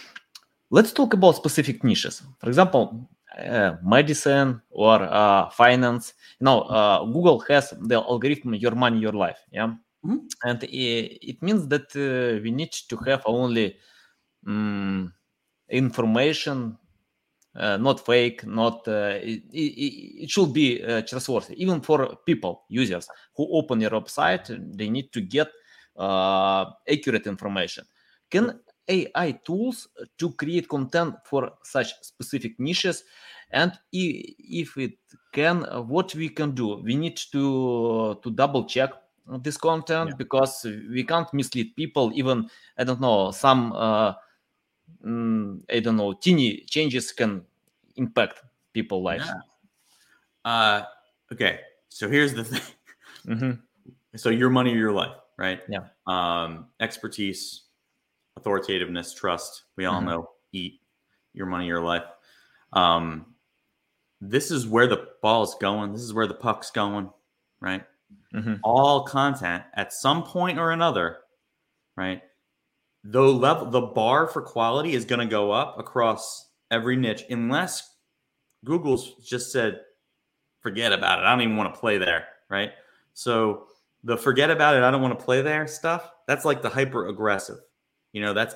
let's 0.69 0.91
talk 0.93 1.13
about 1.13 1.35
specific 1.35 1.83
niches. 1.83 2.21
For 2.39 2.47
example, 2.47 3.09
uh, 3.37 3.75
medicine 3.83 4.61
or 4.69 5.01
uh, 5.01 5.49
finance. 5.49 6.13
You 6.39 6.45
know, 6.45 6.61
uh, 6.61 7.03
Google 7.05 7.39
has 7.49 7.73
the 7.81 7.95
algorithm 7.95 8.53
"Your 8.53 8.75
Money, 8.75 8.99
Your 8.99 9.13
Life." 9.13 9.39
Yeah, 9.51 9.73
Mhm. 10.05 10.27
and 10.43 10.63
it, 10.63 11.17
it 11.21 11.41
means 11.41 11.67
that 11.67 11.95
uh, 11.95 12.39
we 12.43 12.51
need 12.51 12.71
to 12.89 12.97
have 13.07 13.23
only 13.25 13.77
um, 14.47 15.13
information, 15.69 16.77
uh, 17.55 17.77
not 17.77 18.05
fake, 18.05 18.45
not. 18.45 18.87
Uh, 18.87 19.17
it, 19.21 19.43
it, 19.51 20.23
it 20.23 20.29
should 20.29 20.53
be 20.53 20.79
trustworthy, 21.07 21.55
even 21.61 21.81
for 21.81 22.17
people 22.25 22.63
users 22.69 23.07
who 23.35 23.47
open 23.51 23.81
your 23.81 23.91
website. 23.91 24.47
They 24.77 24.89
need 24.89 25.11
to 25.13 25.21
get 25.21 25.49
accurate 26.87 27.27
information. 27.27 27.85
Can 28.29 28.59
AI 28.87 29.31
tools 29.45 29.87
to 30.17 30.31
create 30.33 30.67
content 30.69 31.15
for 31.25 31.53
such 31.63 31.93
specific 32.01 32.59
niches? 32.59 33.03
And 33.51 33.71
if 33.91 34.77
it 34.77 34.97
can, 35.31 35.63
what 35.87 36.13
we 36.15 36.29
can 36.29 36.51
do? 36.51 36.81
We 36.83 36.95
need 36.95 37.17
to 37.31 38.19
to 38.21 38.31
double 38.31 38.65
check 38.65 38.91
this 39.41 39.57
content 39.57 40.09
Yeah. 40.11 40.15
because 40.17 40.63
we 40.65 41.03
can't 41.03 41.31
mislead 41.33 41.75
people. 41.75 42.11
Even 42.13 42.49
I 42.77 42.83
don't 42.83 43.01
know 43.01 43.31
some 43.31 43.73
uh, 43.73 44.13
mm, 45.03 45.61
I 45.69 45.79
don't 45.79 45.97
know 45.97 46.13
teeny 46.13 46.61
changes 46.67 47.11
can 47.11 47.43
impact 47.95 48.43
people 48.73 49.01
lives. 49.01 49.25
Yeah. 49.25 49.41
Uh, 50.45 50.83
okay. 51.33 51.61
So 51.89 52.07
here's 52.09 52.33
the 52.33 52.43
thing. 52.43 52.61
Mhm. 53.25 53.59
So 54.15 54.29
your 54.29 54.49
money 54.49 54.73
or 54.73 54.77
your 54.77 54.93
life, 54.93 55.17
right? 55.37 55.59
Yeah. 55.67 55.87
Um, 56.07 56.67
expertise, 56.79 57.63
authoritativeness, 58.37 59.13
trust. 59.13 59.63
We 59.75 59.83
all 59.85 59.99
Mhm. 60.01 60.05
know 60.05 60.29
eat 60.53 60.79
your 61.33 61.47
money, 61.47 61.67
your 61.67 61.81
life. 61.81 62.05
Um, 62.71 63.35
this 64.21 64.51
is 64.51 64.67
where 64.67 64.87
the 64.87 65.09
ball's 65.21 65.55
going. 65.55 65.91
This 65.91 66.01
is 66.01 66.13
where 66.13 66.27
the 66.27 66.33
puck's 66.33 66.71
going, 66.71 67.11
right? 67.59 67.83
Mhm. 68.33 68.59
All 68.63 69.03
content 69.03 69.63
at 69.75 69.93
some 69.93 70.23
point 70.23 70.59
or 70.59 70.71
another, 70.71 71.19
right? 71.95 72.21
The 73.03 73.21
level, 73.21 73.69
the 73.69 73.81
bar 73.81 74.27
for 74.27 74.41
quality 74.41 74.93
is 74.93 75.05
going 75.05 75.19
to 75.19 75.25
go 75.25 75.51
up 75.51 75.79
across 75.79 76.49
every 76.71 76.95
niche, 76.95 77.23
unless 77.29 77.95
Google's 78.63 79.13
just 79.23 79.51
said, 79.51 79.81
forget 80.61 80.91
about 80.91 81.19
it. 81.19 81.25
I 81.25 81.31
don't 81.31 81.43
even 81.43 81.57
want 81.57 81.73
to 81.73 81.79
play 81.79 81.97
there, 81.97 82.27
right? 82.49 82.71
So 83.13 83.67
the 84.03 84.17
forget 84.17 84.51
about 84.51 84.75
it, 84.75 84.83
I 84.83 84.91
don't 84.91 85.01
want 85.01 85.17
to 85.17 85.23
play 85.23 85.41
there 85.41 85.67
stuff, 85.67 86.11
that's 86.27 86.45
like 86.45 86.61
the 86.61 86.69
hyper 86.69 87.07
aggressive. 87.07 87.59
You 88.11 88.21
know, 88.21 88.33
that's 88.33 88.55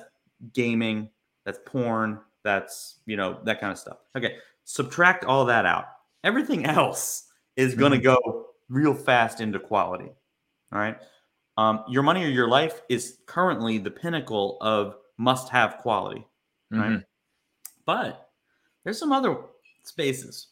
gaming, 0.52 1.10
that's 1.44 1.60
porn, 1.64 2.20
that's, 2.42 3.00
you 3.06 3.16
know, 3.16 3.38
that 3.44 3.60
kind 3.60 3.72
of 3.72 3.78
stuff. 3.78 3.98
Okay. 4.16 4.36
Subtract 4.64 5.24
all 5.24 5.44
that 5.46 5.64
out. 5.66 5.86
Everything 6.24 6.66
else 6.66 7.28
is 7.56 7.74
going 7.74 7.92
to 7.92 7.98
go 7.98 8.49
real 8.70 8.94
fast 8.94 9.40
into 9.40 9.58
quality. 9.58 10.10
All 10.72 10.78
right. 10.78 10.96
Um, 11.58 11.84
your 11.88 12.02
money 12.02 12.24
or 12.24 12.28
your 12.28 12.48
life 12.48 12.80
is 12.88 13.18
currently 13.26 13.76
the 13.76 13.90
pinnacle 13.90 14.56
of 14.62 14.96
must 15.18 15.50
have 15.50 15.76
quality. 15.78 16.26
Right. 16.70 16.92
Mhm. 16.92 17.04
But 17.84 18.30
there's 18.84 18.98
some 18.98 19.12
other 19.12 19.36
spaces. 19.84 20.46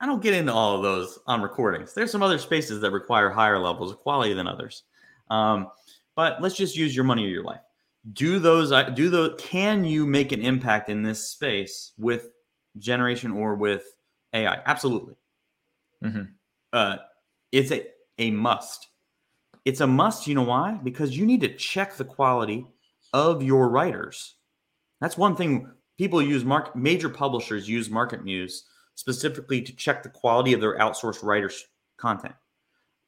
I 0.00 0.06
don't 0.06 0.22
get 0.22 0.34
into 0.34 0.52
all 0.52 0.76
of 0.76 0.82
those 0.82 1.18
on 1.26 1.42
recordings. 1.42 1.92
There's 1.92 2.10
some 2.10 2.22
other 2.22 2.38
spaces 2.38 2.80
that 2.80 2.90
require 2.92 3.30
higher 3.30 3.58
levels 3.58 3.90
of 3.92 3.98
quality 3.98 4.32
than 4.32 4.46
others. 4.48 4.84
Um, 5.30 5.70
but 6.14 6.40
let's 6.40 6.56
just 6.56 6.76
use 6.76 6.96
your 6.96 7.04
money 7.04 7.24
or 7.26 7.28
your 7.28 7.44
life. 7.44 7.60
Do 8.14 8.38
those? 8.38 8.72
uh, 8.72 8.84
Do 8.90 9.10
those? 9.10 9.34
Can 9.38 9.84
you 9.84 10.06
make 10.06 10.32
an 10.32 10.40
impact 10.40 10.88
in 10.88 11.02
this 11.02 11.28
space 11.28 11.92
with 11.98 12.30
generation 12.78 13.32
or 13.32 13.54
with 13.54 13.84
AI? 14.32 14.62
Absolutely. 14.66 15.16
Mhm. 16.02 16.32
Uh, 16.72 16.96
it's 17.52 17.70
a 17.70 17.86
a 18.18 18.30
must. 18.30 18.88
It's 19.64 19.80
a 19.80 19.86
must. 19.86 20.26
You 20.26 20.34
know 20.34 20.42
why? 20.42 20.78
Because 20.82 21.16
you 21.16 21.26
need 21.26 21.40
to 21.42 21.54
check 21.54 21.96
the 21.96 22.04
quality 22.04 22.66
of 23.12 23.42
your 23.42 23.68
writers. 23.68 24.36
That's 25.00 25.16
one 25.16 25.36
thing 25.36 25.70
people 25.96 26.20
use. 26.20 26.44
Mark 26.44 26.74
major 26.74 27.08
publishers 27.08 27.68
use 27.68 27.88
MarketMuse 27.88 28.62
specifically 28.94 29.62
to 29.62 29.76
check 29.76 30.02
the 30.02 30.08
quality 30.08 30.52
of 30.52 30.60
their 30.60 30.78
outsourced 30.78 31.22
writers' 31.22 31.64
content 31.98 32.34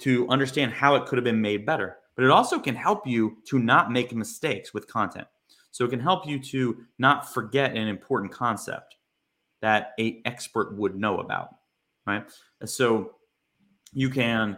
to 0.00 0.28
understand 0.28 0.72
how 0.72 0.94
it 0.94 1.06
could 1.06 1.16
have 1.16 1.24
been 1.24 1.40
made 1.40 1.66
better. 1.66 1.96
But 2.16 2.24
it 2.24 2.30
also 2.30 2.58
can 2.58 2.74
help 2.74 3.06
you 3.06 3.38
to 3.46 3.58
not 3.58 3.92
make 3.92 4.14
mistakes 4.14 4.74
with 4.74 4.86
content. 4.86 5.26
So 5.70 5.84
it 5.84 5.90
can 5.90 6.00
help 6.00 6.26
you 6.26 6.38
to 6.38 6.78
not 6.98 7.32
forget 7.32 7.76
an 7.76 7.88
important 7.88 8.32
concept 8.32 8.96
that 9.62 9.92
a 9.98 10.20
expert 10.24 10.76
would 10.76 10.96
know 10.96 11.18
about, 11.18 11.54
right? 12.06 12.24
So 12.64 13.12
you 13.92 14.10
can 14.10 14.56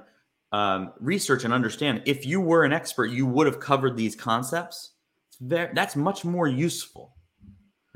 um, 0.52 0.92
research 1.00 1.44
and 1.44 1.52
understand. 1.54 2.02
If 2.04 2.26
you 2.26 2.40
were 2.40 2.64
an 2.64 2.72
expert, 2.72 3.06
you 3.06 3.26
would 3.26 3.46
have 3.46 3.58
covered 3.60 3.96
these 3.96 4.14
concepts. 4.14 4.92
Very, 5.40 5.72
that's 5.74 5.96
much 5.96 6.24
more 6.24 6.46
useful 6.46 7.16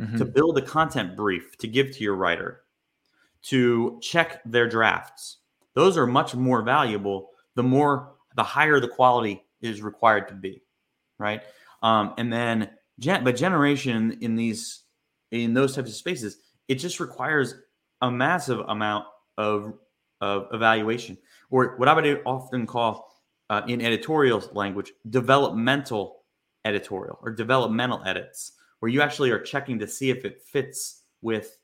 Mhm. 0.00 0.18
to 0.18 0.24
build 0.24 0.58
a 0.58 0.62
content 0.62 1.16
brief 1.16 1.56
to 1.58 1.66
give 1.68 1.90
to 1.92 2.02
your 2.04 2.16
writer, 2.16 2.62
to 3.44 3.98
check 4.02 4.42
their 4.44 4.68
drafts. 4.68 5.38
Those 5.74 5.96
are 5.96 6.06
much 6.06 6.34
more 6.34 6.62
valuable 6.62 7.30
the 7.54 7.62
more, 7.62 8.16
the 8.36 8.42
higher 8.42 8.80
the 8.80 8.88
quality 8.88 9.42
is 9.62 9.80
required 9.80 10.28
to 10.28 10.34
be, 10.34 10.62
right? 11.18 11.42
Um, 11.82 12.12
and 12.18 12.30
then, 12.32 12.70
gen- 12.98 13.24
but 13.24 13.36
generation 13.36 14.18
in 14.20 14.36
these, 14.36 14.82
in 15.30 15.54
those 15.54 15.74
types 15.74 15.88
of 15.88 15.96
spaces, 15.96 16.38
it 16.68 16.74
just 16.74 17.00
requires 17.00 17.54
a 18.02 18.10
massive 18.10 18.60
amount 18.68 19.06
of, 19.38 19.72
of 20.20 20.46
evaluation, 20.52 21.16
or 21.50 21.76
what 21.76 21.88
I 21.88 21.94
would 21.94 22.22
often 22.24 22.66
call 22.66 23.12
uh, 23.50 23.62
in 23.68 23.80
editorial 23.80 24.42
language, 24.52 24.92
developmental 25.10 26.24
editorial 26.64 27.18
or 27.22 27.30
developmental 27.30 28.02
edits, 28.04 28.52
where 28.80 28.90
you 28.90 29.00
actually 29.00 29.30
are 29.30 29.38
checking 29.38 29.78
to 29.78 29.86
see 29.86 30.10
if 30.10 30.24
it 30.24 30.42
fits 30.42 31.02
with 31.22 31.58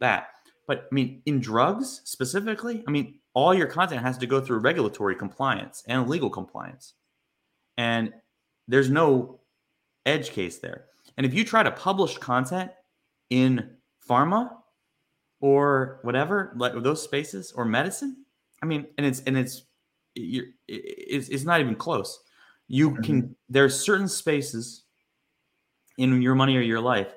that. 0.00 0.28
But 0.66 0.88
I 0.90 0.94
mean, 0.94 1.22
in 1.26 1.40
drugs 1.40 2.00
specifically, 2.04 2.84
I 2.86 2.90
mean, 2.90 3.18
all 3.34 3.52
your 3.52 3.66
content 3.66 4.02
has 4.02 4.16
to 4.18 4.26
go 4.26 4.40
through 4.40 4.60
regulatory 4.60 5.16
compliance 5.16 5.82
and 5.88 6.08
legal 6.08 6.30
compliance. 6.30 6.94
And 7.76 8.12
there's 8.68 8.90
no 8.90 9.40
edge 10.06 10.30
case 10.30 10.58
there. 10.58 10.86
And 11.16 11.26
if 11.26 11.34
you 11.34 11.44
try 11.44 11.62
to 11.62 11.70
publish 11.70 12.16
content 12.18 12.70
in 13.30 13.70
pharma 14.08 14.50
or 15.44 15.98
whatever, 16.00 16.54
like 16.56 16.72
those 16.82 17.02
spaces 17.02 17.52
or 17.52 17.66
medicine, 17.66 18.24
I 18.62 18.66
mean, 18.66 18.86
and 18.96 19.06
it's 19.06 19.20
and 19.26 19.36
it's 19.36 19.64
you're, 20.14 20.46
it's, 20.66 21.28
it's 21.28 21.44
not 21.44 21.60
even 21.60 21.74
close. 21.74 22.18
You 22.66 22.94
can 22.94 23.36
there's 23.50 23.78
certain 23.78 24.08
spaces 24.08 24.84
in 25.98 26.22
your 26.22 26.34
money 26.34 26.56
or 26.56 26.62
your 26.62 26.80
life. 26.80 27.12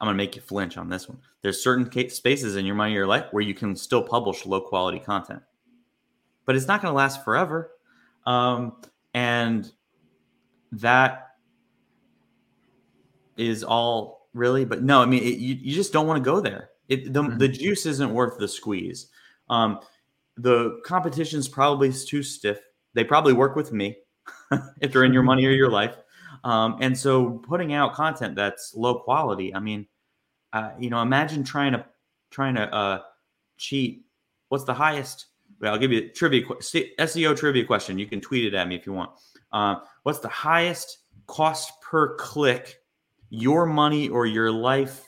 I'm 0.00 0.06
gonna 0.06 0.16
make 0.16 0.34
you 0.34 0.40
flinch 0.40 0.78
on 0.78 0.88
this 0.88 1.10
one. 1.10 1.18
There's 1.42 1.62
certain 1.62 1.90
spaces 2.08 2.56
in 2.56 2.64
your 2.64 2.74
money 2.74 2.94
or 2.94 3.00
your 3.00 3.06
life 3.06 3.26
where 3.32 3.42
you 3.42 3.52
can 3.52 3.76
still 3.76 4.02
publish 4.02 4.46
low 4.46 4.62
quality 4.62 4.98
content, 4.98 5.42
but 6.46 6.56
it's 6.56 6.68
not 6.68 6.80
gonna 6.80 6.94
last 6.94 7.22
forever. 7.22 7.70
Um, 8.24 8.80
and 9.12 9.70
that 10.72 11.32
is 13.36 13.62
all 13.62 14.30
really. 14.32 14.64
But 14.64 14.82
no, 14.82 15.02
I 15.02 15.04
mean, 15.04 15.22
it, 15.22 15.36
you 15.36 15.54
you 15.54 15.74
just 15.74 15.92
don't 15.92 16.06
want 16.06 16.16
to 16.16 16.24
go 16.24 16.40
there. 16.40 16.70
It 16.88 17.12
the, 17.12 17.22
Mhm. 17.22 17.38
the 17.38 17.48
juice 17.48 17.86
isn't 17.86 18.12
worth 18.12 18.38
the 18.38 18.48
squeeze. 18.48 19.08
Um, 19.50 19.80
the 20.36 20.80
competition's 20.84 21.48
probably 21.48 21.92
too 21.92 22.22
stiff. 22.22 22.60
They 22.94 23.04
probably 23.04 23.32
work 23.32 23.56
with 23.56 23.72
me 23.72 23.96
if 24.80 24.92
they're 24.92 25.04
in 25.04 25.12
your 25.12 25.22
money 25.22 25.44
or 25.46 25.50
your 25.50 25.70
life. 25.70 25.96
Um, 26.44 26.78
and 26.80 26.96
so 26.96 27.38
putting 27.48 27.72
out 27.72 27.94
content 27.94 28.36
that's 28.36 28.74
low 28.74 29.00
quality, 29.00 29.54
I 29.54 29.60
mean, 29.60 29.86
uh, 30.52 30.70
you 30.78 30.90
know, 30.90 31.02
imagine 31.02 31.44
trying 31.44 31.72
to 31.72 31.84
trying 32.30 32.54
to 32.54 32.72
uh, 32.74 33.02
cheat. 33.56 34.04
What's 34.48 34.64
the 34.64 34.74
highest? 34.74 35.26
Well, 35.60 35.72
I'll 35.72 35.78
give 35.78 35.90
you 35.92 35.98
a 35.98 36.08
trivia 36.10 36.42
SEO 36.44 37.36
trivia 37.36 37.64
question. 37.64 37.98
You 37.98 38.06
can 38.06 38.20
tweet 38.20 38.44
it 38.44 38.54
at 38.54 38.68
me 38.68 38.76
if 38.76 38.86
you 38.86 38.92
want. 38.92 39.10
Uh, 39.52 39.76
what's 40.04 40.20
the 40.20 40.28
highest 40.28 40.98
cost 41.26 41.80
per 41.82 42.14
click? 42.16 42.80
Your 43.30 43.66
money 43.66 44.08
or 44.08 44.24
your 44.24 44.50
life 44.50 45.07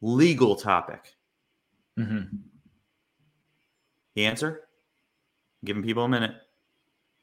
legal 0.00 0.56
topic? 0.56 1.14
Mm-hmm. 1.98 2.36
The 4.14 4.24
answer? 4.26 4.62
Giving 5.64 5.82
people 5.82 6.04
a 6.04 6.08
minute. 6.08 6.34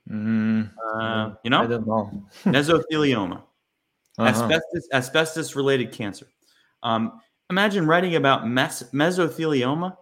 Mm, 0.09 0.71
Uh, 0.95 1.32
you 1.43 1.47
I 1.47 1.49
know, 1.49 1.67
don't 1.67 1.88
know. 1.88 2.23
mesothelioma. 2.45 3.43
Uh-huh. 4.19 4.30
asbestos 4.30 4.88
asbestos 4.93 5.55
related 5.55 5.91
cancer 5.91 6.25
um, 6.82 7.21
Imagine 7.51 7.86
writing 7.86 8.15
about 8.15 8.47
mes- 8.47 8.89
mesothelioma 8.91 9.95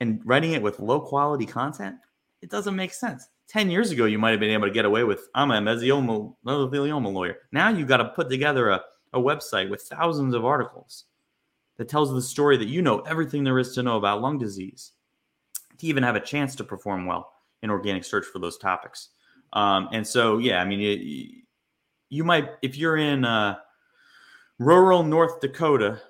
and 0.00 0.20
writing 0.24 0.52
it 0.52 0.62
with 0.62 0.78
low 0.78 1.00
quality 1.00 1.44
content. 1.44 1.96
It 2.42 2.48
doesn't 2.50 2.76
make 2.76 2.92
sense. 2.94 3.26
10 3.48 3.70
years 3.70 3.90
ago, 3.90 4.04
you 4.04 4.18
might 4.20 4.30
have 4.30 4.40
been 4.40 4.50
able 4.52 4.66
to 4.68 4.72
get 4.72 4.84
away 4.84 5.02
with, 5.04 5.28
I'm 5.34 5.50
a 5.50 5.54
mesothelioma, 5.60 6.34
mesothelioma 6.46 7.12
lawyer. 7.12 7.36
Now 7.52 7.68
you've 7.70 7.88
got 7.88 7.96
to 7.98 8.06
put 8.10 8.30
together 8.30 8.70
a, 8.70 8.80
a 9.12 9.18
website 9.20 9.68
with 9.68 9.82
thousands 9.82 10.34
of 10.34 10.44
articles 10.44 11.04
that 11.76 11.88
tells 11.88 12.12
the 12.12 12.22
story 12.22 12.56
that 12.56 12.68
you 12.68 12.82
know 12.82 13.00
everything 13.00 13.44
there 13.44 13.58
is 13.58 13.74
to 13.74 13.82
know 13.82 13.96
about 13.96 14.22
lung 14.22 14.38
disease 14.38 14.92
to 15.78 15.86
even 15.86 16.02
have 16.02 16.16
a 16.16 16.20
chance 16.20 16.54
to 16.56 16.64
perform 16.64 17.06
well 17.06 17.32
in 17.62 17.70
organic 17.70 18.04
search 18.04 18.24
for 18.24 18.38
those 18.38 18.58
topics. 18.58 19.10
Um, 19.52 19.88
and 19.92 20.06
so, 20.06 20.38
yeah, 20.38 20.60
I 20.60 20.64
mean, 20.64 20.80
you, 20.80 21.42
you 22.10 22.24
might, 22.24 22.50
if 22.62 22.76
you're 22.76 22.96
in 22.96 23.24
uh, 23.24 23.56
rural 24.58 25.02
North 25.02 25.40
Dakota 25.40 26.00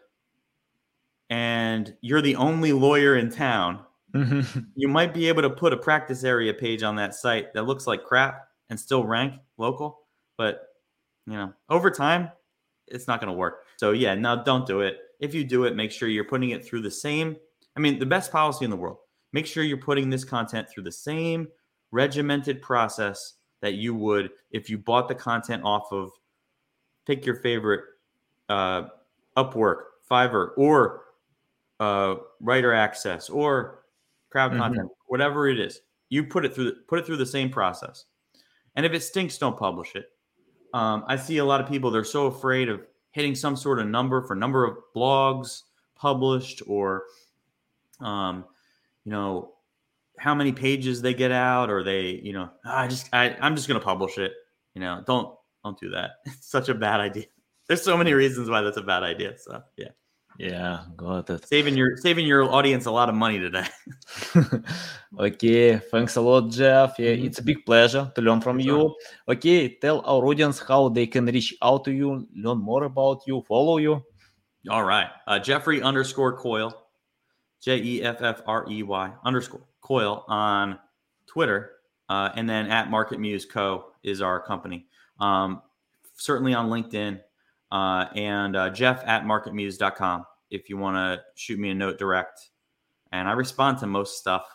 and 1.31 1.95
you're 2.01 2.23
the 2.23 2.37
only 2.37 2.73
lawyer 2.73 3.17
in 3.17 3.31
town, 3.31 3.81
you 4.75 4.89
might 4.89 5.12
be 5.12 5.29
able 5.29 5.43
to 5.43 5.51
put 5.51 5.73
a 5.73 5.77
practice 5.77 6.25
area 6.25 6.55
page 6.55 6.83
on 6.83 6.97
that 6.97 7.15
site 7.15 7.53
that 7.55 7.65
looks 7.65 7.87
like 7.87 8.05
crap 8.05 8.49
and 8.71 8.79
still 8.79 9.05
rank 9.05 9.35
local. 9.59 10.01
But, 10.37 10.69
you 11.27 11.35
know, 11.35 11.53
over 11.69 11.91
time, 11.91 12.31
it's 12.87 13.07
not 13.07 13.21
going 13.21 13.33
to 13.33 13.37
work. 13.37 13.65
So, 13.77 13.93
yeah, 13.93 14.15
no, 14.15 14.43
don't 14.45 14.67
do 14.67 14.81
it. 14.81 14.99
If 15.25 15.35
you 15.35 15.43
do 15.43 15.64
it, 15.64 15.75
make 15.75 15.91
sure 15.91 16.09
you're 16.09 16.25
putting 16.25 16.51
it 16.51 16.64
through 16.64 16.83
the 16.83 16.91
same. 16.91 17.37
I 17.77 17.81
mean, 17.81 17.99
the 17.99 18.05
best 18.07 18.31
policy 18.31 18.64
in 18.66 18.70
the 18.70 18.77
world. 18.77 18.99
Make 19.33 19.47
sure 19.47 19.64
you're 19.64 19.79
putting 19.79 20.11
this 20.11 20.22
content 20.22 20.68
through 20.68 20.83
the 20.85 20.93
same 20.93 21.49
regimented 21.91 22.61
process 22.61 23.35
that 23.62 23.75
you 23.75 23.95
would 23.95 24.31
if 24.51 24.68
you 24.68 24.77
bought 24.77 25.09
the 25.09 25.14
content 25.14 25.62
off 25.64 25.91
of 25.93 26.11
pick 27.07 27.25
your 27.25 27.37
favorite 27.37 27.83
uh, 28.51 28.89
Upwork, 29.37 29.77
Fiverr, 30.11 30.51
or 30.59 31.05
uh, 31.81 32.16
WriterAccess, 32.43 33.35
or 33.35 33.85
Crowd 34.31 34.51
mm-hmm. 34.51 34.61
Content, 34.61 34.91
whatever 35.07 35.49
it 35.49 35.59
is. 35.59 35.81
You 36.11 36.25
put 36.25 36.45
it 36.45 36.55
through 36.55 36.64
the, 36.64 36.77
put 36.87 36.99
it 36.99 37.07
through 37.07 37.16
the 37.16 37.27
same 37.27 37.49
process. 37.49 38.05
And 38.77 38.85
if 38.85 38.93
it 38.93 39.03
stinks, 39.03 39.39
don't 39.39 39.59
publish 39.59 39.95
it. 39.95 40.11
Um, 40.75 41.05
I 41.09 41.16
see 41.16 41.39
a 41.39 41.45
lot 41.45 41.62
of 41.62 41.68
people 41.68 41.91
they're 41.91 42.05
so 42.05 42.27
afraid 42.27 42.68
of 42.68 42.83
hitting 43.15 43.37
some 43.37 43.57
sort 43.57 43.79
of 43.79 43.87
number 43.87 44.23
for 44.23 44.35
number 44.35 44.65
of 44.65 44.77
blogs 44.95 45.62
published 45.95 46.62
or 46.67 47.05
um, 48.01 48.45
you 49.05 49.12
know 49.12 49.53
how 50.19 50.35
many 50.35 50.51
pages 50.51 51.01
they 51.01 51.15
get 51.15 51.31
out 51.31 51.71
or 51.71 51.85
they 51.85 52.21
you 52.23 52.33
know 52.33 52.51
i 52.65 52.87
just 52.89 53.09
I, 53.12 53.37
i'm 53.41 53.55
just 53.57 53.69
going 53.69 53.79
to 53.81 53.85
publish 53.85 54.19
it. 54.19 54.33
You 54.75 54.81
know 54.81 55.03
don't 55.07 55.33
don't 55.65 55.79
do 55.81 55.91
that. 55.91 56.11
It's 56.27 56.51
such 56.51 56.69
a 56.69 56.75
bad 56.75 57.01
idea. 57.01 57.27
There's 57.69 57.83
so 57.83 57.97
many 57.97 58.12
reasons 58.12 58.51
why 58.51 58.62
that's 58.62 58.77
a 58.77 58.83
bad 58.83 59.05
idea 59.05 59.39
so 59.39 59.62
yeah 59.77 59.91
yeah 60.39 60.85
got 60.97 61.30
it 61.30 61.47
saving 61.47 61.76
your 61.76 61.97
saving 61.97 62.26
your 62.26 62.43
audience 62.53 62.87
a 62.87 62.91
lot 62.91 63.09
of 63.09 63.14
money 63.14 63.39
today 63.39 63.66
okay 65.18 65.76
thanks 65.76 66.16
a 66.16 66.20
lot 66.20 66.51
jeff 66.51 66.99
yeah 66.99 67.11
mm-hmm. 67.11 67.26
it's 67.26 67.39
a 67.39 67.43
big 67.43 67.64
pleasure 67.64 68.11
to 68.14 68.20
learn 68.20 68.41
from 68.41 68.59
you 68.59 68.95
okay 69.28 69.68
tell 69.68 70.01
our 70.01 70.26
audience 70.26 70.59
how 70.59 70.89
they 70.89 71.07
can 71.07 71.26
reach 71.26 71.55
out 71.62 71.85
to 71.85 71.93
you 71.93 72.26
learn 72.35 72.59
more 72.59 72.85
about 72.85 73.22
you 73.26 73.41
follow 73.43 73.78
you 73.78 74.03
all 74.70 74.85
right 74.85 75.09
uh, 75.26 75.39
jeffrey 75.39 75.82
underscore 75.82 76.37
Coyle, 76.37 76.72
J 77.61 77.76
E 77.82 78.03
F 78.03 78.22
F 78.22 78.43
R 78.47 78.66
E 78.70 78.82
Y 78.82 79.12
underscore 79.24 79.62
Coyle 79.80 80.24
on 80.28 80.78
Twitter. 81.26 81.72
Uh, 82.09 82.30
and 82.37 82.49
then 82.49 82.66
at 82.70 82.89
MarketMuse 82.89 83.49
Co. 83.49 83.87
is 84.03 84.20
our 84.20 84.41
company. 84.41 84.87
Um, 85.20 85.62
certainly 86.16 86.55
on 86.55 86.68
LinkedIn 86.68 87.20
uh, 87.75 88.07
and 88.14 88.57
uh, 88.57 88.70
Jeff 88.70 89.03
at 89.05 89.25
marketmuse.com 89.25 90.25
if 90.51 90.70
you 90.70 90.77
want 90.77 90.97
to 90.97 91.20
shoot 91.35 91.59
me 91.59 91.70
a 91.70 91.75
note 91.75 91.99
direct. 91.99 92.51
And 93.11 93.29
I 93.29 93.33
respond 93.33 93.79
to 93.79 93.89
most 93.89 94.18
stuff 94.18 94.47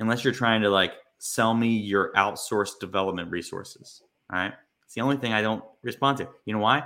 unless 0.00 0.22
you're 0.22 0.34
trying 0.34 0.60
to 0.60 0.68
like 0.68 0.92
sell 1.18 1.54
me 1.54 1.68
your 1.68 2.12
outsourced 2.12 2.78
development 2.78 3.30
resources. 3.30 4.02
All 4.30 4.38
right. 4.38 4.52
It's 4.84 4.94
the 4.94 5.00
only 5.00 5.16
thing 5.16 5.32
I 5.32 5.40
don't 5.40 5.64
respond 5.82 6.18
to. 6.18 6.28
You 6.44 6.52
know 6.52 6.60
why? 6.60 6.84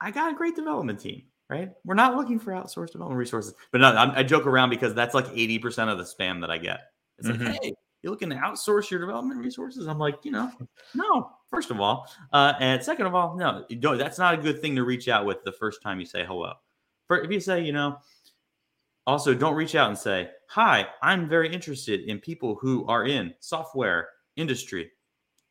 I 0.00 0.12
got 0.12 0.30
a 0.30 0.36
great 0.36 0.54
development 0.54 1.00
team 1.00 1.24
right? 1.50 1.70
We're 1.82 1.94
not 1.94 2.14
looking 2.14 2.38
for 2.38 2.52
outsourced 2.52 2.92
development 2.92 3.18
resources. 3.18 3.54
But 3.72 3.80
no, 3.80 3.88
I, 3.88 4.18
I 4.18 4.22
joke 4.22 4.44
around 4.44 4.68
because 4.68 4.92
that's 4.92 5.14
like 5.14 5.24
80% 5.28 5.90
of 5.90 5.96
the 5.96 6.04
spam 6.04 6.42
that 6.42 6.50
I 6.50 6.58
get. 6.58 6.80
It's 7.16 7.26
mm-hmm. 7.26 7.46
like, 7.46 7.62
hey, 7.62 7.72
you're 8.02 8.10
looking 8.10 8.30
to 8.30 8.36
outsource 8.36 8.90
your 8.90 9.00
development 9.00 9.40
resources? 9.40 9.86
I'm 9.86 9.98
like, 9.98 10.24
you 10.24 10.30
know, 10.30 10.50
no, 10.94 11.30
first 11.50 11.70
of 11.70 11.80
all. 11.80 12.10
Uh, 12.32 12.54
and 12.60 12.82
second 12.82 13.06
of 13.06 13.14
all, 13.14 13.36
no, 13.36 13.64
don't, 13.80 13.98
that's 13.98 14.18
not 14.18 14.34
a 14.34 14.36
good 14.36 14.60
thing 14.60 14.76
to 14.76 14.84
reach 14.84 15.08
out 15.08 15.26
with 15.26 15.42
the 15.44 15.52
first 15.52 15.82
time 15.82 16.00
you 16.00 16.06
say 16.06 16.24
hello. 16.24 16.54
For, 17.06 17.20
if 17.22 17.30
you 17.30 17.40
say, 17.40 17.62
you 17.62 17.72
know, 17.72 17.98
also 19.06 19.34
don't 19.34 19.54
reach 19.54 19.74
out 19.74 19.88
and 19.88 19.98
say, 19.98 20.30
hi, 20.48 20.86
I'm 21.02 21.28
very 21.28 21.52
interested 21.52 22.00
in 22.02 22.18
people 22.18 22.56
who 22.60 22.86
are 22.86 23.06
in 23.06 23.34
software 23.40 24.08
industry 24.36 24.90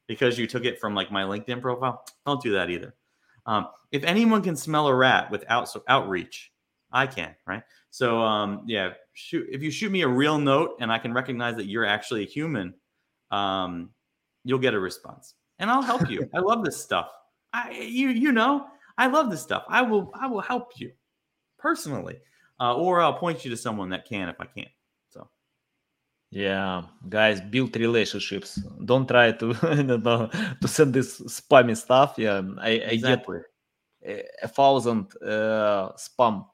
because 0.07 0.37
you 0.37 0.47
took 0.47 0.63
it 0.63 0.79
from 0.79 0.95
like 0.95 1.11
my 1.11 1.23
LinkedIn 1.23 1.61
profile. 1.61 2.05
Don't 2.25 2.41
do 2.41 2.53
that 2.53 2.69
either. 2.69 2.95
Um, 3.45 3.67
if 3.91 4.03
anyone 4.03 4.41
can 4.41 4.55
smell 4.55 4.87
a 4.87 4.95
rat 4.95 5.31
without 5.31 5.69
so 5.69 5.83
outreach, 5.87 6.51
I 6.91 7.07
can, 7.07 7.35
right? 7.45 7.63
So 7.97 8.21
um, 8.21 8.61
yeah, 8.67 8.91
shoot, 9.13 9.47
if 9.51 9.63
you 9.63 9.71
shoot 9.71 9.91
me 9.91 10.03
a 10.03 10.07
real 10.07 10.37
note 10.37 10.77
and 10.79 10.91
I 10.91 10.99
can 10.99 11.11
recognize 11.11 11.55
that 11.55 11.65
you're 11.65 11.83
actually 11.83 12.21
a 12.21 12.27
human, 12.27 12.75
um, 13.31 13.89
you'll 14.43 14.59
get 14.59 14.75
a 14.75 14.79
response, 14.79 15.33
and 15.57 15.67
I'll 15.71 15.81
help 15.81 16.07
you. 16.07 16.29
I 16.35 16.37
love 16.37 16.63
this 16.63 16.77
stuff. 16.77 17.09
I 17.53 17.71
you 17.71 18.09
you 18.09 18.31
know 18.31 18.67
I 18.99 19.07
love 19.07 19.31
this 19.31 19.41
stuff. 19.41 19.63
I 19.67 19.81
will 19.81 20.11
I 20.13 20.27
will 20.27 20.41
help 20.41 20.79
you 20.79 20.91
personally, 21.57 22.19
uh, 22.59 22.75
or 22.75 23.01
I'll 23.01 23.17
point 23.17 23.43
you 23.43 23.49
to 23.49 23.57
someone 23.57 23.89
that 23.89 24.05
can 24.05 24.29
if 24.29 24.39
I 24.39 24.45
can. 24.45 24.69
So. 25.09 25.27
Yeah, 26.29 26.83
guys, 27.09 27.41
build 27.41 27.75
relationships. 27.77 28.61
Don't 28.85 29.07
try 29.07 29.31
to 29.31 29.53
to 30.61 30.67
send 30.67 30.93
this 30.93 31.19
spammy 31.21 31.75
stuff. 31.75 32.13
Yeah, 32.17 32.43
I, 32.59 32.69
exactly. 32.93 33.39
I 34.05 34.07
get 34.07 34.25
a 34.43 34.47
thousand 34.47 35.07
uh, 35.19 35.93
spam 35.97 36.45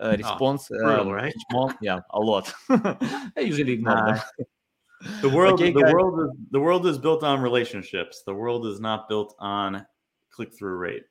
uh, 0.00 0.16
response 0.16 0.68
oh, 0.72 0.78
brutal, 0.78 1.12
right? 1.12 1.34
month. 1.52 1.76
Yeah, 1.80 2.00
a 2.10 2.20
lot. 2.20 2.52
I 2.70 3.30
usually 3.40 3.72
ignore 3.72 3.98
uh, 3.98 4.12
them. 4.14 4.20
The 5.22 5.30
world, 5.30 5.54
okay, 5.54 5.72
the 5.72 5.80
guys. 5.80 5.94
world, 5.94 6.20
is, 6.20 6.38
the 6.50 6.60
world 6.60 6.86
is 6.86 6.98
built 6.98 7.24
on 7.24 7.40
relationships. 7.40 8.22
The 8.26 8.34
world 8.34 8.66
is 8.66 8.80
not 8.80 9.08
built 9.08 9.34
on 9.38 9.86
click-through 10.30 10.76
rate. 10.76 11.04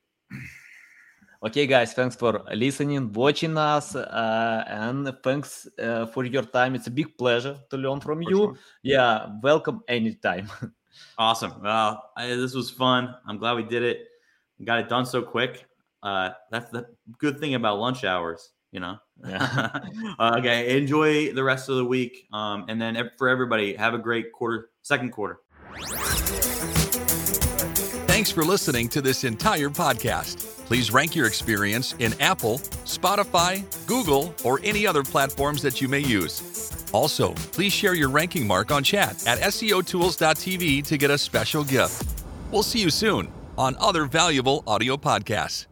Okay, 1.42 1.66
guys, 1.66 1.94
thanks 1.94 2.16
for 2.16 2.44
listening, 2.54 3.14
watching 3.14 3.58
us, 3.58 3.96
uh, 3.96 4.64
and 4.68 5.12
thanks 5.24 5.68
uh, 5.82 6.06
for 6.06 6.26
your 6.26 6.44
time. 6.44 6.76
It's 6.76 6.88
a 6.88 6.92
big 6.92 7.18
pleasure 7.18 7.58
to 7.70 7.78
learn 7.78 8.02
from 8.02 8.22
for 8.22 8.30
you. 8.30 8.38
Sure. 8.38 8.58
Yeah, 8.84 9.28
welcome 9.42 9.82
anytime. 9.88 10.52
awesome. 11.18 11.54
Well, 11.64 12.12
I, 12.18 12.28
this 12.28 12.54
was 12.54 12.70
fun. 12.70 13.16
I'm 13.26 13.38
glad 13.38 13.56
we 13.56 13.64
did 13.64 13.84
it. 13.84 14.06
We 14.60 14.66
got 14.66 14.80
it 14.80 14.90
done 14.90 15.06
so 15.06 15.22
quick. 15.22 15.66
Uh, 16.04 16.32
that's 16.52 16.70
the 16.72 16.88
good 17.18 17.40
thing 17.40 17.56
about 17.56 17.80
lunch 17.80 18.04
hours, 18.04 18.52
you 18.72 18.80
know. 18.80 18.98
Yeah. 19.26 19.82
uh, 20.20 20.36
okay, 20.40 20.78
enjoy 20.78 21.34
the 21.34 21.44
rest 21.44 21.70
of 21.70 21.76
the 21.78 21.86
week, 21.86 22.28
um, 22.34 22.66
and 22.70 22.82
then 22.82 23.12
for 23.18 23.30
everybody, 23.30 23.76
have 23.76 23.94
a 23.94 23.98
great 24.00 24.32
quarter, 24.32 24.70
second 24.82 25.12
quarter. 25.12 25.40
Thanks 28.08 28.32
for 28.32 28.44
listening 28.44 28.90
to 28.90 29.02
this 29.02 29.24
entire 29.24 29.70
podcast. 29.70 30.66
Please 30.66 30.92
rank 30.92 31.16
your 31.16 31.26
experience 31.26 31.96
in 32.00 32.14
Apple, 32.22 32.60
Spotify, 32.86 33.64
Google, 33.88 34.36
or 34.44 34.60
any 34.64 34.86
other 34.86 35.04
platforms 35.04 35.62
that 35.62 35.82
you 35.82 35.88
may 35.88 36.00
use. 36.00 36.70
Also, 36.92 37.34
please 37.54 37.72
share 37.72 37.94
your 37.96 38.10
ranking 38.10 38.46
mark 38.46 38.72
on 38.72 38.84
chat 38.84 39.26
at 39.26 39.40
SEOtools.tv 39.40 40.86
to 40.86 40.98
get 40.98 41.12
a 41.12 41.18
special 41.18 41.64
gift. 41.64 42.04
We'll 42.52 42.64
see 42.64 42.80
you 42.80 42.90
soon 42.90 43.32
on 43.58 43.76
other 43.80 44.06
valuable 44.06 44.64
audio 44.68 44.98
podcasts. 44.98 45.66